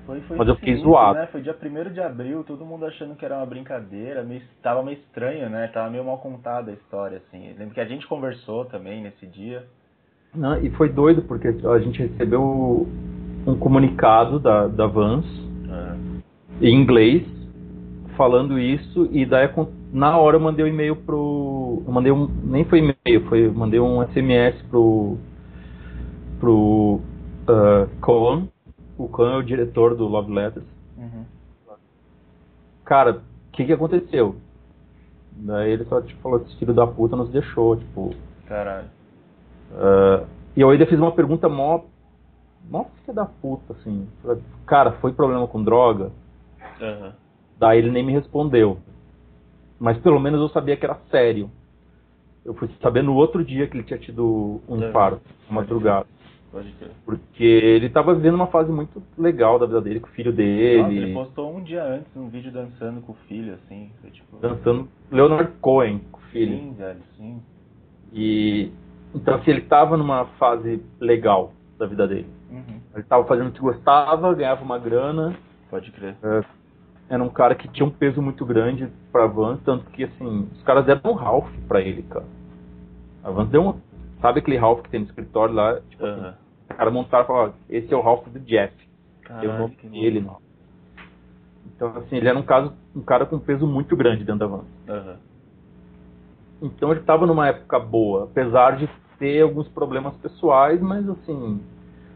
[0.07, 1.19] Foi, foi Mas eu fiquei sinistro, zoado.
[1.19, 1.27] Né?
[1.27, 4.99] Foi dia 1 de abril, todo mundo achando que era uma brincadeira, meio, tava meio
[4.99, 5.69] estranho, né?
[5.69, 7.49] Tava meio mal contada a história, assim.
[7.49, 9.65] Eu lembro que a gente conversou também nesse dia.
[10.35, 12.89] Não, e foi doido, porque a gente recebeu
[13.47, 15.25] um comunicado da, da Vans
[15.71, 15.97] Ah,
[16.61, 17.27] em inglês
[18.17, 19.49] falando isso e daí
[19.93, 23.81] na hora eu mandei um e-mail pro eu mandei um nem foi e-mail foi mandei
[23.81, 25.17] um SMS pro
[26.39, 27.01] pro
[27.49, 28.49] uh, Cohen
[28.99, 30.65] o Cohen é o diretor do Love Letters
[30.97, 31.25] uhum.
[32.85, 34.37] cara o que que aconteceu
[35.33, 38.15] daí ele só tipo, falou esse filho da puta nos deixou tipo
[38.47, 38.89] Caralho.
[39.73, 40.27] uh,
[40.57, 41.83] e eu ainda fiz uma pergunta mó
[42.69, 44.07] mó filha da puta assim
[44.67, 46.11] cara foi problema com droga
[46.81, 47.13] Aham.
[47.59, 48.79] Daí ele nem me respondeu.
[49.79, 51.51] Mas pelo menos eu sabia que era sério.
[52.43, 54.89] Eu fui saber no outro dia que ele tinha tido um É.
[54.89, 56.07] infarto, uma madrugada.
[56.53, 56.91] Pode crer.
[57.05, 60.43] Porque ele estava vivendo uma fase muito legal da vida dele, com o filho Nossa,
[60.43, 63.91] ele dele, postou um dia antes um vídeo dançando com o filho, assim.
[64.01, 64.37] Foi tipo.
[64.39, 66.57] dançando Leonard Cohen com o filho.
[66.57, 67.43] Sim, velho, sim.
[68.13, 68.73] E
[69.15, 72.27] então assim, ele estava numa fase legal da vida dele.
[72.51, 72.81] Uhum.
[72.95, 75.37] Ele estava fazendo o que gostava, ganhava uma grana,
[75.71, 76.17] Pode crer.
[77.09, 80.63] era um cara que tinha um peso muito grande pra Vans, tanto que assim, os
[80.65, 82.27] caras deram um Ralph pra ele, cara.
[83.23, 83.90] A Vans deu um.
[84.21, 85.81] Sabe aquele Ralph que tem no escritório lá?
[85.89, 86.35] Tipo assim, Aham.
[86.71, 88.75] o cara montaram e falaram, esse é o Ralph do Jeff.
[89.21, 90.43] O Caralho, nome dele, louco.
[90.43, 90.51] não.
[91.75, 94.49] Então, assim, ele era um, caso, um cara com peso muito grande dentro
[94.87, 94.93] da.
[94.95, 95.17] Aham.
[96.63, 98.89] Então ele estava numa época boa, apesar de
[99.19, 101.61] ter alguns problemas pessoais, mas assim,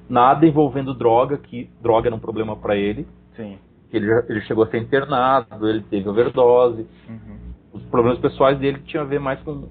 [0.08, 3.06] nada envolvendo droga, que droga era um problema pra ele.
[3.36, 3.58] Sim.
[3.90, 6.86] Ele, ele chegou a ser internado, ele teve overdose.
[7.08, 7.38] Uhum.
[7.72, 9.66] os problemas pessoais dele tinham a ver mais com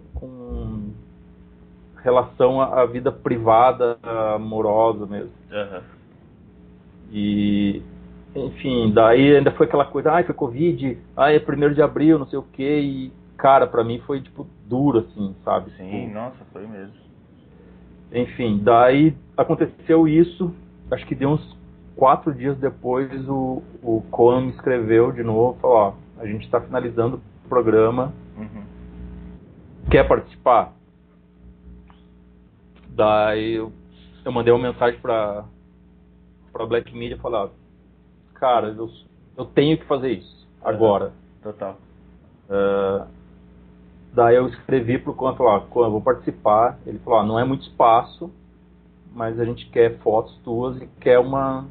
[2.04, 3.98] relação à, vida privada,
[4.36, 5.32] amorosa mesmo.
[5.52, 5.82] Aham.
[7.12, 7.82] E,
[8.36, 12.26] enfim, daí ainda foi aquela coisa, ai, foi Covid, ai, é primeiro de abril, não
[12.28, 15.72] sei o quê, e, cara, pra mim foi, tipo, duro, assim, sabe?
[15.78, 16.94] Sim, Tipo, nossa, foi mesmo.
[18.12, 20.54] enfim, daí aconteceu isso,
[20.92, 21.58] acho que deu uns
[21.96, 26.60] quatro dias depois o, o Cohen me escreveu de novo, falou, ó, a gente tá
[26.60, 28.64] finalizando o programa, Uhum.
[29.92, 30.74] quer participar?
[32.96, 33.72] Daí eu,
[34.24, 35.46] eu mandei uma mensagem pra,
[36.52, 37.50] pra Black Media e falei, ó,
[38.36, 38.90] cara, eu,
[39.38, 41.12] eu tenho que fazer isso, agora.
[41.42, 41.78] Total.
[42.50, 43.08] Ah,
[44.14, 46.78] daí eu escrevi pro Coan, falei, ó, Coan, eu vou participar.
[46.86, 48.32] Ele falou, ó, não é muito espaço,
[49.14, 51.66] mas a gente quer fotos tuas e quer uma...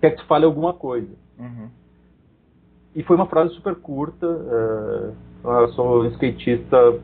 [0.00, 1.12] quer que tu fale alguma coisa.
[1.38, 1.68] Uhum.
[2.94, 4.26] E foi uma frase super curta.
[4.26, 5.12] eh,
[5.44, 6.98] eu sou um skatista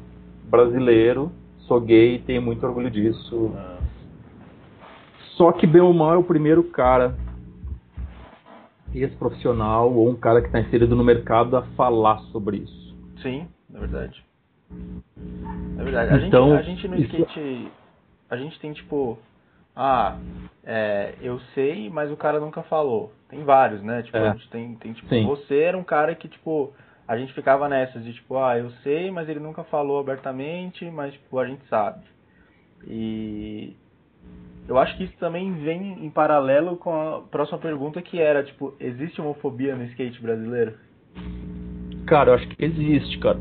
[0.45, 1.31] brasileiro,
[1.73, 3.51] sou gay e tenho muito orgulho disso.
[3.57, 3.79] Ah,
[5.37, 7.15] Só que bem ou mal é o primeiro cara
[8.95, 12.95] ex-profissional ou um cara que está inserido no mercado a falar sobre isso.
[13.23, 14.23] Sim, é verdade.
[15.79, 16.15] É verdade.
[16.15, 17.69] A, Então, gente, a gente no isso- skate.
[18.29, 19.19] A gente tem tipo.
[19.75, 20.17] Ah,
[20.65, 23.11] é, eu sei, mas o cara nunca falou.
[23.31, 24.03] Tem vários, né?
[24.03, 24.29] Tipo, É.
[24.29, 25.25] a gente tem, tem tipo, Sim.
[25.27, 26.73] você era um cara que, tipo,
[27.07, 31.13] a gente ficava nessas de tipo, ah, eu sei, mas ele nunca falou abertamente, mas
[31.15, 32.05] tipo, a gente sabe.
[32.87, 33.77] E
[34.69, 38.75] eu acho que isso também vem em paralelo com a próxima pergunta que era, tipo,
[38.81, 40.75] existe homofobia no skate brasileiro?
[42.07, 43.39] Cara, eu acho que existe, cara.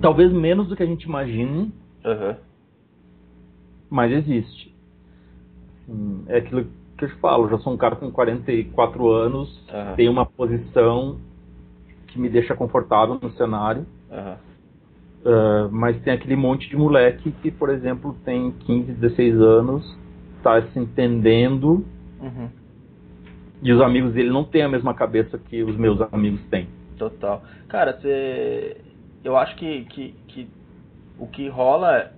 [0.00, 1.72] Talvez menos do que a gente imagine,
[2.04, 2.36] Aham.
[3.90, 4.74] mas existe.
[5.88, 6.66] Hum, É aquilo
[6.96, 9.94] que eu te falo, já sou um cara com 44 anos, Aham.
[9.96, 11.18] tenho uma posição
[12.14, 13.84] que me deixa confortável no cenário.
[14.10, 14.36] Aham.
[15.24, 19.98] Uh, mas tem aquele monte de moleque que, por exemplo, tem 15, 16 anos,
[20.42, 21.84] tá se entendendo
[22.20, 22.48] Uhum.
[23.62, 26.68] e os amigos dele não têm a mesma cabeça que os meus amigos têm.
[26.98, 27.42] Total.
[27.68, 28.76] Cara, você.
[29.24, 30.48] Eu acho que, que, que
[31.18, 32.12] o que rola,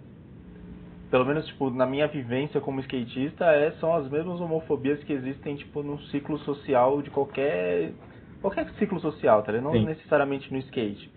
[1.10, 5.56] pelo menos tipo, na minha vivência como skatista, é, são as mesmas homofobias que existem
[5.56, 7.93] tipo, no ciclo social de qualquer.
[8.40, 9.72] Qualquer ciclo social, tá ligado?
[9.72, 9.86] Não Sim.
[9.86, 11.10] necessariamente no skate.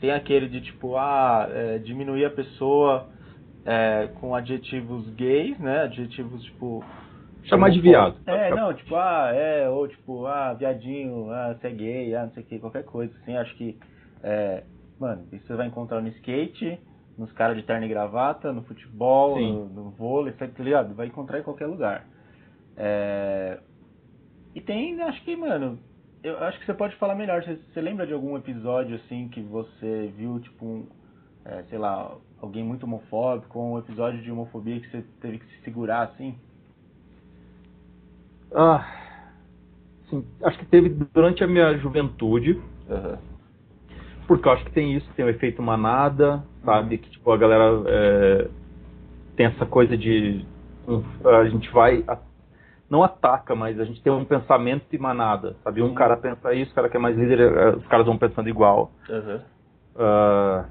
[0.00, 3.08] Tem aquele de tipo, ah, é, diminuir a pessoa
[3.64, 5.82] é, com adjetivos gays, né?
[5.82, 6.84] Adjetivos tipo.
[7.44, 8.16] Chamar de viado.
[8.26, 12.32] É, não, tipo, ah, é, ou tipo, ah, viadinho, ah, você é gay, ah, não
[12.32, 13.78] sei o que, qualquer coisa, assim, acho que,
[14.22, 14.62] é,
[14.98, 16.78] mano, isso você vai encontrar no skate,
[17.16, 20.94] nos caras de terno e gravata, no futebol, no, no vôlei, tá ligado?
[20.94, 22.06] Vai encontrar em qualquer lugar.
[22.76, 23.58] É,
[24.54, 25.78] e tem, acho que, mano,
[26.22, 29.40] eu acho que você pode falar melhor, você, você lembra de algum episódio, assim, que
[29.40, 30.86] você viu, tipo, um,
[31.44, 35.46] é, sei lá, alguém muito homofóbico, ou um episódio de homofobia que você teve que
[35.46, 36.34] se segurar assim?
[38.54, 38.84] Ah,
[40.08, 42.60] sim, acho que teve durante a minha juventude,
[42.90, 43.18] Aham.
[44.26, 46.98] porque eu acho que tem isso, tem o efeito manada, sabe?
[46.98, 48.48] Que tipo, a galera é,
[49.36, 50.44] tem essa coisa de.
[50.88, 52.04] um, a gente vai.
[52.08, 52.18] a-
[52.90, 55.80] não ataca, mas a gente tem um pensamento de manada, sabe?
[55.80, 55.94] Um Sim.
[55.94, 58.90] cara pensa isso, o cara que é mais líder, eh, os caras vão pensando igual.
[59.08, 59.40] Aham.
[59.96, 60.64] Ah,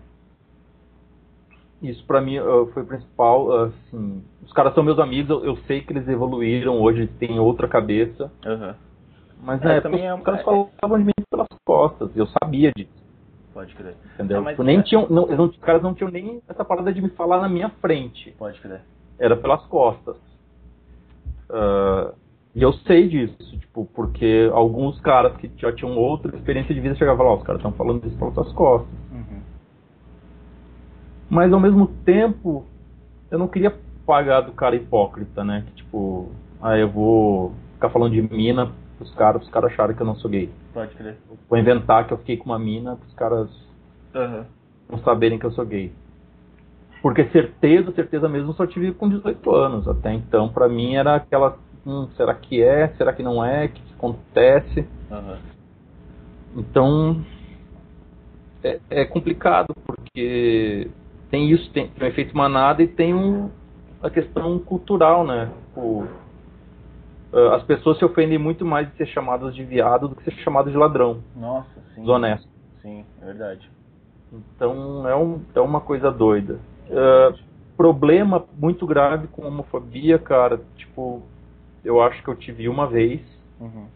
[1.81, 2.43] isso pra mim ah,
[2.73, 3.51] foi o principal.
[3.51, 7.15] ah, Assim, os caras são meus amigos, eu, eu sei que eles evoluíram, hoje eles
[7.17, 8.31] têm outra cabeça.
[8.45, 8.75] Aham.
[9.41, 12.09] Mas É, na época também é um- os caras é- falavam de mim pelas costas,
[12.17, 12.91] eu sabia disso,
[13.53, 13.95] Pode crer.
[14.13, 14.37] entendeu?
[14.39, 16.91] É, mas Tipo, nem é- tinham, não, não- os caras não tinham nem essa parada
[16.91, 18.81] de me falar na minha frente, Pode crer.
[19.17, 20.17] era pelas costas.
[21.49, 22.13] Ah,
[22.55, 26.95] e eu sei disso, tipo, porque alguns caras que já tinham outra experiência de vida
[26.95, 28.89] chegavam lá, "Ó, os caras estão falando isso pelas suas costas.
[29.11, 29.41] Uhum.
[31.29, 32.65] Mas ao mesmo tempo,
[33.29, 35.63] eu não queria pagar do cara hipócrita, né?
[35.67, 36.29] Que tipo,
[36.61, 40.15] ah, eu vou ficar falando de mina pros caras, os caras acharem que eu não
[40.15, 40.49] sou gay.
[40.73, 41.17] Pode crer.
[41.47, 43.49] Vou inventar que eu fiquei com uma mina pros caras
[44.13, 44.45] Aham.
[44.89, 45.93] não saberem que eu sou gay.
[47.01, 49.87] Porque certeza, certeza mesmo, eu só tive com 18 anos.
[49.87, 51.57] Até então, pra mim, era aquela.
[51.85, 52.89] Hum, será que é?
[52.89, 53.65] Será que não é?
[53.65, 54.87] O que, que acontece?
[55.09, 55.39] Aham.
[56.55, 57.25] Então.
[58.61, 60.91] É, é complicado, porque
[61.29, 63.49] tem isso, tem, tem um efeito manada e tem um,
[64.01, 65.49] a questão cultural, né?
[65.67, 66.05] Tipo,
[67.31, 70.31] ah, as pessoas se ofendem muito mais de ser chamadas de viado do que ser
[70.43, 72.01] chamadas de ladrão, Nossa, sim.
[72.01, 72.47] desonesto.
[72.81, 73.69] Sim, é verdade.
[74.31, 76.59] Então é, um, é uma coisa doida.
[76.91, 77.33] Ah,
[77.77, 81.21] problema muito grave com homofobia, cara, tipo,
[81.83, 83.21] eu acho que eu tive uma vez,
[83.59, 83.87] Uhum.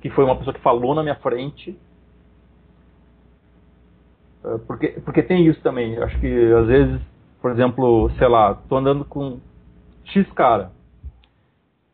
[0.00, 1.78] que foi uma pessoa que falou na minha frente.
[4.44, 5.96] Ah, Porque, porque tem isso também.
[6.02, 7.00] Acho que às vezes,
[7.40, 9.38] por exemplo, sei lá, tô andando com
[10.06, 10.72] X cara.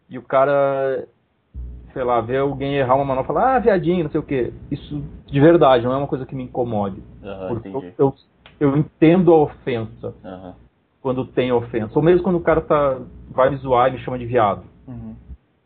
[0.08, 1.06] E o cara,
[1.92, 4.52] sei lá, vê alguém errar uma manobra e fala, ah, viadinho, não sei o quê.
[4.70, 7.02] Isso de verdade, não é uma coisa que me incomode.
[7.22, 8.14] Aham, Porque eu, eu,
[8.60, 10.54] eu entendo a ofensa Aham.
[11.00, 11.92] quando tem ofensa.
[11.96, 12.98] Ou mesmo quando o cara tá,
[13.30, 14.62] vai me zoar e me chama de viado.
[14.86, 15.14] Uhum.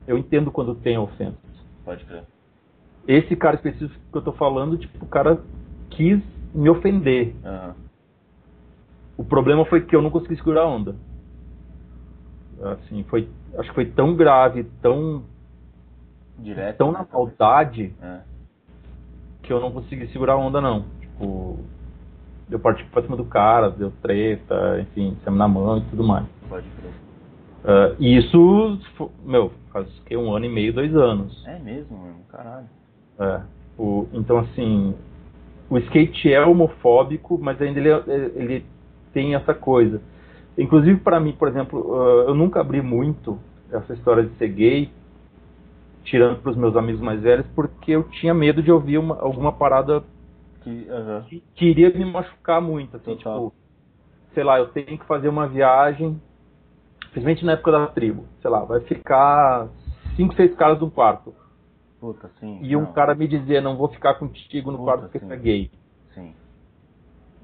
[0.07, 1.37] Eu entendo quando tem ofensa.
[1.85, 2.25] Pode crer.
[3.07, 5.41] Esse cara específico que eu tô falando, tipo, o cara
[5.91, 6.21] quis
[6.55, 7.35] me ofender.
[7.45, 7.75] Aham.
[9.17, 10.97] O problema foi que eu não consegui segurar a onda.
[12.63, 13.29] Assim, foi,
[13.59, 15.25] acho que foi tão grave, tão,
[16.39, 16.79] Direto.
[16.79, 18.21] tão né, na maldade É.
[19.43, 20.85] que eu não consegui segurar a onda não.
[21.01, 21.59] Tipo,
[22.55, 26.27] eu parti pra cima do cara, deu treta, enfim, saímos na mão e tudo mais.
[26.49, 26.93] Pode crer.
[27.65, 28.79] Ah, e isso,
[29.25, 31.45] meu, faz que um ano e meio, dois anos.
[31.47, 32.17] É mesmo, mano.
[32.31, 32.67] Caralho.
[33.19, 33.41] É,
[33.79, 34.95] o, então, assim,
[35.71, 38.65] o skate é homofóbico, mas ainda ele, é- ele
[39.13, 40.01] tem essa coisa.
[40.59, 43.39] Inclusive, para mim, por exemplo, ah, eu nunca abri muito
[43.71, 44.91] essa história de ser gay,
[46.05, 49.53] tirando para os meus amigos mais velhos, porque eu tinha medo de ouvir uma, alguma
[49.53, 50.03] parada
[50.65, 51.25] Que, aham.
[51.29, 52.97] que, que iria me machucar muito.
[52.97, 53.51] Assim, Total.
[53.51, 53.55] tipo,
[54.35, 56.21] sei lá, eu tenho que fazer uma viagem,
[57.01, 59.69] principalmente na época da tribo, sei lá, vai ficar
[60.17, 61.35] cinco, seis caras num quarto.
[62.01, 62.61] Puta, sim.
[62.63, 65.27] E um não, cara me dizer, não vou ficar contigo no Puta, quarto porque sim.
[65.27, 65.71] você é gay.
[66.15, 66.35] Sim.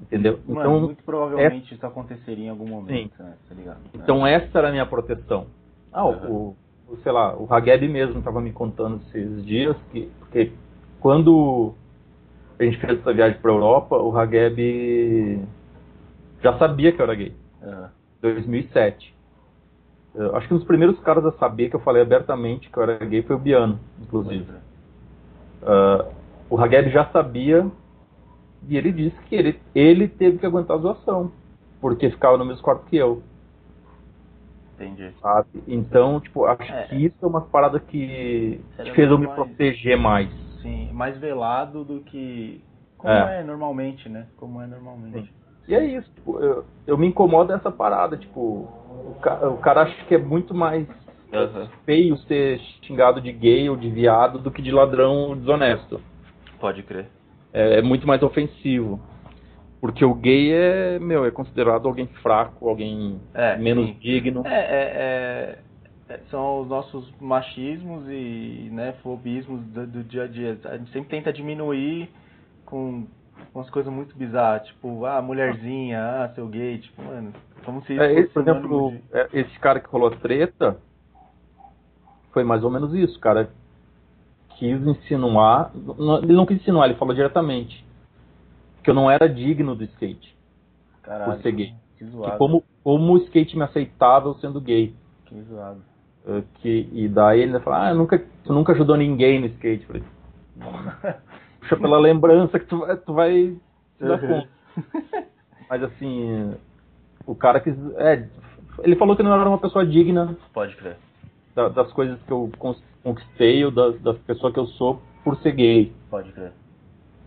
[0.01, 0.39] Entendeu?
[0.47, 3.37] Mano, Então, muito provavelmente isso aconteceria em algum momento, né?
[3.47, 3.79] Tá ligado?
[3.93, 5.47] então essa era a minha proteção.
[5.91, 6.29] Ah, Aham.
[6.29, 6.55] o-
[6.87, 10.51] o, sei lá, o Hageb mesmo estava me contando esses dias que porque
[10.99, 11.73] quando
[12.59, 15.39] a gente fez essa viagem para Europa, o Hageb
[16.41, 17.33] já sabia que eu era gay.
[17.63, 17.89] Aham.
[18.21, 19.15] 2007.
[20.13, 22.83] Eu acho que um dos primeiros caras a saber que eu falei abertamente que eu
[22.83, 24.45] era gay foi o Biano, inclusive.
[25.63, 26.05] Ah,
[26.49, 27.65] o Hageb já sabia
[28.67, 31.31] e ele disse que ele, ele teve que aguentar a zoação,
[31.79, 33.23] porque ficava no mesmo quarto que eu,
[34.75, 35.11] Entendi.
[35.21, 35.47] sabe?
[35.67, 36.87] Então, tipo, acho É.
[36.87, 40.48] que isso é uma parada que, que fez eu me proteger mais.
[40.61, 42.61] Sim, mais velado do que.
[42.97, 43.39] Como É.
[43.39, 44.27] é, normalmente, né?
[44.37, 45.31] Como é normalmente.
[45.67, 48.39] E é isso, tipo, eu, eu me incomodo essa parada, tipo,
[49.05, 50.87] o, ca- o cara acha que é muito mais
[51.31, 51.69] Aham.
[51.85, 56.01] feio ser xingado de gay ou de viado do que de ladrão desonesto.
[56.59, 57.07] Pode crer.
[57.53, 58.99] é, é muito mais ofensivo.
[59.79, 63.97] Porque o gay é, meu, é considerado alguém fraco, alguém É, menos sim.
[64.01, 64.45] digno.
[64.45, 65.59] É, é- é-
[66.29, 70.59] são os nossos machismos e né, fobismos do, do dia a dia.
[70.65, 72.09] A gente sempre tenta diminuir
[72.65, 73.05] com
[73.53, 77.33] umas coisas muito bizarras, tipo, ah, mulherzinha, ah, seu gay, tipo, mano,
[77.63, 80.77] como se isso É, esse, por exemplo, de- é, esse cara que rolou a treta
[82.31, 83.49] foi mais ou menos isso, o cara
[84.57, 87.83] quis insinuar, não- ele não quis insinuar, ele falou diretamente
[88.83, 90.37] que eu não era digno do skate.
[91.01, 91.33] Caralho.
[91.33, 91.73] por ser gay.
[91.97, 92.37] Que Que zoado.
[92.37, 94.93] como, como o skate me aceitava eu sendo gay.
[95.25, 95.81] Que zoado.
[96.29, 99.85] Uh, que, e daí ele fala, ah, nunca, tu nunca ajudou ninguém no skate.
[99.87, 100.03] Falei,
[101.59, 103.55] puxa pela lembrança que tu, vai- tu vai
[103.97, 104.27] se dar Uhum.
[104.27, 104.49] conta.
[105.69, 106.55] Mas assim,
[107.25, 107.75] o cara quis.
[107.97, 108.27] É,
[108.83, 110.97] ele falou que não era uma pessoa digna Pode crer.
[111.55, 112.51] da- das coisas que eu
[113.03, 115.91] conquistei ou das, das pessoas que eu sou por ser gay.
[116.09, 116.51] Pode crer.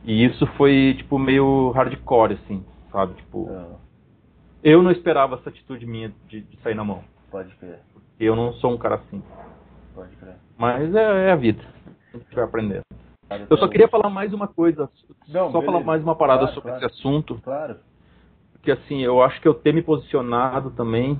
[0.04, 3.14] E isso foi, tipo, meio hardcore, assim, sabe?
[3.14, 3.76] Tipo, Ah,
[4.62, 7.02] eu não esperava essa atitude minha de, de sair na mão.
[7.30, 7.78] pode crer.
[8.24, 9.20] Eu não sou um cara assim.
[9.94, 10.36] Pode crer.
[10.56, 11.62] Mas é, é a vida.
[12.14, 12.82] A gente vai aprendendo.
[13.50, 14.88] Eu só queria falar mais uma coisa,
[15.26, 15.66] Não, só beleza.
[15.66, 16.84] falar mais uma parada Claro, sobre claro.
[16.86, 17.76] esse assunto, Claro.
[18.52, 21.18] porque assim, eu acho que eu ter me posicionado também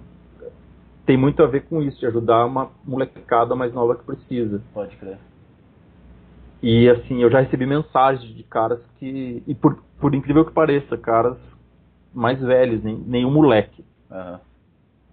[1.07, 4.63] tem muito a ver com isso, de ajudar uma molecada mais nova que precisa.
[4.73, 5.19] Pode crer.
[6.63, 10.97] E assim, eu já recebi mensagens de caras que, e por, por incrível que pareça,
[10.97, 11.37] caras
[12.15, 13.85] mais velhos, nem, nenhum moleque.
[14.11, 14.41] Aham.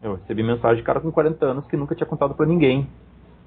[0.01, 2.87] Eu recebi mensagem de cara com 40 anos que nunca tinha contado pra ninguém.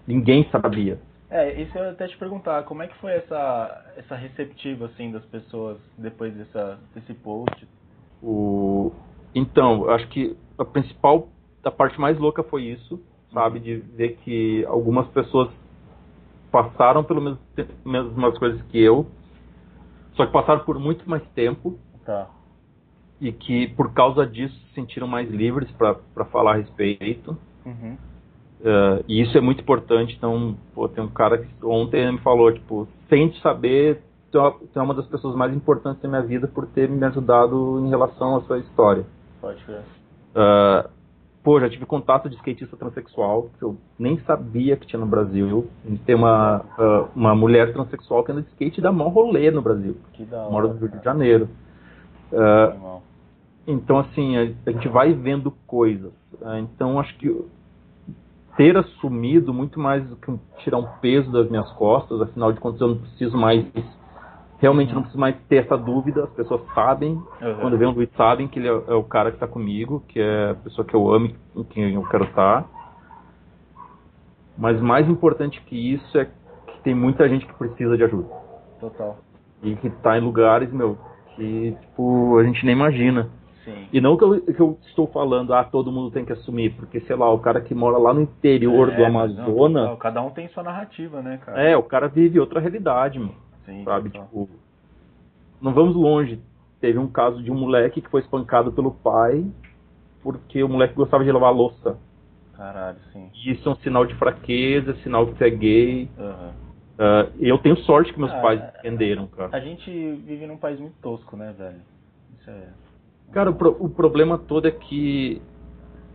[0.07, 0.99] Ninguém sabia.
[1.31, 5.11] É, isso eu ia até te perguntar, como é que foi essa, essa receptiva, assim,
[5.11, 7.66] das pessoas depois dessa, desse post?
[8.23, 8.93] O...
[9.35, 11.29] Então, eu acho que a principal,
[11.65, 13.01] a parte mais louca foi isso,
[13.33, 13.61] sabe?
[13.61, 15.49] De ver que algumas pessoas
[16.51, 19.07] passaram te- mesmas coisas que eu,
[20.15, 22.29] só que passaram por muito mais tempo Tá.
[23.23, 27.36] E que por causa disso se sentiram mais livres para falar a respeito.
[27.65, 27.97] Uhum.
[28.65, 30.15] Eh, e isso é muito importante.
[30.16, 34.51] Então, pô, tem um cara que ontem me falou, tipo, sem saber, tu é uma-
[34.53, 37.89] tu é uma das pessoas mais importantes da minha vida por ter me ajudado em
[37.89, 39.05] relação à sua história.
[39.40, 39.82] Pode crer.
[40.35, 40.89] Ah,
[41.44, 45.69] pô, já tive contato de skatista transexual, que eu nem sabia que tinha no Brasil.
[46.07, 49.62] Tem uma, ah, uma mulher transexual que anda de skate e dá mó rolê no
[49.62, 49.97] Brasil.
[50.12, 50.51] Que da hora.
[50.51, 51.05] Mora no Rio de.
[51.05, 51.49] Janeiro.
[52.32, 53.03] Animal.
[53.67, 56.13] Então, assim, a, gente vai vendo coisas.
[56.43, 57.45] Ah, então, acho que
[58.57, 62.81] ter assumido muito mais do que tirar um peso das minhas costas, afinal de contas,
[62.81, 63.65] eu não preciso mais.
[64.59, 67.55] Realmente não preciso mais ter essa dúvida, as pessoas sabem, Uhum.
[67.61, 70.21] quando vem o Luiz, sabem que ele é, é o cara que está comigo, que
[70.21, 72.65] é a pessoa que eu amo e com quem eu quero estar.
[74.57, 78.29] Mas mais importante que isso é que tem muita gente que precisa de ajuda.
[78.79, 79.19] Total.
[79.63, 80.97] E que tá em lugares, meu,
[81.35, 83.29] que tipo, a gente nem imagina.
[83.65, 83.87] Sim.
[83.93, 87.01] E não que eu, que eu estou falando, ah, todo mundo tem que assumir, porque,
[87.01, 89.97] sei lá, o cara que mora lá no interior É, do não, Amazonas, total.
[89.99, 91.63] Cada um tem sua narrativa, né, cara?
[91.63, 93.35] é, o cara vive outra realidade, mano,
[93.65, 94.11] Sim, sabe?
[94.11, 94.27] total.
[94.27, 94.49] Tipo,
[95.61, 96.41] não vamos longe.
[96.81, 99.45] Teve um caso de um moleque que foi espancado pelo pai
[100.23, 101.97] porque o moleque gostava de lavar louça.
[102.57, 103.29] Caralho, sim.
[103.35, 106.09] E isso é um sinal de fraqueza, sinal que você é gay.
[106.99, 108.73] Ah, e eu tenho sorte que meus Ah, pais é.
[108.81, 109.49] entenderam, cara.
[109.53, 111.81] A gente vive num país muito tosco, né, velho?
[112.41, 112.69] Isso é.
[113.33, 115.41] Cara, o, pro- o problema todo é que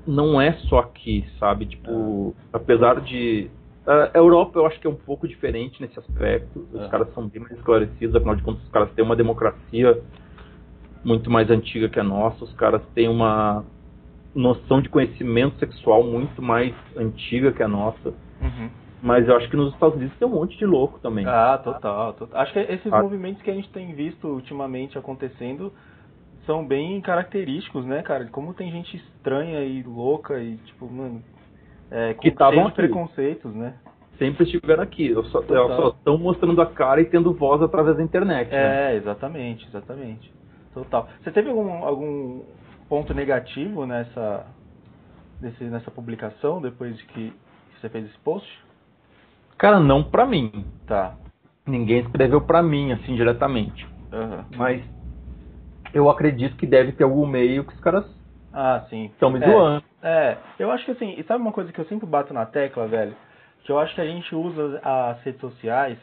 [0.06, 1.66] não é só aqui, sabe?
[1.66, 3.50] Tipo, apesar de.
[3.86, 6.68] A Europa eu acho que é um pouco diferente nesse aspecto.
[6.74, 6.90] Os Aham.
[6.90, 10.02] caras são bem mais esclarecidos, afinal de contas, os caras têm uma democracia
[11.04, 13.64] muito mais antiga que a nossa, os caras têm uma
[14.36, 18.10] noção de conhecimento sexual muito mais antiga que a nossa.
[18.42, 18.70] Uhum.
[19.02, 21.26] Mas eu acho que nos Estados Unidos tem um monte de louco também.
[21.26, 22.42] Ah, total, total.
[22.42, 23.02] Acho que esses Ah.
[23.02, 25.72] movimentos que a gente tem visto ultimamente acontecendo
[26.48, 28.26] são bem característicos, né, cara?
[28.26, 31.22] De Como tem gente estranha e louca e, tipo, mano.
[31.92, 32.76] É, Que tavam cheio de aqui.
[32.82, 33.76] preconceitos, né?
[34.18, 35.08] Sempre estiveram aqui.
[35.10, 38.50] Eu só, estão mostrando a cara e tendo voz através da internet.
[38.50, 38.94] né?
[38.94, 40.34] É, exatamente, exatamente.
[40.74, 41.08] Total.
[41.22, 42.42] Você teve algum, algum
[42.90, 44.46] ponto negativo nessa,
[45.40, 47.34] nesse, nessa publicação depois de que
[47.80, 48.48] você fez esse post?
[49.58, 50.66] Cara, não pra mim.
[50.88, 51.16] Tá.
[51.66, 53.88] Ninguém escreveu pra mim, assim, diretamente.
[54.12, 54.46] Aham.
[54.56, 54.84] Mas
[55.98, 58.06] eu acredito que deve ter algum meio que os caras
[58.54, 59.06] Ah, sim.
[59.06, 59.46] estão me É.
[59.46, 59.84] zoando.
[60.02, 62.88] É, eu acho que assim, e sabe uma coisa que eu sempre bato na tecla,
[62.88, 63.16] velho?
[63.64, 65.98] Que eu acho que a gente usa as redes sociais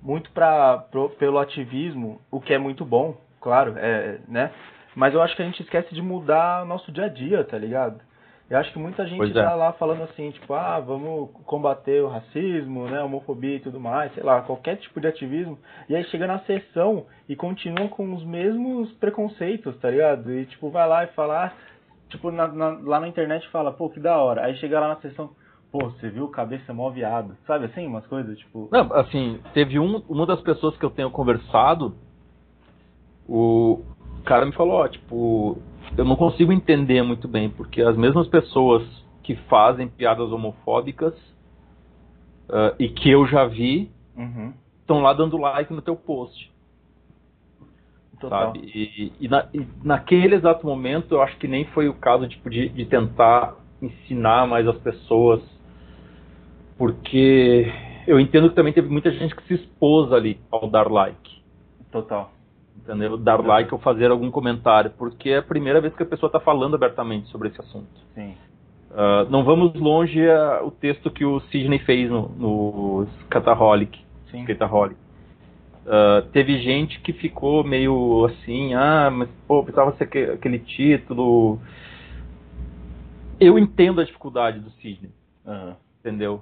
[0.00, 4.50] muito pra, pro- pelo ativismo, o que é muito bom, claro, é, né?
[4.94, 8.00] Mas eu acho que a gente esquece de mudar nosso dia a dia, tá ligado?
[8.48, 9.42] Eu acho que muita gente Pois é.
[9.42, 14.14] tá lá falando assim, tipo, ah, vamos combater o racismo, né, homofobia e tudo mais,
[14.14, 15.58] sei lá, qualquer tipo de ativismo.
[15.88, 20.32] E aí chega na sessão e continua com os mesmos preconceitos, tá ligado?
[20.32, 21.52] E tipo, vai lá e fala, ah,
[22.08, 24.44] tipo, na- na- lá na internet fala, pô, que da hora.
[24.44, 25.30] Aí chega lá na sessão,
[25.72, 27.36] pô, você viu cabeça mó viado.
[27.48, 28.68] Sabe assim, umas coisas, tipo.
[28.70, 31.96] Não, assim, teve um, uma das pessoas que eu tenho conversado,
[33.28, 33.82] o
[34.24, 35.58] cara me falou, ó, tipo,
[35.96, 38.82] eu não consigo entender muito bem, porque as mesmas pessoas
[39.22, 41.14] que fazem piadas homofóbicas
[42.48, 44.52] ah, e que eu já vi Uhum.
[44.80, 46.50] estão lá dando like no teu post.
[48.18, 48.46] Total.
[48.46, 48.60] sabe?
[48.74, 52.48] E, e, na- e naquele exato momento, eu acho que nem foi o caso tipo,
[52.48, 55.42] de, de tentar ensinar mais as pessoas,
[56.78, 57.70] porque
[58.06, 61.30] eu entendo que também teve muita gente que se expôs ali ao dar like.
[61.92, 62.30] Total.
[62.76, 63.16] Entendeu?
[63.16, 66.38] Dar like ou fazer algum comentário, porque é a primeira vez que a pessoa está
[66.38, 67.88] falando abertamente sobre esse assunto.
[68.14, 68.34] Sim.
[68.94, 73.98] Ah, não vamos longe a- o texto que o Sidney fez no, no Scataholic.
[74.30, 74.40] Sim.
[74.42, 74.96] Skataholic.
[75.86, 81.58] Ah, teve gente que ficou meio assim, ah, mas pô, precisava ser aque- aquele título.
[83.38, 85.10] Eu entendo a dificuldade do Sidney,
[85.46, 85.76] Aham.
[86.00, 86.40] entendeu?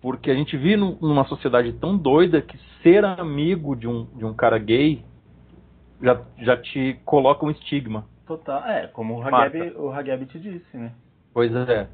[0.00, 4.24] Porque a gente vive num- numa sociedade tão doida que ser amigo de um, de
[4.24, 5.02] um cara gay
[6.02, 8.04] já, já te coloca um estigma.
[8.26, 8.64] Total.
[8.64, 9.22] É, como o.
[9.22, 10.92] Hageb, o Hageb te disse, né?
[11.32, 11.88] Pois é.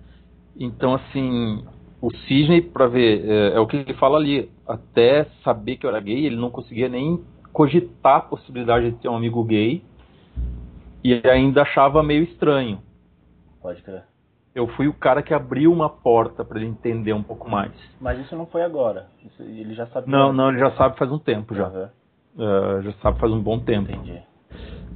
[0.56, 1.64] Então, assim,
[2.01, 4.51] o Sidney, pra ver, é, é o que ele fala ali.
[4.66, 7.22] Até saber que eu era gay, ele não conseguia nem
[7.52, 9.82] cogitar a possibilidade de ter um amigo gay.
[11.02, 12.81] E ainda achava meio estranho.
[13.60, 14.05] Pode crer.
[14.55, 17.72] Eu fui o cara que abriu uma porta para ele entender um pouco mais.
[18.01, 19.09] Mas isso não foi agora.
[19.24, 20.10] Isso- ele já sabia.
[20.10, 21.66] Não, não, ele já sabe faz um tempo já.
[21.66, 21.90] Aham.
[22.39, 23.90] É, já sabe faz um bom tempo.
[23.90, 24.20] Entendi.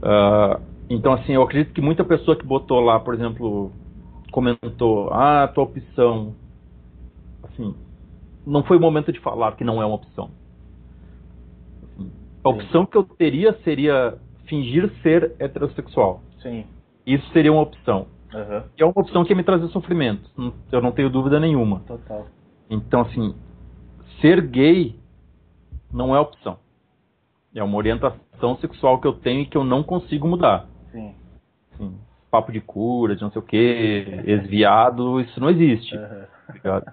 [0.02, 0.60] Ah,
[0.90, 3.72] então, assim, eu acredito que muita pessoa que botou lá, por exemplo,
[4.30, 6.34] comentou, ah, tua opção.
[7.42, 7.74] Assim,
[8.46, 10.30] não foi o momento de falar que não é uma opção.
[11.82, 12.10] Assim,
[12.42, 16.22] a opção que eu teria seria fingir ser heterossexual.
[16.42, 16.64] Sim.
[17.06, 18.06] Isso seria uma opção.
[18.34, 18.64] Aham.
[18.76, 20.28] E é uma opção que ia me trazer sofrimento.
[20.70, 21.80] Eu não tenho dúvida nenhuma.
[21.80, 22.26] Total.
[22.70, 23.34] Então, assim,
[24.20, 24.94] ser gay
[25.92, 26.58] não é opção.
[27.54, 30.66] É uma orientação sexual que eu tenho e que eu não consigo mudar.
[30.92, 31.14] Sim.
[31.74, 31.98] Assim,
[32.30, 33.56] papo de cura, de não sei o que,
[34.26, 35.96] ex-viado, isso não existe.
[35.96, 36.92] Tá ligado?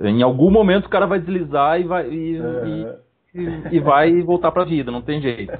[0.00, 2.96] Em algum momento o cara vai deslizar e vai, e, Aham.
[3.34, 5.52] e, e- vai voltar pra vida, não tem jeito.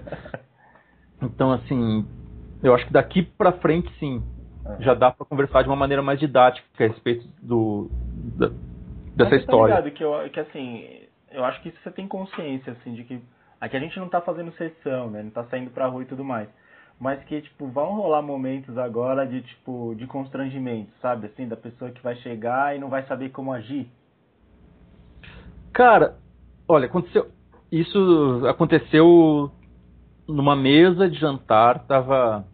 [1.23, 2.07] Então, assim,
[2.63, 4.23] eu acho que daqui pra frente, sim,
[4.81, 7.89] já dá pra conversar de uma maneira mais didática a respeito do,
[8.37, 8.51] da-
[9.15, 9.75] dessa você história.
[9.77, 10.85] Tá ligado que, eu, que assim,
[11.31, 13.19] eu acho que isso você tem consciência, assim, de que
[13.61, 15.23] aqui a gente não tá fazendo sessão, né?
[15.23, 16.49] Não tá saindo pra rua e tudo mais.
[16.99, 21.27] Mas que, tipo, vão rolar momentos agora de, tipo, de constrangimento, sabe?
[21.27, 23.87] Assim, da pessoa que vai chegar e não vai saber como agir.
[25.73, 26.17] Cara,
[26.67, 27.31] olha, aconteceu.
[27.71, 29.51] Isso aconteceu
[30.27, 32.47] numa mesa de jantar, tava.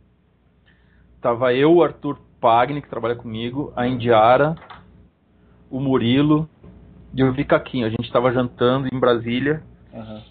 [1.20, 4.56] Tava eu, o Arthur Pagni, que trabalha comigo, a Indiara,
[5.70, 6.48] o Murilo
[7.14, 7.86] e o Vicaquinho.
[7.86, 9.62] A gente tava jantando em Brasília
[9.92, 10.22] Aham.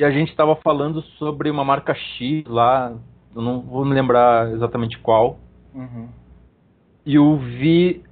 [0.00, 2.96] E a gente tava falando sobre uma marca X lá,
[3.36, 5.38] eu não vou me lembrar exatamente qual.
[5.74, 6.08] Uhum.
[7.04, 8.02] E o Vi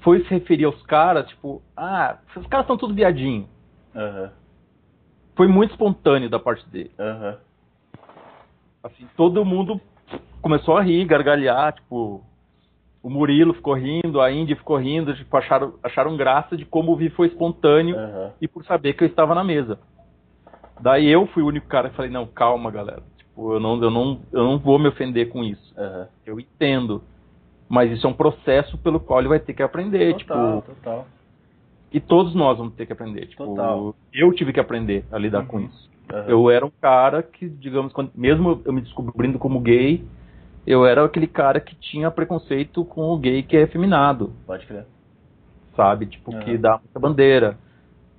[0.00, 3.48] foi se referir aos caras, tipo, ah, esses caras são tudo viadinho.
[3.94, 4.32] Aham.
[5.36, 6.90] Foi muito espontâneo da parte dele.
[6.98, 7.38] Aham.
[8.82, 9.80] Assim, todo mundo
[10.42, 12.20] começou a rir, gargalhar, tipo,
[13.00, 16.96] o Murilo ficou rindo, a Indy ficou rindo, tipo, acharam, acharam graça de como o
[16.96, 17.96] Vi foi espontâneo
[18.40, 19.78] e por saber que eu estava na mesa.
[20.80, 23.02] Daí eu fui o único cara que falei, não, calma, galera.
[23.18, 25.74] Tipo, eu não, eu não, eu não vou me ofender com isso.
[25.76, 26.08] Aham.
[26.26, 27.02] Eu entendo.
[27.68, 31.06] Mas isso é um processo pelo qual ele vai ter que aprender, Total, tipo, total.
[31.92, 33.94] e todos nós vamos ter que aprender, tipo, Total.
[34.12, 35.66] eu tive que aprender a lidar com Uhum.
[35.66, 35.88] isso.
[36.10, 36.24] Aham.
[36.28, 40.02] Eu era um cara que, digamos, quando- mesmo eu me descobrindo como gay,
[40.66, 44.86] eu era aquele cara que tinha preconceito com o gay que é efeminado, Pode crer.
[45.76, 46.06] sabe?
[46.06, 47.58] Tipo, que dá muita bandeira.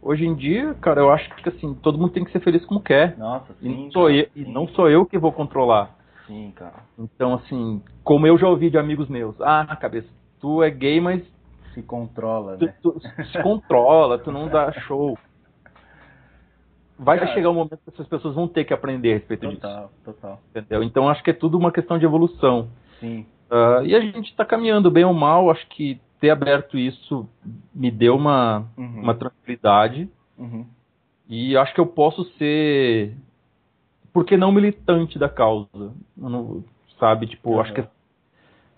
[0.02, 2.80] Hoje em dia, cara, eu acho que assim, todo mundo tem que ser feliz como
[2.82, 3.18] quer.
[3.18, 3.84] Nossa, E, sim.
[3.86, 4.52] não sou cara, eu, e sim.
[4.52, 5.96] não sou eu que vou controlar.
[6.26, 6.84] Sim, cara.
[6.98, 10.08] Então, assim, como eu já ouvi de amigos meus, ah, cabeça,
[10.40, 11.22] tu é gay, mas
[11.74, 12.74] Se controla, né?
[12.82, 13.00] tu
[13.32, 15.18] se controla, tu não dá show.
[16.98, 17.34] Vai Cara.
[17.34, 19.62] chegar um momento que essas pessoas vão ter que aprender a respeito disso.
[19.62, 20.42] Total, total.
[20.50, 20.84] Entendeu?
[20.84, 22.68] Então acho que é tudo uma questão de evolução.
[23.00, 23.26] Sim.
[23.50, 27.28] Ah, e a gente está caminhando bem ou mal, acho que ter aberto isso
[27.74, 29.02] me deu uma, Uhum.
[29.02, 30.10] uma tranquilidade.
[30.38, 30.66] Uhum.
[31.28, 33.16] E acho que eu posso ser,
[34.12, 35.94] por que não militante da causa?
[36.18, 36.64] Não-
[37.00, 37.62] sabe, tipo, Aham.
[37.62, 37.84] acho que.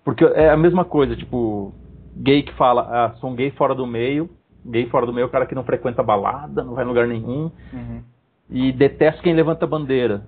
[0.04, 1.74] Porque é a mesma coisa, tipo,
[2.16, 4.30] gay que fala, ah, sou um gay fora do meio.
[4.66, 7.08] Gay fora do meio é o cara que não frequenta balada, não vai em lugar
[7.08, 7.52] nenhum.
[7.74, 8.04] Uhum.
[8.50, 10.24] E detesta quem levanta bandeira.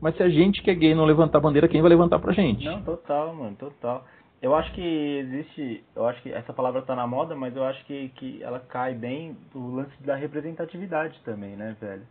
[0.00, 2.64] Mas se a gente que é gay não levantar bandeira, quem vai levantar pra gente?
[2.66, 4.04] Não, total, mano, total.
[4.44, 7.82] Eu acho que existe, eu acho que essa palavra tá na moda, mas eu acho
[7.86, 12.02] que, que ela cai bem do lance da representatividade também, né, velho?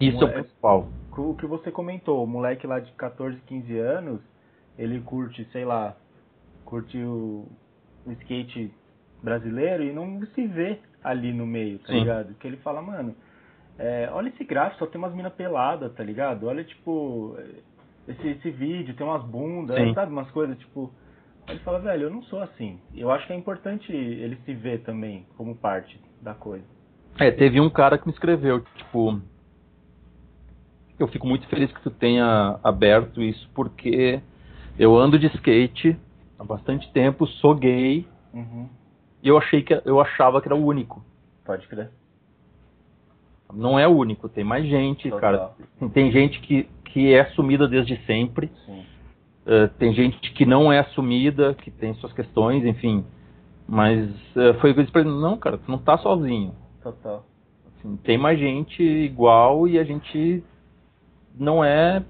[0.00, 0.88] Isso é o principal.
[1.18, 4.20] O que você comentou, o moleque lá de 14, 15 anos,
[4.78, 5.96] ele curte, sei lá,
[6.64, 7.48] curte o,
[8.06, 8.72] o skate
[9.20, 11.98] brasileiro e não se vê ali no meio, tá Sim.
[11.98, 12.34] ligado?
[12.34, 13.16] Que ele fala, mano,
[13.76, 16.46] é, olha esse gráfico, só tem umas minas peladas, tá ligado?
[16.46, 17.36] Olha, tipo,
[18.06, 19.92] esse, esse vídeo, tem umas bundas, Sim.
[19.92, 20.12] sabe?
[20.12, 20.94] Umas coisas, tipo.
[21.50, 22.78] Ele fala, velho, eu não sou assim.
[22.94, 26.64] Eu acho que é importante ele se ver também como parte da coisa.
[27.18, 29.20] É, teve um cara que me escreveu, tipo.
[30.98, 34.20] Eu fico muito feliz que tu tenha aberto isso, porque
[34.78, 35.96] eu ando de skate
[36.38, 38.68] há bastante tempo, sou gay, Uhum.
[39.22, 41.02] e eu achei que eu achava que era o único.
[41.44, 41.90] Pode crer.
[43.52, 45.20] Não é o único, tem mais gente, Total.
[45.20, 45.88] cara.
[45.92, 48.84] Tem- gente que, que é assumida desde sempre, Sim.
[49.46, 53.04] Eh, tem gente que não é assumida, que tem suas questões, enfim.
[53.68, 56.54] Mas eh, foi o que eu disse pra ele, não, cara, tu não tá sozinho.
[56.82, 57.24] Total.
[57.78, 60.44] Assim, tem mais gente igual e a gente
[61.34, 62.04] não é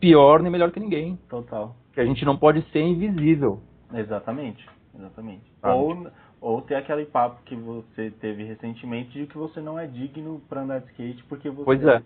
[0.00, 1.18] pior nem melhor que ninguém.
[1.28, 1.74] Total.
[1.92, 3.60] Que a gente não pode ser invisível.
[3.92, 4.68] Exatamente.
[4.96, 5.42] Exatamente.
[5.60, 5.74] Sabe?
[5.74, 6.06] Ou,
[6.40, 10.62] ou ter aquele papo que você teve recentemente de que você não é digno pra
[10.62, 12.02] andar de skate porque você Pois é.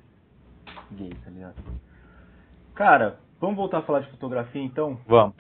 [0.92, 1.56] gay, tá ligado?
[2.74, 4.98] Cara, vamos voltar a falar de fotografia então?
[5.06, 5.34] Vamos.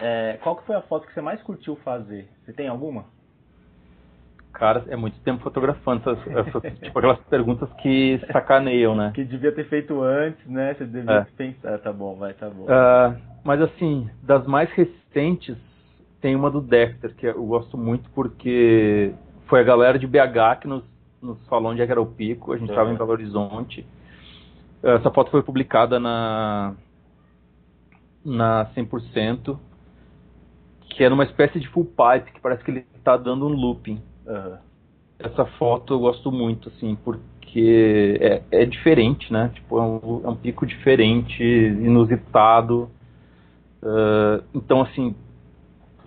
[0.00, 2.28] É, qual que foi a foto que você mais curtiu fazer?
[2.44, 3.04] Você tem alguma?
[4.52, 9.12] Cara, é muito tempo fotografando essas, essas tipo aquelas perguntas que sacaneiam, né?
[9.14, 10.74] Que devia ter feito antes, né?
[10.74, 11.26] Você devia É.
[11.36, 11.78] pensar.
[11.78, 12.66] Tá bom, vai, tá bom.
[12.68, 13.14] Ah,
[13.44, 15.56] mas assim, das mais recentes,
[16.20, 19.14] tem uma do Dexter, que eu gosto muito porque
[19.46, 20.82] foi a galera de BH que nos,
[21.22, 22.94] nos falou onde é que era o pico, a gente estava Uhum.
[22.94, 23.86] em Belo Horizonte.
[24.82, 26.74] Essa foto foi publicada na,
[28.24, 29.58] na 100%,
[30.90, 34.00] que é numa espécie de full pipe, que parece que ele está dando um looping.
[35.18, 39.50] Essa foto eu gosto muito, assim, porque é, é diferente, né?
[39.54, 42.90] Tipo, é um, é um pico diferente, inusitado.
[43.82, 45.14] Ah, então, assim,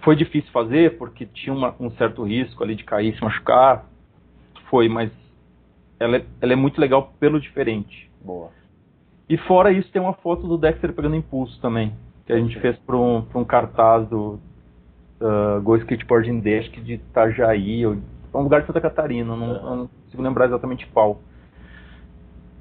[0.02, 3.86] foi difícil fazer porque tinha uma- um certo risco ali de cair, se machucar.
[4.70, 5.12] Foi, mas
[6.00, 8.10] ela é, ela é muito legal pelo diferente.
[8.24, 8.52] Boa.
[9.30, 11.94] E fora isso, tem uma foto do Dexter pegando impulso também,
[12.26, 14.40] que a gente fez para um, pra um cartaz do
[15.22, 17.98] uh, Go Skateboarding acho que de Itajaí, ou
[18.34, 21.20] é um lugar de Santa Catarina, não, eu não consigo lembrar exatamente qual.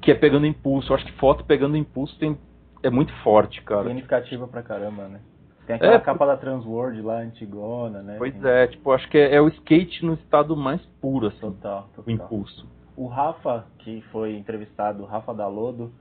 [0.01, 0.91] Que é pegando impulso.
[0.91, 2.37] Eu acho que foto pegando impulso tem,
[2.81, 3.83] é muito forte, cara.
[3.83, 5.19] Significativa pra caramba, né?
[5.65, 8.15] Tem aquela É, capa da Transworld lá, antigona, né?
[8.17, 11.39] Pois Tem- é, tipo, acho que é, é o skate no estado mais puro, assim,
[11.39, 12.13] Total, o total.
[12.13, 12.67] impulso.
[12.97, 15.91] O Rafa, que foi entrevistado, o Rafa Dalodo,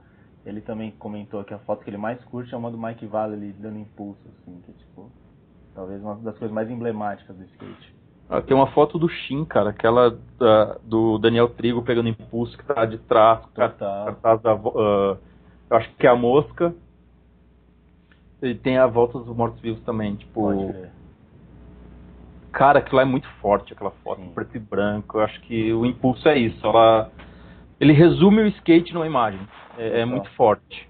[0.44, 3.52] ele também comentou que a foto que ele mais curte é uma do Mike Valley
[3.52, 5.10] dando impulso, assim, que é tipo,
[5.74, 7.94] talvez uma das coisas mais emblemáticas do skate.
[8.28, 12.64] Ah, Tem uma foto do Shin, cara, aquela da- do Daniel Trigo pegando impulso que
[12.64, 14.06] tá de trás, Total.
[14.06, 15.16] cartaz da, ah,
[15.70, 16.74] eu acho que é a mosca.
[18.40, 20.90] E tem a volta dos mortos-vivos também, tipo, Pode ver.
[22.50, 24.32] cara, aquilo lá é muito forte, aquela foto, Sim.
[24.34, 25.18] preto e branco.
[25.18, 27.10] Eu acho que o impulso é isso, ela
[27.82, 29.40] ele resume o skate numa imagem.
[29.76, 30.88] É, é muito forte.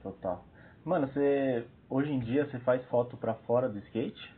[0.00, 0.44] Total.
[0.84, 1.64] Mano, você.
[1.88, 4.32] Hoje em dia você faz foto pra fora do skate?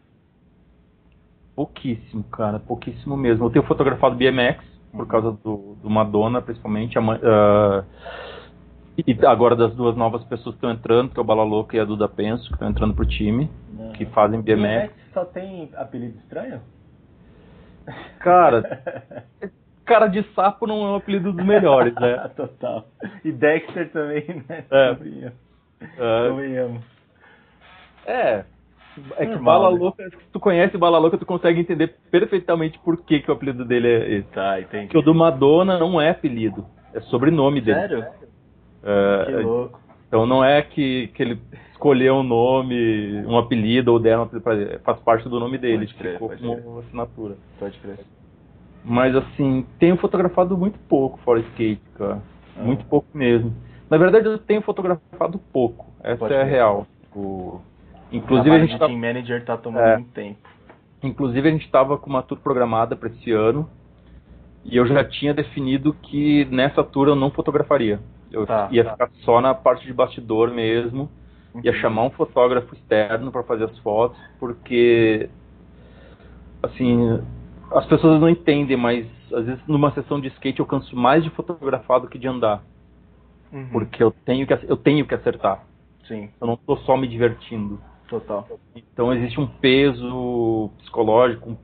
[1.55, 3.45] Pouquíssimo, cara, pouquíssimo mesmo.
[3.45, 5.07] Eu tenho fotografado BMX, por Uhum.
[5.07, 6.97] causa do, do Madonna, principalmente.
[6.99, 7.85] ah,
[8.97, 11.81] e agora das duas novas pessoas que estão entrando, que é o Bala Louca e
[11.81, 13.51] a Duda Penso, que estão entrando pro time,
[13.95, 14.95] que fazem BMX.
[15.13, 16.61] só tem apelido estranho?
[18.19, 18.63] Cara,
[19.85, 22.17] cara de sapo não é um apelido dos melhores, né?
[22.37, 22.87] Total.
[23.25, 24.65] E Dexter também, né?
[24.71, 24.95] É.
[24.95, 25.35] Convenhamos.
[25.99, 26.83] Ah, Convenhamos.
[28.07, 28.45] é.
[29.17, 29.79] É que Normal, Bala né?
[29.81, 33.65] Louca, se tu conhece Bala Louca, tu consegue entender perfeitamente por que, que o apelido
[33.65, 34.29] dele é esse.
[34.29, 34.85] Tá, entendi.
[34.85, 37.81] Porque o do Madonna não é apelido, é sobrenome dele.
[37.81, 38.05] Sério?
[38.85, 39.81] É, Que louco.
[40.09, 41.41] Então não é que, que ele
[41.71, 45.57] escolheu um nome, um apelido ou deram um apelido pra ele, faz parte do nome
[45.57, 47.37] dele, Pode crer, ficou como assinatura.
[47.59, 47.99] Pode crer.
[48.85, 52.21] Mas assim, tenho fotografado muito pouco fora skate, cara.
[52.57, 52.63] Ah.
[52.63, 53.55] Muito pouco mesmo.
[53.89, 56.87] Na verdade eu tenho fotografado pouco, essa Pode é a real.
[57.15, 57.61] O-
[58.11, 59.97] O Inclusive a gente tá, team manager tá tomando É.
[59.97, 60.39] muito tempo.
[61.03, 63.69] inclusive a gente estava com uma tour programada para esse ano
[64.65, 67.99] e eu já tinha definido que nessa tour eu não fotografaria.
[68.31, 68.93] Eu Tá, ia tá.
[68.93, 71.09] ficar só na parte de bastidor mesmo.
[71.63, 71.77] ia Uhum.
[71.79, 75.29] chamar um fotógrafo externo para fazer as fotos, porque
[76.63, 77.21] assim,
[77.75, 81.31] as pessoas não entendem, mas às vezes numa sessão de skate eu canso mais de
[81.31, 82.63] fotografar do que de andar,
[83.53, 83.69] Uhum.
[83.73, 85.65] porque eu tenho que eu tenho que acertar.
[86.07, 87.79] Sim, Eu não estou só me divertindo.
[88.09, 88.49] total.
[88.75, 91.57] Então existe um peso psicológico, um,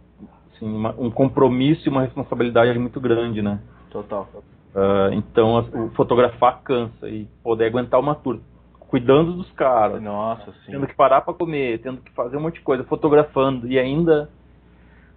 [0.55, 3.61] assim, uma- um compromisso e uma responsabilidade muito grande, né?
[3.91, 4.29] Total.
[4.75, 8.39] Ah, então o fotografar cansa e poder aguentar uma tour
[8.79, 10.73] cuidando dos caras, Nossa, sim.
[10.73, 14.31] tendo que parar para comer, tendo que fazer um monte de coisa, fotografando e ainda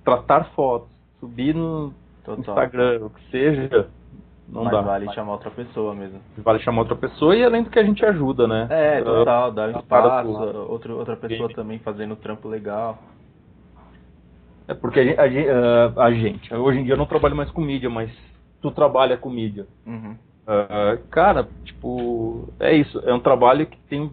[0.04, 2.40] tratar fotos, subir no Total.
[2.42, 3.88] Instagram, o que seja,
[4.50, 4.82] Não Mas dá.
[4.82, 6.20] vale chamar outra pessoa mesmo.
[6.40, 8.68] Vale chamar outra pessoa e além do que a gente ajuda, né?
[8.70, 10.28] É, total, dar um espaço,
[10.70, 11.54] outro, outra pessoa Game.
[11.54, 12.98] também fazendo trampo legal.
[14.68, 17.62] É porque a gente, a a gente- hoje em dia eu não trabalho mais com
[17.62, 18.12] mídia, mas
[18.62, 19.66] tu trabalha com mídia.
[19.86, 20.16] Uhum.
[20.46, 23.00] Ah, cara, tipo, é isso.
[23.06, 24.12] É um trabalho que tem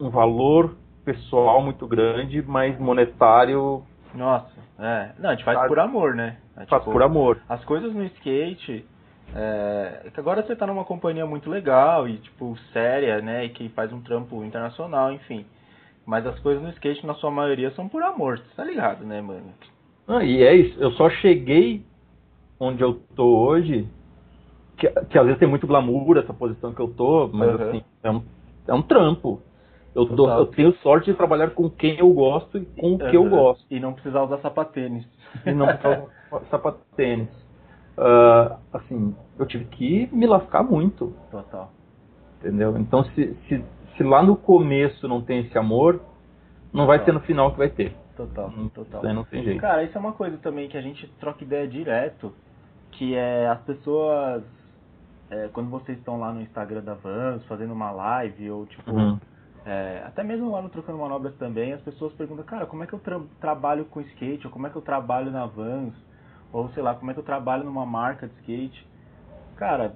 [0.00, 0.74] um valor
[1.04, 3.82] pessoal muito grande, mas monetário
[4.14, 5.10] Nossa, é.
[5.18, 5.68] Não, a gente faz Sabe?
[5.68, 6.38] por amor, né?
[6.56, 7.38] É, faz tipo, por amor.
[7.48, 8.84] As coisas no skate.
[9.34, 13.44] É, é que agora você tá numa companhia muito legal e, tipo, séria, né?
[13.44, 15.44] E que faz um trampo internacional, enfim.
[16.06, 19.20] Mas as coisas no skate, na sua maioria, são por amor, você tá ligado, né,
[19.20, 19.52] mano?
[20.06, 20.80] Ah, e é isso.
[20.80, 21.84] Eu só cheguei
[22.58, 23.86] onde eu tô hoje,
[24.78, 27.68] que, que às vezes tem muito glamour essa posição que eu tô, mas Uhum.
[27.68, 28.22] assim, é um,
[28.68, 29.42] é um trampo.
[29.98, 33.16] Eu, dou- eu tenho sorte de trabalhar com quem eu gosto e com o que
[33.16, 33.30] eu Aham.
[33.30, 33.64] gosto.
[33.68, 35.04] E não precisar usar sapatênis.
[35.44, 36.04] E não precisar
[36.50, 37.28] sapatênis.
[37.96, 41.12] Ah, assim, eu tive que me lascar muito.
[41.32, 41.72] Total.
[42.38, 42.76] Entendeu?
[42.78, 43.64] Então, se, se,
[43.96, 46.00] se lá no começo não tem esse amor,
[46.72, 47.06] não vai Total.
[47.14, 47.92] ser no final que vai ter.
[48.16, 49.04] Total, Não, total.
[49.04, 49.60] isso não tem jeito.
[49.60, 52.32] Cara, isso é uma coisa também que a gente troca ideia direto,
[52.92, 54.44] que é as pessoas,
[55.30, 59.18] é, quando vocês estão lá no Instagram da Vans, fazendo uma live, ou tipo, Uhum.
[59.68, 62.94] É, até mesmo lá no Trocando Manobras também, as pessoas perguntam, cara, como é que
[62.94, 65.94] eu tra- trabalho com skate, ou como é que eu trabalho na Vans,
[66.52, 68.86] ou sei lá, como é que eu trabalho numa marca de skate.
[69.56, 69.94] Cara,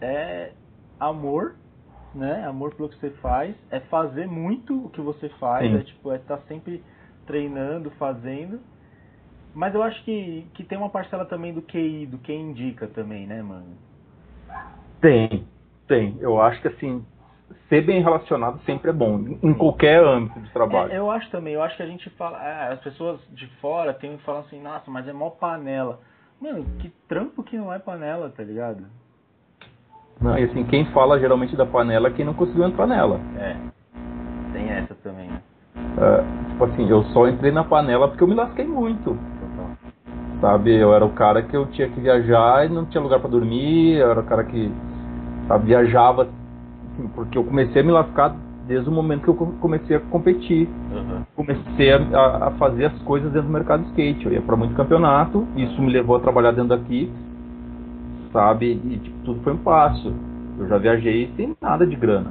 [0.00, 0.52] é
[1.00, 1.56] amor,
[2.14, 2.46] né?
[2.46, 5.78] Amor pelo que você faz, é fazer muito o que você faz, Sim.
[5.78, 6.82] é tipo, é estar sempre
[7.26, 8.60] treinando, fazendo.
[9.54, 13.26] Mas eu acho que, que tem uma parcela também do QI, do que indica também,
[13.26, 13.76] né, mano?
[15.00, 15.44] Tem,
[15.88, 16.16] tem.
[16.20, 17.04] Eu acho que assim,
[17.68, 20.92] ser bem relacionado sempre é bom, em qualquer âmbito de trabalho.
[20.92, 23.92] É, eu acho também, eu acho que a gente fala, é, as pessoas de fora
[23.94, 26.00] tem falam assim, nossa, mas é mó panela.
[26.40, 28.84] Mano, que trampo que não é panela, tá ligado?
[30.20, 33.20] Não, e assim, quem fala geralmente da panela é quem não conseguiu entrar nela.
[33.36, 33.56] É.
[34.52, 35.40] Tem essa também, né?
[35.98, 39.16] Ah, tipo assim, eu só entrei na panela porque eu me lasquei muito.
[39.40, 39.92] Total.
[40.40, 43.30] Sabe, eu era o cara que eu tinha que viajar e não tinha lugar pra
[43.30, 44.70] dormir, eu era o cara que
[45.46, 46.28] sabe, viajava,
[46.92, 48.34] assim, porque eu comecei a me lascar
[48.66, 50.68] desde o momento que eu co- comecei a competir.
[50.92, 51.22] Uhum.
[51.34, 54.26] Comecei a, a- fazer as coisas dentro do mercado skate.
[54.26, 57.10] Eu ia pra muito campeonato, isso me levou a trabalhar dentro daqui,
[58.32, 60.12] sabe, e tipo, tudo foi um passo.
[60.58, 62.30] Eu já viajei sem nada de grana.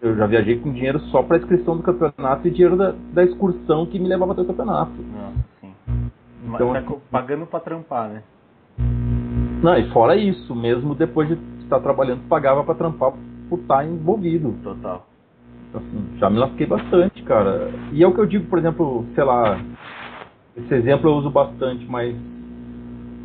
[0.00, 3.84] Eu já viajei com dinheiro só pra inscrição do campeonato e dinheiro da, da excursão
[3.86, 4.90] que me levava até o campeonato.
[4.92, 5.72] Nossa, sim.
[6.44, 8.22] Então, Mas tá pagando pra trampar, né?
[9.62, 13.12] Não, e fora isso, mesmo depois de estar trabalhando, pagava pra trampar
[13.50, 14.54] por estar envolvido.
[14.62, 15.06] Total.
[15.68, 17.70] Então, assim, já me lasquei bastante, cara.
[17.92, 19.60] E é o que eu digo, por exemplo, sei lá,
[20.56, 22.16] esse exemplo eu uso bastante, mas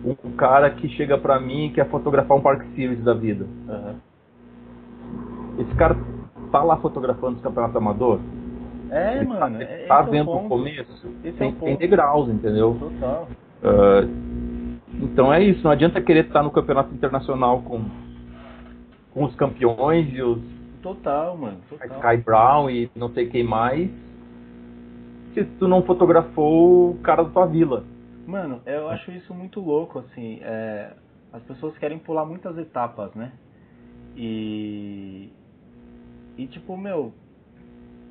[0.04, 3.46] um cara que chega pra mim e quer fotografar um Park Series da vida.
[3.70, 3.96] Aham.
[5.58, 5.96] Esse cara
[6.52, 8.20] tá lá fotografando os campeonatos amador?
[8.90, 9.40] É, Ele mano.
[9.40, 11.08] tá, é- ele tá esse é o vendo o começo?
[11.24, 12.78] Esse é tem, o tem degraus, entendeu?
[12.80, 13.28] Total.
[13.64, 14.08] Ah,
[15.02, 17.82] então é isso, não adianta querer estar no campeonato internacional com,
[19.16, 20.40] com os campeões e os
[20.86, 21.58] Total, mano.
[21.68, 21.88] Total.
[21.98, 23.90] Sky Brown e não sei quem mais,
[25.34, 27.84] se tu não fotografou o cara da tua vila.
[28.28, 30.40] Mano, eu acho isso muito louco, assim.
[30.44, 30.94] é,
[31.34, 33.32] as pessoas querem pular muitas etapas, né?
[34.16, 35.32] E.
[36.38, 37.12] E tipo, meu.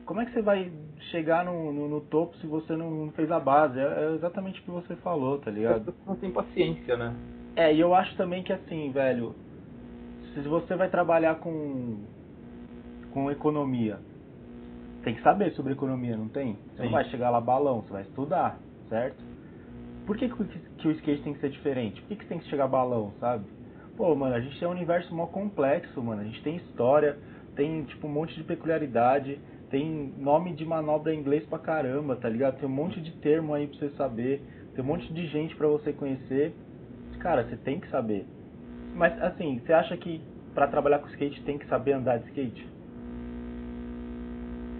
[0.04, 0.72] Como é que você vai
[1.12, 3.78] chegar no, no, no topo se você não, fez a base?
[3.78, 5.94] É, é exatamente o que você falou, tá ligado?
[6.04, 7.14] não têm paciência, né?
[7.54, 9.34] É, e eu acho também que assim, velho,
[10.42, 12.06] se você vai trabalhar com
[13.10, 14.00] com economia,
[15.02, 16.54] tem que saber sobre economia, não tem?
[16.74, 16.92] Você não Sim.
[16.92, 19.22] vai chegar lá balão, você vai estudar, certo?
[20.06, 20.48] Por que, que, o-
[20.78, 22.00] que o skate tem que ser diferente?
[22.02, 23.46] Por que, que tem que chegar balão, sabe?
[23.96, 26.22] Pô, mano, a gente tem um universo mó complexo, mano.
[26.22, 27.18] A gente tem história,
[27.54, 29.40] tem tipo um monte de peculiaridade,
[29.70, 32.58] tem nome de manobra em inglês pra caramba, tá ligado?
[32.58, 34.42] Tem um monte de termo aí pra você saber,
[34.74, 36.54] tem um monte de gente pra você conhecer.
[37.20, 38.33] Cara, você tem que saber.
[38.94, 40.20] Mas assim, você acha que
[40.54, 42.66] pra trabalhar com skate tem que saber andar de skate?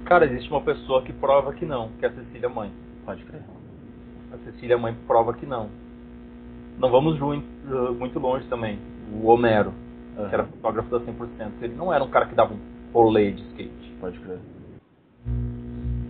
[0.05, 2.70] Cara, existe uma pessoa que prova que não, que é a Cecília Mãe.
[3.05, 3.43] Pode crer.
[4.32, 5.69] A Cecília Mãe prova que não.
[6.78, 8.78] Não vamos uh, muito longe também.
[9.12, 9.73] O Homero,
[10.16, 12.59] Aham, que era fotógrafo da 100%, ele não era um cara que dava um
[12.93, 13.93] rolê de skate.
[14.01, 14.39] Pode crer.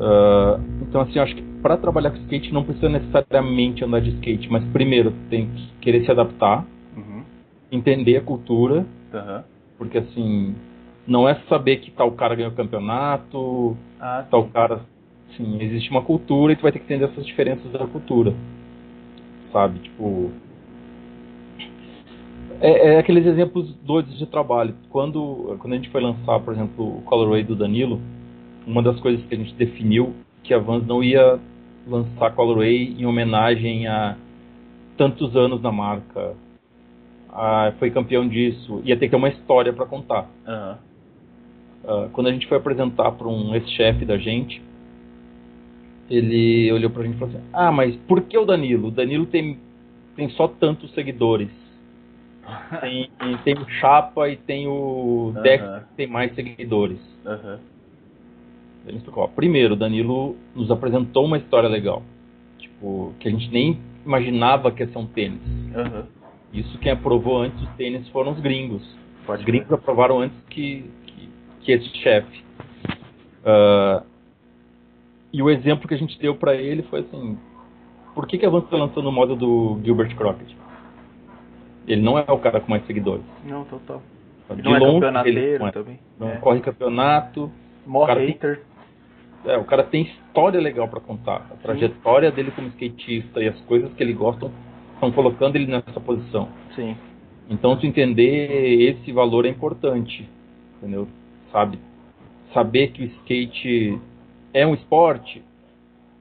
[0.01, 4.51] Ah, então, assim, acho que para trabalhar com skate não precisa necessariamente andar de skate,
[4.51, 6.73] mas primeiro tem que querer se adaptar, Uhum.
[7.76, 9.44] Entender a cultura, Aham.
[9.78, 10.55] porque assim,
[11.06, 14.80] não é saber que tal cara ganhou o campeonato, Ah, tal cara.
[15.36, 18.32] Sim, existe uma cultura e tu vai ter que entender essas diferenças da cultura.
[19.52, 19.80] Sabe?
[19.80, 20.30] Tipo.
[22.60, 24.74] É, é aqueles exemplos doidos de trabalho.
[24.90, 28.01] Quando, quando a gente foi lançar, por exemplo, o Colorway do Danilo,
[28.66, 31.40] uma das coisas que a gente definiu que a Vans não ia
[31.86, 34.16] lançar Colorway em homenagem a
[34.96, 36.34] tantos anos na marca.
[37.35, 38.81] Ah, foi campeão disso.
[38.85, 40.31] Ia ter que ter uma história para contar.
[40.47, 40.78] Ah,
[42.12, 44.62] quando a gente foi apresentar para um ex-chefe da gente,
[46.09, 48.89] ele olhou pra gente e falou assim: Ah, mas por que o Danilo?
[48.89, 49.59] O Danilo tem,
[50.15, 51.51] tem só tantos seguidores.
[52.82, 53.09] Tem,
[53.43, 55.43] tem o Chapa e tem o Aham.
[55.43, 56.98] Dexter que tem mais seguidores.
[57.24, 57.59] Aham.
[58.86, 62.02] Ele explicou: ó, Primeiro, o Danilo nos apresentou uma história legal.
[62.59, 65.40] Tipo, que a gente nem imaginava que ia ser um tênis.
[65.74, 66.06] Aham.
[66.55, 68.82] Isso quem aprovou antes os tênis foram os gringos.
[69.26, 71.28] Pode Os gringos aprovaram antes que, que,
[71.62, 72.44] que esse chefe.
[73.44, 74.02] Ah,
[75.32, 77.36] e o exemplo que a gente deu pra ele foi assim:
[78.14, 80.56] por que, que a Vans está lançando o modo do Gilbert Crockett?
[81.86, 83.24] Ele não é o cara com mais seguidores.
[83.44, 84.01] Não, total.
[84.56, 85.72] De Não é longe, ele campeonateiro não, é.
[85.72, 85.98] também.
[86.18, 86.36] Não É.
[86.36, 87.51] corre campeonato.
[87.86, 88.62] Mó cara tem- hater.
[89.47, 91.47] É, o cara tem história legal pra contar.
[91.51, 94.51] A trajetória dele como skatista e as coisas que ele gosta
[94.94, 96.48] estão colocando ele nessa posição.
[96.74, 96.96] Sim.
[97.50, 100.28] Então, tu entender esse valor é importante,
[100.78, 101.06] entendeu?
[101.52, 101.78] Sabe?
[102.52, 103.98] Saber que o skate
[104.52, 105.42] é um esporte,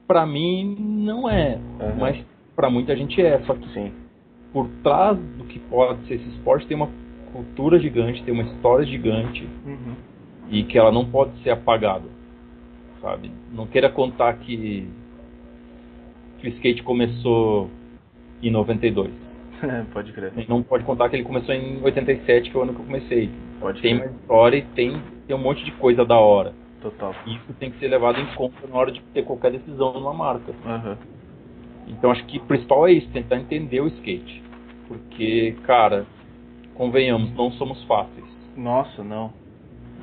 [0.06, 1.94] pra mim não é, Aham.
[1.98, 2.24] mas
[2.54, 3.40] pra muita gente é.
[3.44, 3.90] Só que Sim.
[4.52, 6.88] por trás do que pode ser esse esporte tem uma
[7.32, 9.94] cultura gigante, tem uma história gigante Uhum.
[10.50, 12.04] e que ela não pode ser apagada,
[13.00, 13.30] sabe?
[13.52, 14.86] Não queira contar que,
[16.38, 17.70] que o skate começou
[18.48, 19.10] em 92.
[19.92, 20.32] Pode crer.
[20.48, 23.30] Não pode contar que ele começou em 87, que é o ano que eu comecei.
[23.60, 24.08] Pode Tem crer.
[24.10, 26.52] uma história e tem, tem um monte de coisa da hora.
[26.82, 27.14] Total.
[27.26, 30.52] Isso tem que ser levado em conta na hora de ter qualquer decisão numa marca.
[30.66, 30.98] Aham.
[31.88, 34.42] Então acho que o principal é isso, tentar entender o skate.
[34.86, 36.04] Porque, cara,
[36.74, 38.26] convenhamos, não somos fáceis.
[38.56, 39.32] Nossa, não.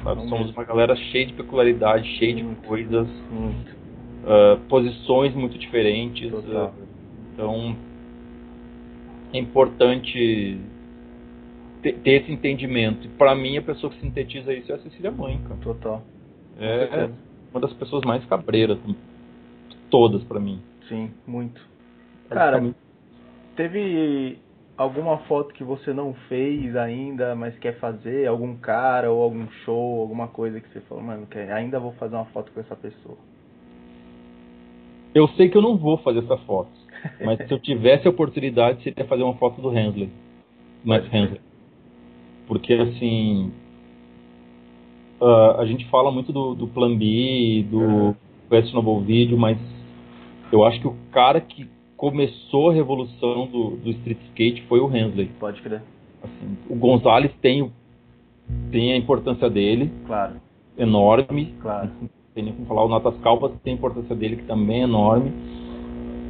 [0.03, 0.21] sabe?
[0.21, 0.59] Não Somos mesmo.
[0.59, 2.67] uma galera cheia de peculiaridade, cheia de Muito.
[2.67, 3.75] coisas, Muito.
[4.25, 6.31] ah, posições muito diferentes.
[6.55, 6.71] Ah,
[7.33, 7.75] então
[9.33, 10.59] é importante
[11.81, 13.05] ter, ter esse entendimento.
[13.05, 15.59] E pra mim a pessoa que sintetiza isso é a Cecília Mãe, cara.
[15.61, 16.01] Total.
[16.59, 17.13] É certeza.
[17.51, 18.77] uma das pessoas mais cabreiras,
[19.89, 20.61] todas pra mim.
[20.87, 21.61] Sim, muito.
[22.29, 22.77] Cara, Praticamente.
[23.55, 24.39] teve
[24.77, 28.27] alguma foto que você não fez ainda, mas quer fazer?
[28.27, 32.15] Algum cara ou algum show, alguma coisa que você falou, mano, quer, ainda vou fazer
[32.15, 33.17] uma foto com essa pessoa.
[35.13, 36.71] eu sei que eu não vou fazer essa foto,
[37.23, 40.09] mas se eu tivesse a oportunidade, seria fazer uma foto do Hensley,
[40.85, 41.41] Pode Hensley.
[42.47, 43.51] Porque assim,
[45.21, 48.15] ah, a gente fala muito do, do Plan B, do Uhum.
[48.49, 49.57] Questionable Video, mas
[50.51, 54.93] eu acho que o cara que começou a revolução do, do street skate foi o
[54.93, 55.29] Hensley.
[55.39, 55.81] Pode crer.
[56.23, 57.71] Assim, o Gonzalez tem,
[58.71, 60.35] tem a importância dele, Claro,
[60.77, 61.53] enorme.
[61.61, 61.89] claro.
[62.01, 62.83] Não tem nem como falar.
[62.83, 65.31] O Notas Calpas tem a importância dele, que também é enorme.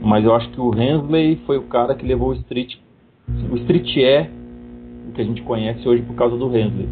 [0.02, 2.78] Mas eu acho que o Hensley foi o cara que levou o street.
[3.52, 4.30] O street é
[5.08, 6.90] o que a gente conhece hoje por causa do Hensley.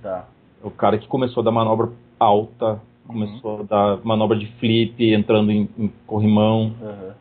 [0.00, 0.28] Tá.
[0.62, 5.12] É o cara que começou a dar manobra alta, começou a dar manobra de flip,
[5.12, 6.72] entrando em, em corrimão.
[6.80, 7.14] Aham.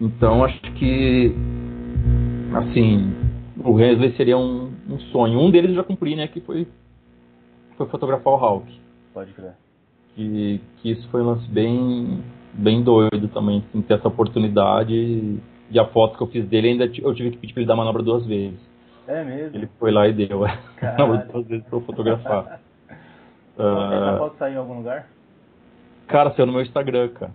[0.00, 1.34] Então acho que
[2.54, 3.12] assim,
[3.64, 5.38] o Hensley seria um, um sonho.
[5.38, 6.28] Um deles eu já cumpri, né?
[6.28, 6.66] Que foi,
[7.76, 8.72] foi fotografar o Hulk.
[9.12, 9.54] Pode crer.
[10.14, 12.22] Que, que isso foi um lance bem,
[12.58, 15.38] bem doido também, assim, ter essa oportunidade.
[15.70, 17.76] E a foto que eu fiz dele, ainda eu tive que pedir pra ele dar
[17.76, 18.58] manobra duas vezes.
[19.06, 19.56] É mesmo?
[19.56, 21.08] Ele foi lá e deu a Caralho.
[21.08, 22.60] manobra duas vezes pra eu fotografar.
[23.58, 25.08] Essa Ah, foto saiu em algum lugar?
[26.06, 27.32] cara, saiu no meu Instagram, cara.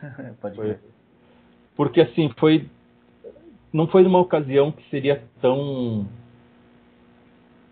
[0.40, 0.64] Pode Foi.
[0.66, 0.80] crer.
[1.76, 2.68] Porque assim, foi.
[3.72, 6.06] Não foi numa ocasião que seria tão.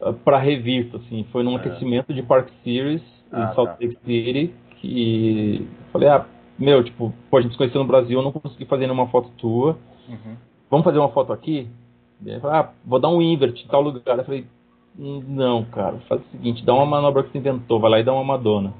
[0.01, 1.25] ah, pra revista, assim.
[1.31, 1.57] Foi num É.
[1.57, 3.77] aquecimento de Park Series Ah, em Salt tá.
[3.81, 4.55] Lake City.
[4.81, 5.61] Que.
[5.61, 6.27] eu Falei, ah,
[6.59, 9.31] meu, tipo, pô, a gente se conheceu no Brasil, eu não consegui fazer nenhuma foto
[9.39, 9.79] tua.
[10.09, 10.37] Uhum.
[10.71, 11.69] Vamos fazer uma foto aqui?
[12.25, 14.19] Ele falou, ah, vou dar um invert em tal lugar.
[14.19, 14.47] Eu falei,
[14.99, 18.05] "Hum, não, cara, faz o seguinte, dá uma manobra que você inventou, vai lá e
[18.05, 18.73] dá uma Madonna.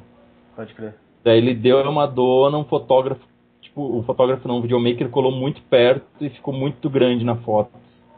[0.55, 0.95] Pode crer.
[1.25, 3.21] Daí ele deu a Madonna, um fotógrafo,
[3.61, 7.71] tipo, o fotógrafo não, o videomaker colou muito perto e ficou muito grande na foto.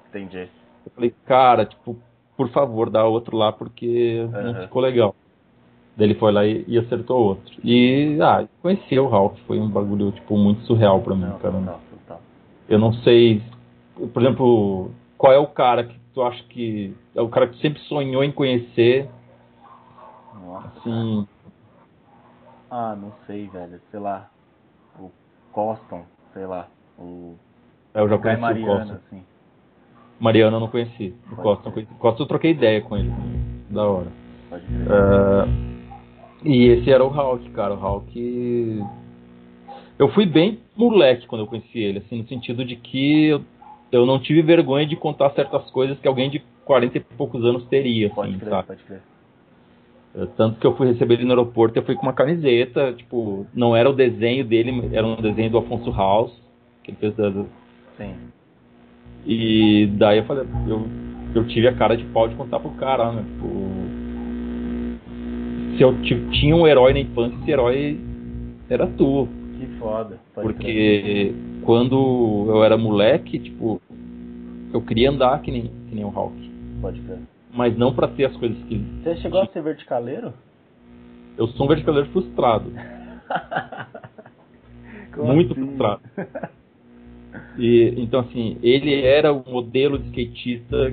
[0.09, 0.49] Entendi.
[0.87, 1.97] Eu falei, cara, tipo,
[2.37, 4.43] por favor, dá outro lá porque Aham.
[4.43, 5.15] não ficou legal.
[5.97, 7.55] Daí ele foi lá e, e acertou outro.
[7.63, 11.55] E, ah, conheci o Hulk, foi um bagulho, tipo, muito surreal pra mim, Não, cara.
[11.55, 12.21] total, total.
[12.69, 13.41] Eu não sei,
[14.13, 17.61] por exemplo, qual é o cara que tu acha que é o cara que tu
[17.61, 19.09] sempre sonhou em conhecer,
[20.45, 20.67] Nossa.
[20.79, 21.27] assim,
[22.71, 23.81] Ah, não sei, velho.
[23.91, 24.29] Sei lá.
[24.99, 25.11] O
[25.53, 26.67] Coston, sei lá.
[26.99, 27.37] O
[27.95, 28.95] eu já conheci o Mariano, Costa.
[29.07, 29.23] assim.
[30.19, 31.15] Mariano eu não conheci.
[31.31, 31.95] O Pode não conheci.
[31.95, 33.13] Costa eu troquei ideia com ele.
[33.71, 34.09] Da hora.
[34.51, 34.87] Pode crer.
[34.91, 35.47] Ah,
[36.45, 37.75] e esse era o Hulk, cara.
[37.75, 38.83] O Hulk.
[39.99, 43.43] Eu fui bem moleque quando eu conheci ele, assim, no sentido de que eu,
[43.93, 47.65] eu não tive vergonha de contar certas coisas que alguém de 40 e poucos anos
[47.67, 48.67] teria, Pode assim, crer, sabe?
[48.67, 49.03] pode crer.
[50.17, 53.47] Eh, Tanto que eu fui receber ele no aeroporto, eu fui com uma camiseta, tipo,
[53.55, 56.33] não era o desenho dele, era um desenho do Afonso House,
[56.83, 57.31] que ele fez da,
[57.97, 58.15] Sim.
[59.27, 60.87] E daí eu falei, eu,
[61.35, 63.23] eu tive a cara de pau de contar pro cara, né?
[63.23, 63.84] Tipo,
[65.77, 67.99] se eu ti- tinha um herói na infância, esse herói
[68.69, 69.29] era tu.
[69.59, 70.19] Que foda.
[70.35, 71.33] Porque
[71.63, 73.81] quando eu era moleque, tipo,
[74.73, 76.51] eu queria andar que nem, que nem o Hulk.
[76.81, 77.19] Pode crer.
[77.53, 78.77] Mas não pra ter as coisas que.
[79.03, 80.33] Você chegou a ser verticaleiro?
[81.37, 82.73] Eu sou um verticaleiro frustrado.
[85.17, 85.65] Muito assim?
[85.65, 86.01] frustrado.
[87.57, 90.93] E, então, assim, ele era o modelo de skatista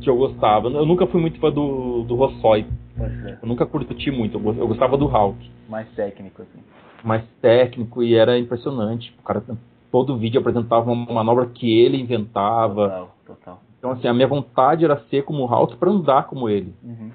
[0.00, 0.68] que eu gostava.
[0.68, 2.66] Eu nunca fui muito fã do, do Rossoi.
[2.96, 3.38] Pode crer.
[3.42, 4.36] Eu nunca curti muito.
[4.36, 5.50] Eu go- eu gostava do Hulk.
[5.68, 6.60] Mais técnico, assim.
[7.04, 9.14] Mais técnico e era impressionante.
[9.20, 9.42] O cara,
[9.90, 12.88] todo vídeo apresentava uma manobra que ele inventava.
[12.88, 13.62] Total, total.
[13.78, 16.74] Então, assim, a minha vontade era ser como o Hulk para andar como ele.
[16.84, 17.10] Uhum.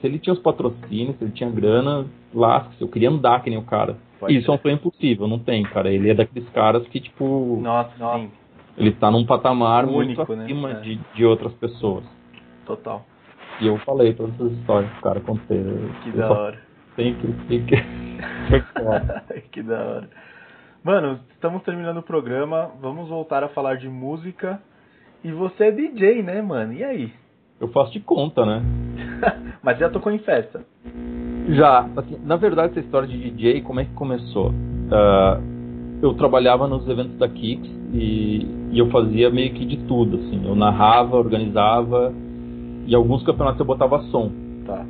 [0.00, 2.80] Se ele tinha os patrocínios, se ele tinha grana, lasca-se.
[2.80, 3.96] Eu queria andar que nem o cara.
[4.20, 5.90] Pode Isso é um sonho impossível, não tem, cara.
[5.92, 8.30] Ele é daqueles caras que, tipo, Nossa, sim.
[8.76, 10.44] Ele tá num patamar Único, muito né?
[10.44, 10.74] acima É.
[10.80, 12.04] de, de outras pessoas.
[12.66, 13.04] Total.
[13.60, 15.62] E eu falei todas essas histórias pro cara, contei.
[16.02, 16.58] Que Eu da hora.
[16.96, 17.32] tenho que...
[17.46, 19.40] tenho que...
[19.52, 20.10] Que da hora.
[20.82, 22.70] Mano, estamos terminando o programa.
[22.80, 24.60] Vamos voltar a falar de música.
[25.22, 26.72] E você é DJ, né, mano?
[26.72, 27.12] E aí?
[27.60, 28.60] eu faço de conta, né?
[29.62, 30.66] Mas já tocou em festa.
[31.48, 34.52] Já, assim, na verdade, essa história de DJ, como é que começou?
[34.90, 35.40] Ah,
[36.04, 40.40] eu trabalhava nos eventos da Kicks e, e eu fazia meio que de tudo, assim.
[40.44, 42.12] Eu narrava, organizava
[42.86, 44.30] e alguns campeonatos eu botava som.
[44.66, 44.84] Tá.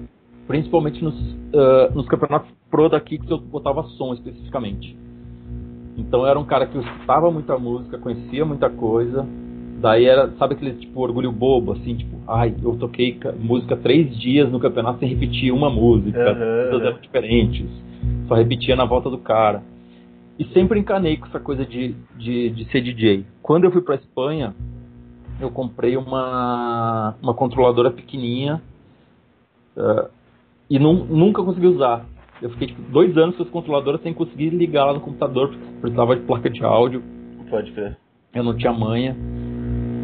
[0.49, 1.15] Principalmente nos,
[1.55, 4.97] ah, nos campeonatos pro da Kicks eu botava som especificamente.
[5.97, 9.25] Então eu era um cara que eu escutava muita música, conhecia muita coisa.
[9.81, 14.17] Daí era, sabe aquele tipo orgulho bobo, assim, tipo, ai, eu toquei ca- música três
[14.19, 17.67] dias no campeonato sem repetir uma música, Aham, todas eram diferentes,
[18.27, 19.63] só repetia na volta do cara.
[20.39, 23.25] E sempre encanei com essa coisa de, de, de ser DJ.
[23.43, 24.55] Quando eu fui pra Espanha,
[25.41, 28.61] eu comprei uma, uma controladora pequenininha
[29.77, 30.09] ah,
[30.69, 32.05] e nun- nunca consegui usar.
[32.43, 35.65] Eu fiquei tipo, dois anos com essa controladora sem conseguir ligar lá no computador, porque
[35.81, 37.03] precisava de placa de áudio,
[37.49, 37.97] Pode crer.
[38.35, 39.17] eu não tinha manha.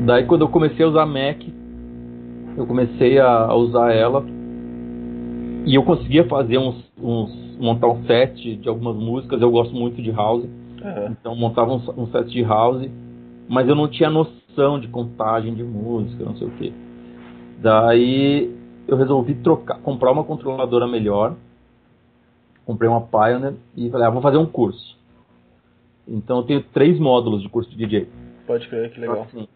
[0.06, 1.42] Daí quando eu comecei a usar Mac,
[2.56, 4.24] eu comecei a, a usar ela
[5.66, 9.40] e eu conseguia fazer uns, uns montar um set de algumas músicas.
[9.40, 10.44] Eu gosto muito de house,
[10.82, 11.08] Aham.
[11.10, 12.88] então montava um, um set de house,
[13.48, 16.72] mas eu não tinha noção de contagem de música, não sei o que.
[17.60, 18.54] Daí
[18.88, 21.36] eu resolvi trocar, comprar uma controladora melhor.
[22.64, 24.96] Comprei uma Pioneer e falei, ah, vou fazer um curso.
[26.06, 28.08] Então eu tenho três módulos de curso de DJ.
[28.46, 29.22] Pode crer, que legal.
[29.22, 29.46] Assim,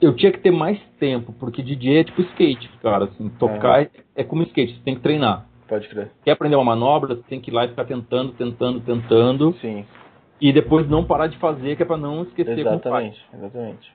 [0.00, 3.04] eu tinha que ter mais tempo, porque DJ é tipo skate, cara.
[3.04, 5.46] Assim, tocar é, é como skate, você tem que treinar.
[5.68, 6.10] Pode crer.
[6.24, 9.52] Quer aprender uma manobra, você tem que ir lá e ficar tentando, tentando, tentando.
[9.60, 9.84] Sim,
[10.40, 13.20] E depois não parar de fazer, que é pra não esquecer exatamente.
[13.34, 13.92] Exatamente.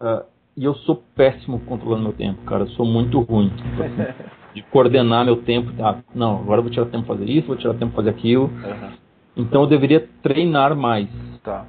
[0.00, 0.24] Ah,
[0.56, 2.62] e eu sou péssimo controlando meu tempo, cara.
[2.62, 3.50] Eu sou muito ruim.
[3.52, 5.72] assim, de coordenar meu tempo.
[5.82, 8.10] Ah, não, agora eu vou tirar tempo pra fazer isso, vou tirar tempo pra fazer
[8.10, 8.50] aquilo.
[8.64, 8.92] Aham.
[9.36, 11.08] Então eu deveria treinar mais.
[11.42, 11.66] Tá.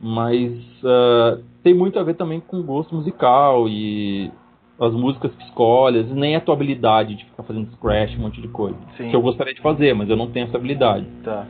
[0.00, 0.52] Mas
[0.84, 4.32] ah, tem muito a ver também com gosto musical e
[4.80, 8.22] as músicas que escolhe, às vezes nem a tua habilidade de ficar fazendo scratch, um
[8.22, 8.76] monte de coisa.
[8.96, 9.10] Sim.
[9.10, 11.06] Que eu gostaria de fazer, mas eu não tenho essa habilidade.
[11.22, 11.46] Tá.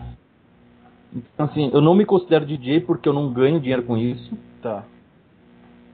[1.15, 4.37] Então, assim, eu não me considero DJ porque eu não ganho dinheiro com isso.
[4.61, 4.85] Tá.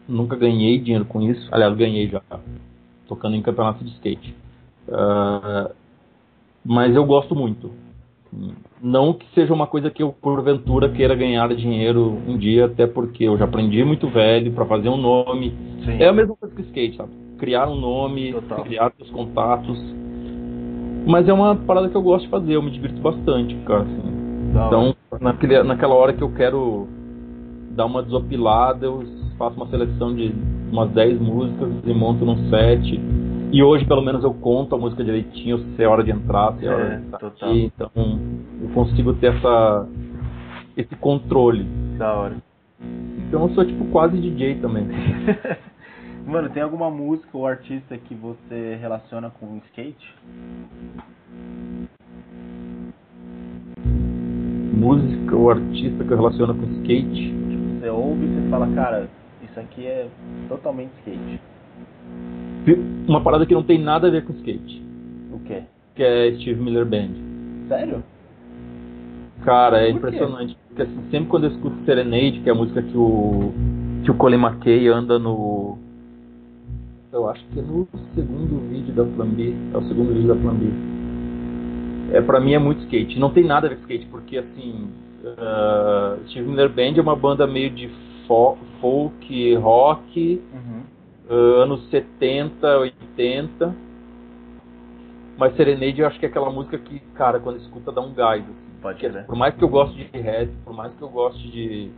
[0.09, 1.49] Nunca ganhei dinheiro com isso.
[1.53, 2.23] Aliás, ganhei já,
[3.07, 4.35] tocando em campeonato de skate.
[4.91, 5.71] Ah,
[6.65, 7.71] mas eu gosto muito.
[8.83, 13.25] Não que seja uma coisa que eu, porventura, queira ganhar dinheiro um dia, até porque
[13.25, 15.55] eu já aprendi muito velho para fazer um nome.
[15.85, 15.99] Sim.
[15.99, 17.11] É a mesma coisa que skate, sabe?
[17.39, 18.65] Criar um nome, Total.
[18.65, 19.79] criar seus contatos.
[21.07, 23.83] Mas é uma parada que eu gosto de fazer, eu me divirto bastante, cara.
[23.83, 24.19] assim.
[24.51, 26.87] Então, naquele, naquela hora que eu quero
[27.71, 29.05] dar uma desopilada, eu
[29.39, 30.33] faço uma seleção de
[30.71, 33.01] umas 10 músicas e monto num set.
[33.51, 36.67] E hoje, pelo menos, eu conto a música direitinho, se é hora de entrar, se
[36.67, 37.49] é, É, hora de total.
[37.49, 37.65] aqui.
[37.65, 37.91] Então,
[38.61, 39.89] eu consigo ter essa,
[40.77, 41.65] esse controle.
[41.97, 42.37] Da hora.
[43.27, 44.87] Então, eu sou, tipo, quase DJ também.
[46.27, 50.15] Mano, tem alguma música ou artista que você relaciona com o skate?
[54.75, 57.35] Música ou artista que eu relaciono com skate.
[57.49, 59.09] Tipo, você ouve e você fala, cara,
[59.43, 60.07] isso aqui é
[60.51, 61.41] totalmente skate.
[63.07, 64.83] Uma parada que não tem nada a ver com skate,
[65.33, 65.63] O quê?
[65.95, 67.09] que é Steve Miller Band.
[67.69, 68.03] Sério?
[69.45, 70.07] Cara, é Por quê?
[70.09, 70.57] impressionante.
[70.69, 73.53] Porque assim, sempre quando eu escuto Serenade, que é a música que o,
[74.05, 75.79] que o Colin McKay anda no.
[77.13, 79.55] Eu acho que é no segundo vídeo da Plan B.
[79.73, 80.67] É o segundo vídeo da Plan B.
[82.13, 83.19] É, pra mim é muito skate.
[83.19, 84.89] Não tem nada a ver com skate, porque assim.
[85.39, 87.89] ah, Steve Miller Band é uma banda meio de
[88.27, 90.41] fo- folk, rock,
[91.29, 93.75] Ah, anos 70, 80.
[95.37, 98.43] Mas Serenade eu acho que é aquela música que, cara, quando escuta dá um gás.
[98.43, 98.53] assim.
[98.81, 99.27] Pode Porque, crer.
[99.27, 101.91] por mais que eu goste de rap, por mais que eu goste de,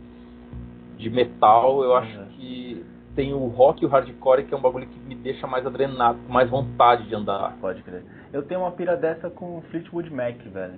[0.97, 2.25] de metal, eu acho Uhum.
[2.37, 2.85] que
[3.15, 6.19] tem o rock e o hardcore que é um bagulho que me deixa mais adrenado,
[6.25, 7.57] com mais vontade de andar.
[7.59, 8.03] Pode crer.
[8.31, 10.75] Eu tenho uma pira dessa com Fleetwood Mac, velho.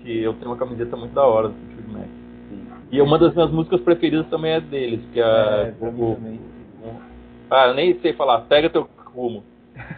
[0.00, 2.08] Que eu tenho uma camiseta muito da hora do Fleetwood Mac.
[2.48, 2.66] Sim.
[2.90, 6.16] E uma das minhas músicas preferidas também é deles, que é, É, o-
[7.50, 9.44] Ah, eu nem sei falar, pega teu rumo.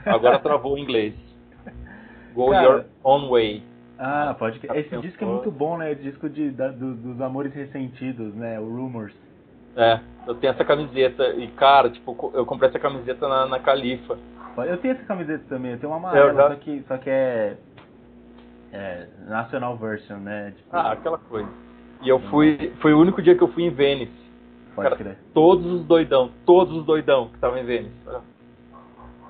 [0.04, 1.14] Agora travou o inglês.
[2.34, 2.64] Go Cara.
[2.66, 3.64] your own way.
[3.98, 4.60] Ah, pode.
[4.74, 5.90] Esse disco é muito bom, né?
[5.90, 8.60] O disco de, da- do- dos amores ressentidos, né?
[8.60, 9.12] O Rumors.
[9.74, 14.18] É, eu tenho essa camiseta e cara, tipo, eu comprei essa camiseta na, na Califa.
[14.56, 17.56] Eu tenho essa camiseta também, eu tenho uma amarela, já- só, que, só que é,
[18.72, 20.52] é National Version, né?
[20.56, 21.48] Tipo, Ah, aquela coisa.
[22.02, 24.27] E eu fui, foi o único dia que eu fui em Vênice.
[24.82, 25.18] Pode cara, crer.
[25.34, 27.92] Todos os doidão, todos os doidão que estavam em Vênice.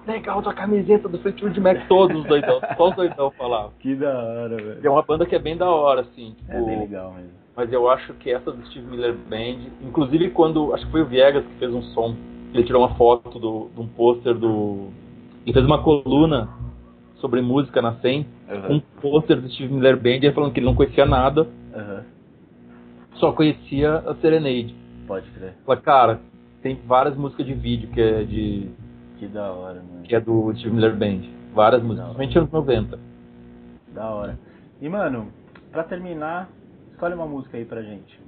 [0.07, 3.73] Legal, tua camiseta do Fleetwood Mac, todos os doidão, só os doidão falavam.
[3.79, 4.93] Que da hora, E é velho.
[4.93, 7.31] uma banda que é bem da hora, assim, tipo, É bem legal mesmo.
[7.55, 11.07] mas eu acho que essa do Steve Miller Band, inclusive quando, acho que foi o
[11.07, 12.15] Viegas que fez um som,
[12.55, 14.89] ele tirou uma foto do, de um pôster do,
[15.45, 16.49] ele fez uma coluna
[17.17, 18.77] sobre música na 100, Uhum.
[18.77, 22.03] um pôster do Steve Miller Band, ele falando que ele não conhecia nada, Aham.
[23.17, 24.75] só conhecia a Serenade.
[25.09, 25.55] Pode crer.
[25.67, 26.21] Falei, cara,
[26.63, 28.71] tem várias músicas de vídeo que é de
[29.19, 30.03] Que da hora, mano.
[30.05, 31.23] que é do Steve Miller Band.
[31.55, 32.99] Várias músicas, principalmente anos 90.
[33.95, 34.39] Da hora.
[34.81, 35.29] E, mano,
[35.73, 36.49] pra terminar,
[36.93, 38.21] escolhe uma música aí pra gente.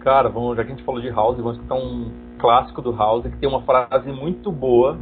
[0.00, 3.24] Cara, vamos, já que a gente falou de House, vamos escutar um clássico do House
[3.24, 4.94] que tem uma frase muito boa,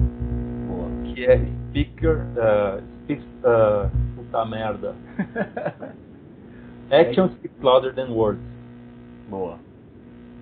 [0.66, 0.88] Boa.
[1.14, 1.38] que é
[1.70, 4.94] Speaker, uh, speaks, uh, puta merda.
[6.90, 8.40] Action speaks louder than words,
[9.28, 9.58] Boa.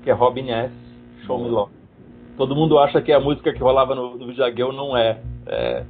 [0.02, 0.72] Que é Robin S.
[1.26, 1.48] Show Me.
[1.48, 1.72] Love.
[2.36, 5.20] Todo mundo acha que é a música que rolava no, no videogame, não é.
[5.46, 5.84] é.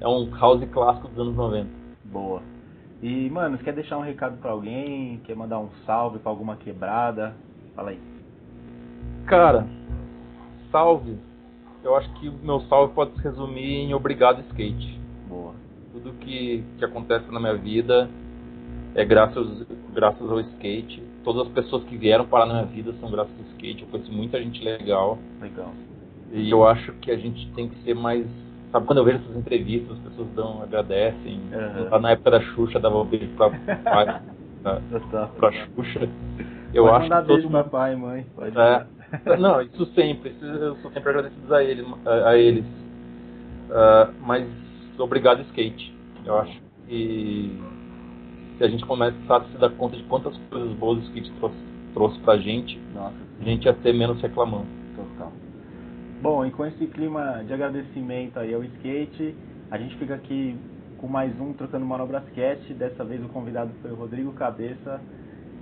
[0.00, 1.68] É um House clássico dos anos 90.
[2.04, 2.40] Boa.
[3.02, 5.20] E, mano, você quer deixar um recado pra alguém?
[5.24, 7.34] Quer mandar um salve pra alguma quebrada?
[7.74, 7.98] Fala aí.
[9.26, 9.66] Cara,
[10.70, 11.16] salve.
[11.82, 15.00] Eu acho que o meu salve pode se resumir em obrigado skate.
[15.28, 15.52] Boa.
[15.92, 18.08] Tudo que, que acontece na minha vida
[18.94, 21.02] é graças, graças ao skate.
[21.28, 23.82] Todas as pessoas que vieram parar na minha vida são graças ao skate.
[23.82, 25.18] Eu conheci muita gente legal.
[25.42, 25.74] Legal.
[26.32, 28.26] E eu acho que a gente tem que ser mais.
[28.72, 31.42] Sabe quando eu vejo essas entrevistas, as pessoas dão, agradecem.
[31.52, 31.90] Aham.
[31.90, 33.50] Lá na época da Xuxa dava um beijo pra,
[33.84, 34.22] pra,
[34.62, 36.08] pra, pra Xuxa.
[36.72, 38.26] Eu Pode acho mandar que beijo pra pai e mãe.
[38.56, 39.36] É.
[39.36, 40.30] Não, isso sempre.
[40.30, 42.64] isso eu sou sempre agradecido a, ele, a, a eles.
[43.68, 44.48] Ah, mas
[44.98, 45.92] obrigado, skate.
[46.24, 47.77] Eu acho que
[48.58, 51.56] se a gente começar a se dar conta de quantas coisas boas o skate trouxe,
[51.94, 54.66] trouxe pra gente, Nossa, a gente ia ser menos reclamando.
[54.96, 55.32] total.
[56.20, 59.36] Bom, e com esse clima de agradecimento aí ao skate,
[59.70, 60.56] a gente fica aqui
[60.98, 62.74] com mais um Trocando Manobras Cast.
[62.74, 65.00] Dessa vez o convidado foi o Rodrigo Cabeça.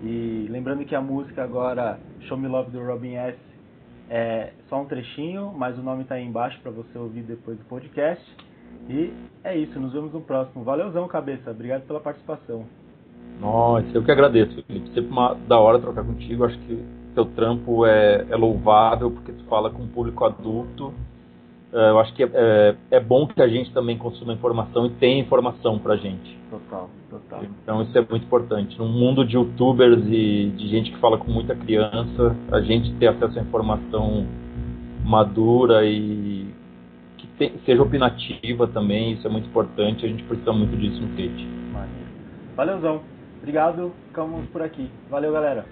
[0.02, 3.39] E lembrando que a música agora, Show Me Love do Robin S,
[4.09, 7.64] é só um trechinho, mas o nome tá aí embaixo para você ouvir depois do
[7.66, 8.24] podcast.
[8.89, 9.12] E
[9.44, 10.64] é isso, nos vemos no próximo.
[10.64, 11.51] Valeuzão, Cabeça.
[11.51, 12.64] Obrigado pela participação.
[13.41, 14.89] Nossa, eu que agradeço, Felipe.
[14.95, 16.45] Sempre uma, da hora trocar contigo.
[16.45, 16.79] Acho que
[17.15, 20.93] teu trampo é, é louvável porque tu fala com um público adulto.
[21.73, 24.91] Eh, eu acho que é, é, é bom que a gente também consuma informação e
[24.91, 26.37] tenha informação pra gente.
[26.51, 27.43] Total, total.
[27.63, 28.79] Então isso é muito importante.
[28.79, 33.09] Num mundo de youtubers e de gente que fala com muita criança, a gente ter
[33.09, 34.25] acesso à informação
[35.05, 36.47] madura e
[37.19, 40.05] que te- seja opinativa também, isso é muito importante.
[40.05, 41.47] A gente precisa muito disso no skate.
[41.73, 42.07] Maneiro.
[42.57, 43.16] Valeuzão.
[43.47, 43.93] Obrigado.
[44.09, 44.90] Ficamos por aqui.
[45.09, 45.64] Valeu, galera.